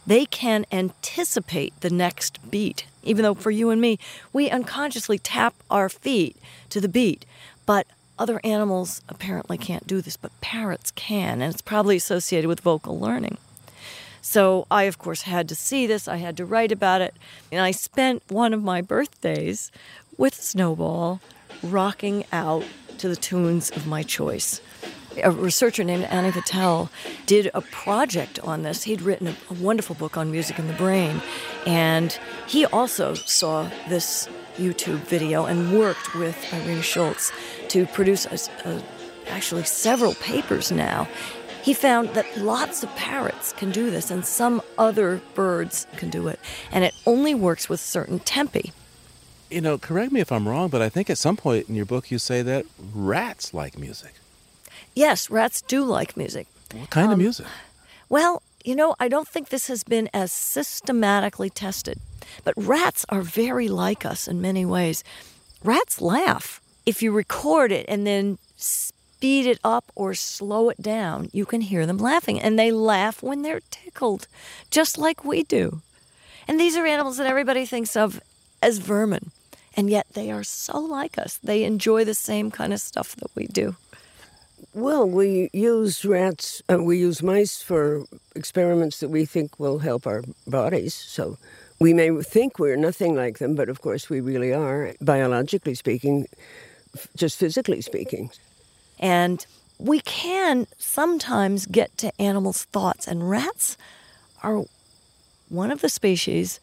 They 0.05 0.25
can 0.25 0.65
anticipate 0.71 1.79
the 1.81 1.89
next 1.89 2.51
beat, 2.51 2.85
even 3.03 3.23
though 3.23 3.33
for 3.33 3.51
you 3.51 3.71
and 3.71 3.81
me, 3.81 3.97
we 4.31 4.49
unconsciously 4.49 5.17
tap 5.17 5.55
our 5.69 5.89
feet 5.89 6.37
to 6.71 6.81
the 6.81 6.89
beat. 6.89 7.25
But 7.65 7.87
other 8.17 8.41
animals 8.43 9.01
apparently 9.09 9.57
can't 9.57 9.87
do 9.87 10.01
this, 10.01 10.17
but 10.17 10.31
parrots 10.41 10.91
can, 10.91 11.41
and 11.41 11.53
it's 11.53 11.61
probably 11.61 11.95
associated 11.97 12.47
with 12.47 12.59
vocal 12.59 12.99
learning. 12.99 13.37
So 14.21 14.67
I, 14.69 14.83
of 14.83 14.97
course, 14.99 15.23
had 15.23 15.49
to 15.49 15.55
see 15.55 15.87
this. 15.87 16.07
I 16.07 16.17
had 16.17 16.37
to 16.37 16.45
write 16.45 16.71
about 16.71 17.01
it. 17.01 17.15
And 17.51 17.61
I 17.61 17.71
spent 17.71 18.21
one 18.29 18.53
of 18.53 18.63
my 18.63 18.81
birthdays 18.81 19.71
with 20.17 20.35
Snowball 20.35 21.19
rocking 21.63 22.25
out 22.31 22.63
to 22.99 23.09
the 23.09 23.15
tunes 23.15 23.71
of 23.71 23.87
my 23.87 24.03
choice. 24.03 24.61
A 25.23 25.31
researcher 25.31 25.83
named 25.83 26.03
Ani 26.05 26.31
Patel 26.31 26.89
did 27.25 27.49
a 27.53 27.61
project 27.61 28.39
on 28.41 28.61
this. 28.61 28.83
He'd 28.83 29.01
written 29.01 29.27
a, 29.27 29.35
a 29.49 29.53
wonderful 29.55 29.95
book 29.95 30.15
on 30.15 30.31
music 30.31 30.59
in 30.59 30.67
the 30.67 30.73
brain. 30.73 31.21
And 31.65 32.17
he 32.47 32.65
also 32.67 33.15
saw 33.15 33.69
this 33.89 34.29
YouTube 34.57 34.99
video 34.99 35.45
and 35.45 35.77
worked 35.77 36.15
with 36.15 36.37
Irene 36.53 36.81
Schultz 36.81 37.31
to 37.69 37.85
produce 37.87 38.25
a, 38.25 38.69
a, 38.69 38.83
actually 39.29 39.63
several 39.63 40.13
papers 40.15 40.71
now. 40.71 41.07
He 41.63 41.73
found 41.73 42.09
that 42.09 42.37
lots 42.37 42.83
of 42.83 42.95
parrots 42.95 43.53
can 43.53 43.71
do 43.71 43.91
this 43.91 44.09
and 44.09 44.25
some 44.25 44.61
other 44.77 45.21
birds 45.35 45.85
can 45.97 46.09
do 46.09 46.27
it. 46.27 46.39
And 46.71 46.83
it 46.83 46.93
only 47.05 47.35
works 47.35 47.69
with 47.69 47.79
certain 47.79 48.19
tempi. 48.19 48.73
You 49.49 49.61
know, 49.61 49.77
correct 49.77 50.11
me 50.11 50.21
if 50.21 50.31
I'm 50.31 50.47
wrong, 50.47 50.69
but 50.69 50.81
I 50.81 50.89
think 50.89 51.09
at 51.09 51.17
some 51.17 51.37
point 51.37 51.69
in 51.69 51.75
your 51.75 51.85
book 51.85 52.09
you 52.09 52.17
say 52.17 52.41
that 52.41 52.65
rats 52.93 53.53
like 53.53 53.77
music. 53.77 54.13
Yes, 54.95 55.29
rats 55.29 55.61
do 55.61 55.83
like 55.83 56.17
music. 56.17 56.47
What 56.73 56.89
kind 56.89 57.07
of 57.07 57.13
um, 57.13 57.19
music? 57.19 57.45
Well, 58.09 58.41
you 58.65 58.75
know, 58.75 58.95
I 58.99 59.07
don't 59.07 59.27
think 59.27 59.49
this 59.49 59.67
has 59.67 59.83
been 59.83 60.09
as 60.13 60.31
systematically 60.31 61.49
tested, 61.49 61.99
but 62.43 62.53
rats 62.57 63.05
are 63.09 63.21
very 63.21 63.67
like 63.67 64.05
us 64.05 64.27
in 64.27 64.41
many 64.41 64.65
ways. 64.65 65.03
Rats 65.63 66.01
laugh. 66.01 66.61
If 66.85 67.03
you 67.03 67.11
record 67.11 67.71
it 67.71 67.85
and 67.87 68.07
then 68.07 68.37
speed 68.55 69.45
it 69.45 69.59
up 69.63 69.91
or 69.95 70.13
slow 70.13 70.69
it 70.69 70.81
down, 70.81 71.29
you 71.31 71.45
can 71.45 71.61
hear 71.61 71.85
them 71.85 71.97
laughing. 71.97 72.41
And 72.41 72.57
they 72.57 72.71
laugh 72.71 73.21
when 73.21 73.43
they're 73.43 73.61
tickled, 73.69 74.27
just 74.71 74.97
like 74.97 75.23
we 75.23 75.43
do. 75.43 75.81
And 76.47 76.59
these 76.59 76.75
are 76.75 76.85
animals 76.85 77.17
that 77.17 77.27
everybody 77.27 77.65
thinks 77.65 77.95
of 77.95 78.19
as 78.61 78.79
vermin. 78.79 79.31
And 79.77 79.89
yet 79.89 80.07
they 80.13 80.31
are 80.31 80.43
so 80.43 80.79
like 80.79 81.17
us. 81.17 81.37
They 81.37 81.63
enjoy 81.63 82.03
the 82.03 82.13
same 82.13 82.51
kind 82.51 82.73
of 82.73 82.81
stuff 82.81 83.15
that 83.17 83.31
we 83.35 83.47
do. 83.47 83.75
Well, 84.73 85.09
we 85.09 85.49
use 85.53 86.05
rats, 86.05 86.61
uh, 86.71 86.81
we 86.81 86.99
use 86.99 87.21
mice 87.21 87.61
for 87.61 88.05
experiments 88.35 88.99
that 88.99 89.09
we 89.09 89.25
think 89.25 89.59
will 89.59 89.79
help 89.79 90.07
our 90.07 90.23
bodies. 90.47 90.93
So 90.93 91.37
we 91.79 91.93
may 91.93 92.11
think 92.21 92.59
we're 92.59 92.77
nothing 92.77 93.15
like 93.15 93.39
them, 93.39 93.55
but 93.55 93.69
of 93.69 93.81
course 93.81 94.09
we 94.09 94.21
really 94.21 94.53
are, 94.53 94.93
biologically 95.01 95.75
speaking, 95.75 96.27
just 97.15 97.39
physically 97.39 97.81
speaking. 97.81 98.29
And 98.99 99.45
we 99.79 99.99
can 100.01 100.67
sometimes 100.77 101.65
get 101.65 101.97
to 101.97 102.21
animals' 102.21 102.65
thoughts, 102.65 103.07
and 103.07 103.29
rats 103.29 103.77
are 104.43 104.63
one 105.49 105.71
of 105.71 105.81
the 105.81 105.89
species 105.89 106.59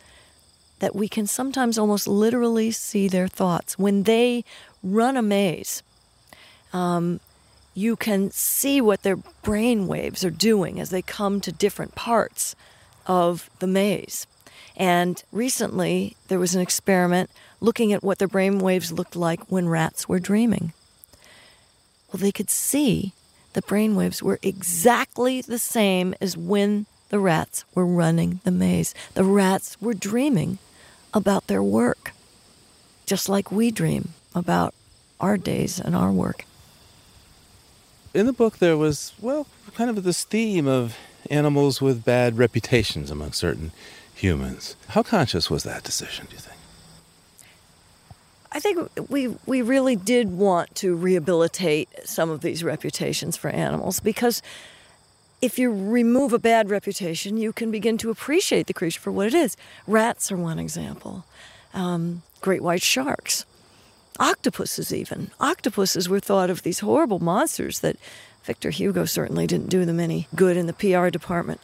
that 0.78 0.94
we 0.94 1.09
can 1.09 1.26
sometimes 1.26 1.76
almost 1.76 2.07
literally 2.07 2.70
see 2.70 3.09
their 3.09 3.28
thoughts. 3.28 3.76
When 3.78 4.05
they 4.05 4.44
run 4.84 5.16
a 5.16 5.22
maze, 5.22 5.82
um, 6.72 7.18
you 7.79 7.95
can 7.95 8.29
see 8.33 8.81
what 8.81 9.05
their 9.05 9.16
brain 9.16 9.87
waves 9.87 10.24
are 10.24 10.31
doing 10.31 10.81
as 10.81 10.91
they 10.91 11.01
come 11.01 11.41
to 11.41 11.53
different 11.53 11.95
parts 11.95 12.57
of 13.07 13.49
the 13.61 13.68
maze. 13.68 14.26
And 14.76 15.22
recently, 15.31 16.16
there 16.26 16.41
was 16.41 16.57
an 16.57 16.61
experiment 16.61 17.31
looking 17.61 17.93
at 17.93 18.03
what 18.03 18.18
their 18.18 18.26
brain 18.26 18.59
waves 18.59 18.91
looked 18.91 19.14
like 19.14 19.41
when 19.51 19.68
rats 19.68 20.09
were 20.09 20.18
dreaming. 20.18 20.72
Well, 22.12 22.18
they 22.18 22.33
could 22.33 22.51
see 22.51 23.12
the 23.53 23.62
brain 23.62 23.95
waves 23.95 24.22
were 24.24 24.41
exactly 24.43 25.41
the 25.41 25.59
same 25.59 26.16
as 26.20 26.37
when 26.37 26.87
the 27.11 27.20
rats 27.20 27.64
were 27.76 27.87
running 27.87 28.41
the 28.43 28.51
maze. 28.51 28.93
The 29.14 29.24
rats 29.24 29.81
were 29.81 29.95
dreaming 29.95 30.59
about 31.14 31.47
their 31.47 31.62
work, 31.62 32.12
just 33.07 33.29
like 33.29 33.53
we 33.53 33.70
dream 33.70 34.14
about 34.35 34.74
our 35.20 35.37
days 35.37 35.79
and 35.79 35.95
our 35.95 36.11
work. 36.11 36.45
In 38.14 38.26
the 38.26 38.32
book, 38.32 38.59
there 38.59 38.76
was, 38.76 39.12
well, 39.20 39.46
kind 39.74 39.90
of 39.90 40.02
this 40.02 40.24
theme 40.24 40.66
of 40.66 40.96
animals 41.30 41.80
with 41.80 42.04
bad 42.04 42.38
reputations 42.38 43.11
among 43.11 43.32
certain 43.32 43.72
humans. 44.14 44.76
How 44.88 45.02
conscious 45.02 45.50
was 45.50 45.62
that 45.64 45.84
decision, 45.84 46.26
do 46.26 46.32
you 46.32 46.40
think? 46.40 46.56
I 48.50 48.61
think 48.61 48.88
we 49.11 49.36
we 49.46 49.61
really 49.61 49.94
did 49.94 50.30
want 50.30 50.74
to 50.76 50.96
rehabilitate 50.96 51.88
some 52.04 52.30
of 52.30 52.40
these 52.40 52.64
reputations 52.64 53.36
for 53.36 53.50
animals 53.50 54.00
because 54.00 54.42
if 55.40 55.59
you 55.59 55.70
remove 55.70 56.32
a 56.32 56.38
bad 56.38 56.70
reputation, 56.70 57.36
you 57.36 57.52
can 57.52 57.70
begin 57.70 57.98
to 57.98 58.11
appreciate 58.11 58.66
the 58.66 58.72
creature 58.72 59.00
for 59.00 59.12
what 59.12 59.26
it 59.26 59.34
is. 59.34 59.56
Rats 59.86 60.32
are 60.32 60.36
one 60.36 60.59
example. 60.59 61.24
Um, 61.74 62.22
great 62.40 62.62
white 62.62 62.82
sharks, 62.82 63.44
octopuses, 64.19 64.93
even 64.93 65.31
octopuses 65.41 66.09
were 66.09 66.21
thought 66.21 66.51
of 66.51 66.62
these 66.62 66.81
horrible 66.81 67.19
monsters 67.19 67.81
that 67.81 67.97
Victor 68.43 68.71
Hugo 68.71 69.05
certainly 69.05 69.47
didn't 69.47 69.71
do 69.71 69.85
them 69.85 70.01
any 70.01 70.29
good 70.35 70.57
in 70.57 70.66
the 70.66 70.73
PR 70.73 71.09
department. 71.09 71.61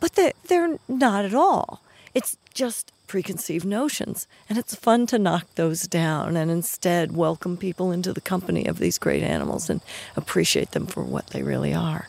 But 0.00 0.12
they 0.14 0.32
they're 0.46 0.78
not 0.88 1.24
at 1.24 1.34
all. 1.34 1.82
It's 2.14 2.36
just 2.54 2.92
preconceived 3.06 3.64
notions. 3.64 4.26
And 4.48 4.58
it's 4.58 4.74
fun 4.74 5.06
to 5.06 5.18
knock 5.18 5.46
those 5.54 5.82
down 5.82 6.36
and 6.36 6.50
instead 6.50 7.16
welcome 7.16 7.56
people 7.56 7.90
into 7.90 8.12
the 8.12 8.20
company 8.20 8.66
of 8.66 8.78
these 8.78 8.98
great 8.98 9.22
animals 9.22 9.68
and 9.68 9.80
appreciate 10.14 10.72
them 10.72 10.86
for 10.86 11.02
what 11.02 11.28
they 11.28 11.42
really 11.42 11.74
are. 11.74 12.08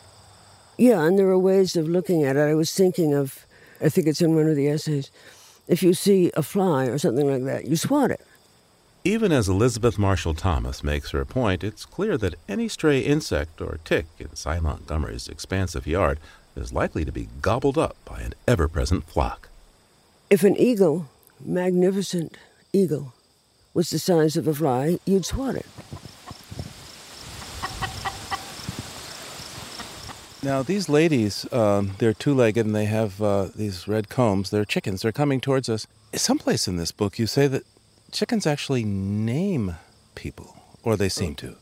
Yeah, 0.76 1.04
and 1.04 1.18
there 1.18 1.28
are 1.28 1.38
ways 1.38 1.76
of 1.76 1.88
looking 1.88 2.24
at 2.24 2.36
it. 2.36 2.40
I 2.40 2.54
was 2.54 2.72
thinking 2.72 3.14
of, 3.14 3.44
I 3.80 3.88
think 3.88 4.06
it's 4.06 4.22
in 4.22 4.34
one 4.34 4.48
of 4.48 4.56
the 4.56 4.68
essays, 4.68 5.10
if 5.66 5.82
you 5.82 5.94
see 5.94 6.30
a 6.34 6.42
fly 6.42 6.86
or 6.86 6.98
something 6.98 7.30
like 7.30 7.44
that, 7.44 7.66
you 7.66 7.76
swat 7.76 8.10
it. 8.10 8.20
Even 9.04 9.32
as 9.32 9.48
Elizabeth 9.48 9.98
Marshall 9.98 10.34
Thomas 10.34 10.84
makes 10.84 11.12
her 11.12 11.24
point, 11.24 11.64
it's 11.64 11.86
clear 11.86 12.18
that 12.18 12.34
any 12.46 12.68
stray 12.68 13.00
insect 13.00 13.62
or 13.62 13.78
tick 13.82 14.04
in 14.18 14.36
Sy 14.36 14.60
Montgomery's 14.60 15.26
expansive 15.26 15.86
yard 15.86 16.20
is 16.54 16.70
likely 16.70 17.06
to 17.06 17.12
be 17.12 17.30
gobbled 17.40 17.78
up 17.78 17.96
by 18.04 18.20
an 18.20 18.34
ever 18.46 18.68
present 18.68 19.04
flock. 19.04 19.48
If 20.28 20.44
an 20.44 20.54
eagle, 20.58 21.08
magnificent 21.42 22.36
eagle, 22.74 23.14
was 23.72 23.88
the 23.88 23.98
size 23.98 24.36
of 24.36 24.46
a 24.46 24.52
fly, 24.52 24.98
you'd 25.06 25.24
swat 25.24 25.54
it. 25.54 25.66
Now, 30.42 30.62
these 30.62 30.90
ladies, 30.90 31.50
um, 31.54 31.92
they're 31.98 32.12
two 32.12 32.34
legged 32.34 32.66
and 32.66 32.76
they 32.76 32.84
have 32.84 33.22
uh, 33.22 33.48
these 33.54 33.88
red 33.88 34.10
combs. 34.10 34.50
They're 34.50 34.66
chickens. 34.66 35.00
They're 35.00 35.10
coming 35.10 35.40
towards 35.40 35.70
us. 35.70 35.86
Someplace 36.14 36.68
in 36.68 36.76
this 36.76 36.92
book, 36.92 37.18
you 37.18 37.26
say 37.26 37.46
that 37.46 37.62
chickens 38.12 38.46
actually 38.46 38.84
name 38.84 39.76
people, 40.14 40.56
or 40.82 40.96
they 40.96 41.08
seem 41.08 41.34
to. 41.36 41.56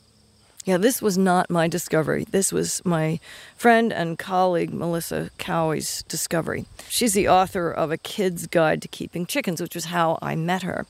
Yeah, 0.65 0.77
this 0.77 1.01
was 1.01 1.17
not 1.17 1.49
my 1.49 1.67
discovery. 1.67 2.27
This 2.31 2.53
was 2.53 2.85
my 2.85 3.21
friend 3.57 3.91
and 3.93 4.19
colleague 4.19 4.73
Melissa 4.73 5.31
Caughey's 5.39 6.03
discovery. 6.03 6.67
She's 6.89 7.15
the 7.15 7.29
author 7.29 7.71
of 7.71 7.91
A 7.91 7.97
Kid's 7.97 8.47
Guide 8.47 8.83
to 8.83 8.89
Keeping 8.89 9.25
Chickens, 9.25 9.63
which 9.63 9.75
is 9.77 9.87
how 9.87 10.19
I 10.21 10.37
met 10.37 10.63
her. 10.63 10.85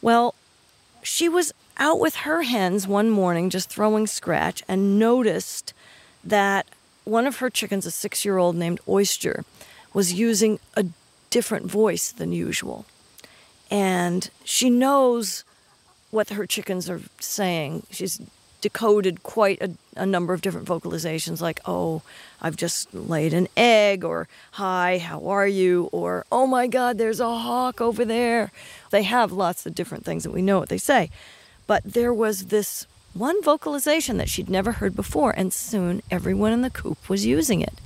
Well, 0.00 0.36
she 1.02 1.28
was 1.28 1.52
out 1.78 1.98
with 1.98 2.14
her 2.16 2.42
hens 2.42 2.86
one 2.86 3.10
morning 3.10 3.50
just 3.50 3.68
throwing 3.68 4.06
scratch 4.06 4.62
and 4.68 5.00
noticed 5.00 5.74
that 6.22 6.66
one 7.04 7.26
of 7.26 7.38
her 7.38 7.50
chickens, 7.50 7.86
a 7.86 7.90
six 7.90 8.24
year 8.24 8.38
old 8.38 8.54
named 8.54 8.78
Oyster, 8.88 9.44
was 9.92 10.12
using 10.12 10.60
a 10.76 10.86
different 11.30 11.66
voice 11.66 12.12
than 12.12 12.30
usual. 12.30 12.86
And 13.72 14.28
she 14.44 14.68
knows 14.68 15.44
what 16.10 16.28
her 16.28 16.46
chickens 16.46 16.90
are 16.90 17.00
saying. 17.18 17.84
She's 17.90 18.20
decoded 18.60 19.22
quite 19.22 19.62
a, 19.62 19.70
a, 19.96 20.04
number 20.04 20.34
of 20.34 20.42
different 20.42 20.68
vocalizations 20.68 21.40
like 21.40 21.58
oh 21.66 22.00
i've 22.40 22.54
just 22.54 22.94
laid 22.94 23.34
an 23.34 23.48
egg 23.56 24.04
or 24.04 24.28
hi 24.52 24.98
how 24.98 25.26
are 25.26 25.48
you? 25.48 25.88
Or 25.90 26.24
oh 26.30 26.46
my 26.46 26.68
god 26.68 26.96
there's 26.96 27.18
a 27.18 27.24
hawk 27.26 27.80
over 27.80 28.04
there. 28.04 28.52
They 28.90 29.02
have 29.02 29.32
lots 29.32 29.66
of 29.66 29.74
different 29.74 30.04
things 30.04 30.22
that 30.22 30.32
we 30.32 30.42
know 30.42 30.60
what 30.60 30.68
they 30.68 30.78
say. 30.78 31.10
But 31.66 31.82
there 31.84 32.14
was 32.14 32.46
this 32.46 32.86
one 33.14 33.42
vocalization 33.42 34.18
that 34.18 34.28
she'd 34.28 34.50
never 34.50 34.72
heard 34.72 34.94
before 34.94 35.32
and 35.32 35.52
soon 35.52 36.02
everyone 36.10 36.52
in 36.52 36.60
the 36.60 36.70
coop 36.70 37.08
was 37.08 37.24
using 37.24 37.62
it. 37.62 37.80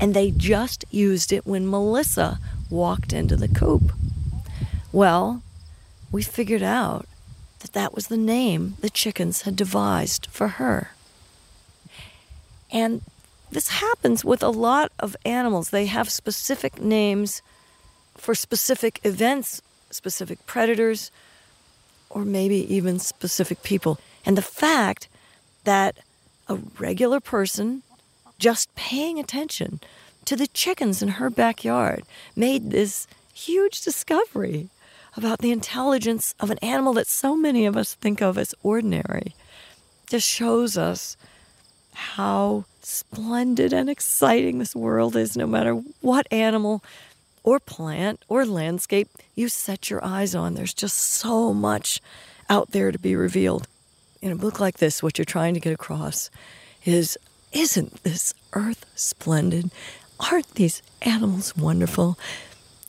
And 0.00 0.14
they 0.14 0.32
just 0.32 0.84
used 0.90 1.32
it 1.32 1.46
when 1.46 1.70
melissa 1.70 2.40
walked 2.68 3.12
into 3.12 3.36
the 3.36 3.48
coop 3.48 3.92
well 4.92 5.42
we 6.10 6.22
figured 6.22 6.62
out 6.62 7.06
that 7.60 7.72
that 7.72 7.94
was 7.94 8.06
the 8.08 8.16
name 8.16 8.76
the 8.80 8.90
chickens 8.90 9.42
had 9.42 9.56
devised 9.56 10.26
for 10.30 10.48
her. 10.48 10.92
And 12.70 13.02
this 13.50 13.68
happens 13.68 14.24
with 14.24 14.42
a 14.42 14.50
lot 14.50 14.92
of 14.98 15.16
animals. 15.24 15.70
They 15.70 15.86
have 15.86 16.10
specific 16.10 16.80
names 16.80 17.42
for 18.16 18.34
specific 18.34 19.00
events, 19.04 19.62
specific 19.90 20.44
predators, 20.46 21.10
or 22.10 22.24
maybe 22.24 22.72
even 22.72 22.98
specific 22.98 23.62
people. 23.62 23.98
And 24.24 24.36
the 24.36 24.42
fact 24.42 25.08
that 25.64 25.98
a 26.48 26.56
regular 26.78 27.20
person 27.20 27.82
just 28.38 28.74
paying 28.74 29.18
attention 29.18 29.80
to 30.24 30.36
the 30.36 30.46
chickens 30.46 31.02
in 31.02 31.08
her 31.08 31.30
backyard 31.30 32.04
made 32.36 32.70
this 32.70 33.06
huge 33.32 33.82
discovery 33.82 34.68
about 35.18 35.40
the 35.40 35.50
intelligence 35.50 36.34
of 36.38 36.50
an 36.50 36.58
animal 36.58 36.92
that 36.92 37.08
so 37.08 37.36
many 37.36 37.66
of 37.66 37.76
us 37.76 37.94
think 37.94 38.22
of 38.22 38.38
as 38.38 38.54
ordinary 38.62 39.34
just 40.08 40.26
shows 40.26 40.78
us 40.78 41.16
how 41.92 42.64
splendid 42.82 43.72
and 43.72 43.90
exciting 43.90 44.58
this 44.58 44.76
world 44.76 45.16
is, 45.16 45.36
no 45.36 45.46
matter 45.46 45.74
what 46.00 46.32
animal 46.32 46.82
or 47.42 47.58
plant 47.58 48.24
or 48.28 48.46
landscape 48.46 49.08
you 49.34 49.48
set 49.48 49.90
your 49.90 50.02
eyes 50.04 50.36
on. 50.36 50.54
There's 50.54 50.72
just 50.72 50.96
so 50.96 51.52
much 51.52 52.00
out 52.48 52.70
there 52.70 52.92
to 52.92 52.98
be 52.98 53.16
revealed. 53.16 53.66
In 54.22 54.30
a 54.30 54.36
book 54.36 54.60
like 54.60 54.78
this, 54.78 55.02
what 55.02 55.18
you're 55.18 55.24
trying 55.24 55.54
to 55.54 55.60
get 55.60 55.72
across 55.72 56.30
is 56.84 57.18
isn't 57.52 58.04
this 58.04 58.34
earth 58.52 58.86
splendid? 58.94 59.70
Aren't 60.20 60.54
these 60.54 60.80
animals 61.02 61.56
wonderful? 61.56 62.18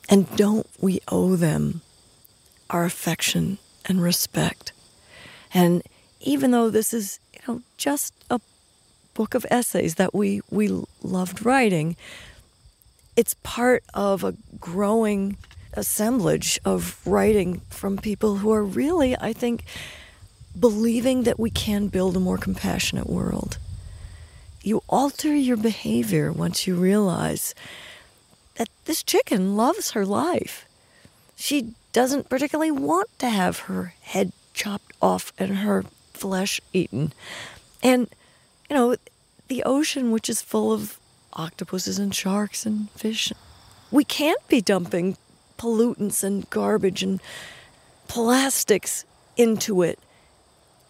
And 0.08 0.34
don't 0.36 0.66
we 0.80 1.00
owe 1.08 1.34
them 1.34 1.82
our 2.70 2.84
affection 2.84 3.58
and 3.86 4.02
respect. 4.02 4.72
And 5.52 5.82
even 6.20 6.50
though 6.50 6.70
this 6.70 6.94
is, 6.94 7.18
you 7.34 7.40
know, 7.46 7.62
just 7.76 8.14
a 8.30 8.40
book 9.14 9.34
of 9.34 9.44
essays 9.50 9.96
that 9.96 10.14
we 10.14 10.40
we 10.50 10.68
loved 11.02 11.44
writing, 11.44 11.96
it's 13.16 13.34
part 13.42 13.82
of 13.92 14.24
a 14.24 14.34
growing 14.60 15.36
assemblage 15.74 16.58
of 16.64 17.00
writing 17.06 17.60
from 17.70 17.96
people 17.96 18.36
who 18.36 18.52
are 18.52 18.64
really, 18.64 19.16
I 19.16 19.32
think, 19.32 19.64
believing 20.58 21.24
that 21.24 21.38
we 21.38 21.50
can 21.50 21.88
build 21.88 22.16
a 22.16 22.20
more 22.20 22.38
compassionate 22.38 23.08
world. 23.08 23.58
You 24.62 24.82
alter 24.88 25.34
your 25.34 25.56
behavior 25.56 26.32
once 26.32 26.66
you 26.66 26.74
realize 26.74 27.54
that 28.56 28.68
this 28.84 29.02
chicken 29.02 29.56
loves 29.56 29.92
her 29.92 30.04
life. 30.04 30.66
She 31.36 31.74
doesn't 31.92 32.28
particularly 32.28 32.70
want 32.70 33.08
to 33.18 33.28
have 33.28 33.60
her 33.60 33.94
head 34.00 34.32
chopped 34.54 34.92
off 35.00 35.32
and 35.38 35.58
her 35.58 35.84
flesh 36.14 36.60
eaten. 36.72 37.12
And, 37.82 38.08
you 38.68 38.76
know, 38.76 38.96
the 39.48 39.62
ocean, 39.64 40.10
which 40.10 40.28
is 40.28 40.42
full 40.42 40.72
of 40.72 40.98
octopuses 41.32 41.98
and 41.98 42.14
sharks 42.14 42.66
and 42.66 42.90
fish, 42.90 43.32
we 43.90 44.04
can't 44.04 44.46
be 44.48 44.60
dumping 44.60 45.16
pollutants 45.58 46.22
and 46.22 46.48
garbage 46.50 47.02
and 47.02 47.20
plastics 48.08 49.04
into 49.36 49.82
it 49.82 49.98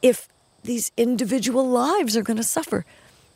if 0.02 0.28
these 0.62 0.92
individual 0.96 1.68
lives 1.68 2.16
are 2.16 2.22
going 2.22 2.36
to 2.36 2.42
suffer. 2.42 2.84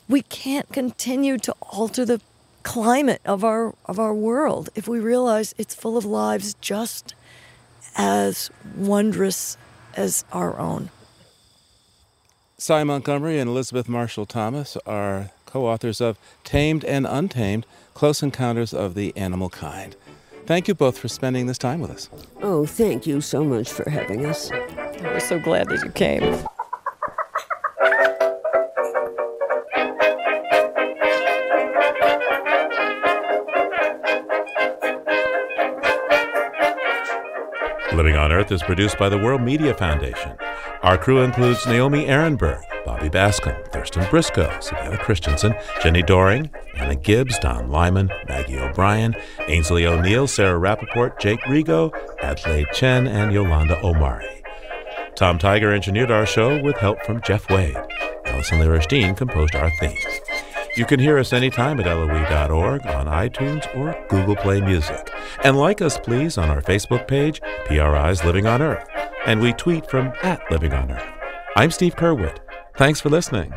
We 0.07 0.21
can't 0.21 0.71
continue 0.71 1.37
to 1.39 1.55
alter 1.61 2.05
the 2.05 2.21
climate 2.63 3.21
of 3.25 3.43
our 3.43 3.75
of 3.85 3.99
our 3.99 4.13
world 4.13 4.69
if 4.73 4.87
we 4.87 4.99
realize 4.99 5.53
it's 5.57 5.75
full 5.75 5.97
of 5.97 6.03
lives 6.03 6.55
just 6.61 7.13
as 7.95 8.49
wondrous 8.75 9.57
as 9.95 10.25
our 10.31 10.57
own. 10.59 10.89
Sy 12.57 12.83
Montgomery 12.83 13.39
and 13.39 13.49
Elizabeth 13.49 13.89
Marshall 13.89 14.25
Thomas 14.25 14.77
are 14.85 15.31
co 15.45 15.67
authors 15.67 15.99
of 15.99 16.17
Tamed 16.43 16.83
and 16.85 17.05
Untamed 17.05 17.65
Close 17.93 18.23
Encounters 18.23 18.73
of 18.73 18.95
the 18.95 19.15
Animal 19.15 19.49
Kind. 19.49 19.95
Thank 20.45 20.67
you 20.67 20.75
both 20.75 20.97
for 20.97 21.07
spending 21.07 21.47
this 21.47 21.57
time 21.57 21.81
with 21.81 21.91
us. 21.91 22.09
Oh, 22.41 22.65
thank 22.65 23.07
you 23.07 23.19
so 23.19 23.43
much 23.43 23.69
for 23.69 23.89
having 23.89 24.25
us. 24.25 24.51
We're 25.01 25.19
so 25.19 25.39
glad 25.39 25.69
that 25.69 25.83
you 25.83 25.91
came. 25.91 26.45
Living 38.05 38.19
on 38.19 38.31
Earth 38.31 38.51
is 38.51 38.61
produced 38.61 38.99
by 38.99 39.09
the 39.09 39.17
World 39.17 39.41
Media 39.41 39.73
Foundation. 39.73 40.37
Our 40.83 40.95
crew 40.95 41.23
includes 41.23 41.65
Naomi 41.65 42.05
Arenberg, 42.05 42.61
Bobby 42.85 43.09
Bascom, 43.09 43.55
Thurston 43.71 44.05
Briscoe, 44.11 44.59
Savannah 44.59 44.99
Christensen, 44.99 45.53
Jenni 45.79 46.05
Doering, 46.05 46.51
Anna 46.75 46.93
Gibbs, 46.93 47.39
Don 47.39 47.71
Lyman, 47.71 48.11
Maggie 48.27 48.59
O'Brien, 48.59 49.15
Ainsley 49.47 49.87
O'Neill, 49.87 50.27
Sarah 50.27 50.59
Rappaport, 50.59 51.17
Jake 51.19 51.39
Rigo, 51.45 51.91
Adelaide 52.21 52.67
Chen, 52.75 53.07
and 53.07 53.33
Yolanda 53.33 53.83
Omari. 53.83 54.43
Tom 55.15 55.39
Tiger 55.39 55.73
engineered 55.73 56.11
our 56.11 56.27
show 56.27 56.61
with 56.61 56.77
help 56.77 57.01
from 57.07 57.23
Jeff 57.23 57.49
Wade. 57.49 57.75
Allison 58.25 58.59
Lirish 58.59 59.17
composed 59.17 59.55
our 59.55 59.71
theme. 59.79 59.97
You 60.75 60.85
can 60.85 60.99
hear 60.99 61.17
us 61.17 61.31
anytime 61.31 61.79
at 61.79 61.85
LOE.org, 61.85 62.85
on 62.85 63.05
iTunes, 63.05 63.65
or 63.77 63.95
Google 64.09 64.35
Play 64.35 64.59
Music. 64.59 65.09
And 65.45 65.57
like 65.57 65.81
us, 65.81 65.97
please, 65.97 66.37
on 66.37 66.49
our 66.49 66.61
Facebook 66.61 67.07
page, 67.07 67.39
PRI's 67.65 68.25
Living 68.25 68.45
on 68.45 68.61
Earth. 68.61 68.85
And 69.25 69.39
we 69.39 69.53
tweet 69.53 69.89
from 69.89 70.11
at 70.21 70.41
Living 70.51 70.73
on 70.73 70.91
Earth. 70.91 71.07
I'm 71.55 71.71
Steve 71.71 71.95
Curwood. 71.95 72.39
Thanks 72.75 72.99
for 72.99 73.09
listening. 73.09 73.53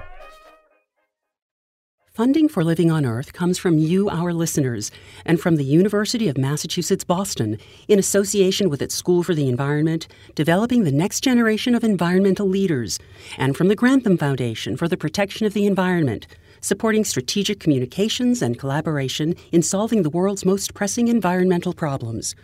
Funding 2.14 2.49
for 2.49 2.62
Living 2.62 2.91
on 2.91 3.05
Earth 3.05 3.33
comes 3.33 3.59
from 3.59 3.79
you, 3.79 4.09
our 4.09 4.33
listeners, 4.33 4.93
and 5.25 5.41
from 5.41 5.57
the 5.57 5.64
University 5.64 6.29
of 6.29 6.39
Massachusetts 6.39 7.05
Boston, 7.05 7.59
in 7.89 7.99
association 7.99 8.71
with 8.71 8.81
its 8.81 8.95
School 8.95 9.25
for 9.25 9.35
the 9.35 9.49
Environment, 9.49 10.07
developing 10.37 10.85
the 10.85 10.93
next 10.93 11.21
generation 11.23 11.75
of 11.75 11.83
environmental 11.83 12.49
leaders, 12.49 13.01
and 13.37 13.57
from 13.57 13.66
the 13.66 13.77
Grantham 13.77 14.16
Foundation 14.19 14.77
for 14.77 14.87
the 14.87 14.97
Protection 14.97 15.47
of 15.47 15.53
the 15.53 15.66
Environment 15.66 16.29
supporting 16.61 17.05
strategic 17.05 17.61
communications 17.61 18.43
and 18.43 18.59
collaboration 18.59 19.35
in 19.53 19.63
solving 19.63 20.03
the 20.03 20.11
world's 20.11 20.45
most 20.45 20.75
pressing 20.75 21.09
environmental 21.09 21.73
problems. 21.73 22.35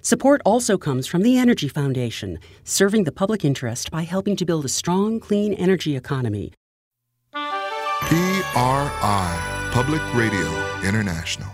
Support 0.00 0.42
also 0.44 0.78
comes 0.78 1.06
from 1.06 1.22
the 1.22 1.38
Energy 1.38 1.68
Foundation, 1.68 2.38
serving 2.64 3.04
the 3.04 3.12
public 3.12 3.44
interest 3.44 3.90
by 3.90 4.02
helping 4.02 4.34
to 4.36 4.44
build 4.44 4.64
a 4.64 4.68
strong, 4.68 5.20
clean 5.20 5.54
energy 5.54 5.94
economy. 5.94 6.52
PRI, 8.02 9.70
Public 9.72 10.02
Radio 10.14 10.48
International. 10.82 11.51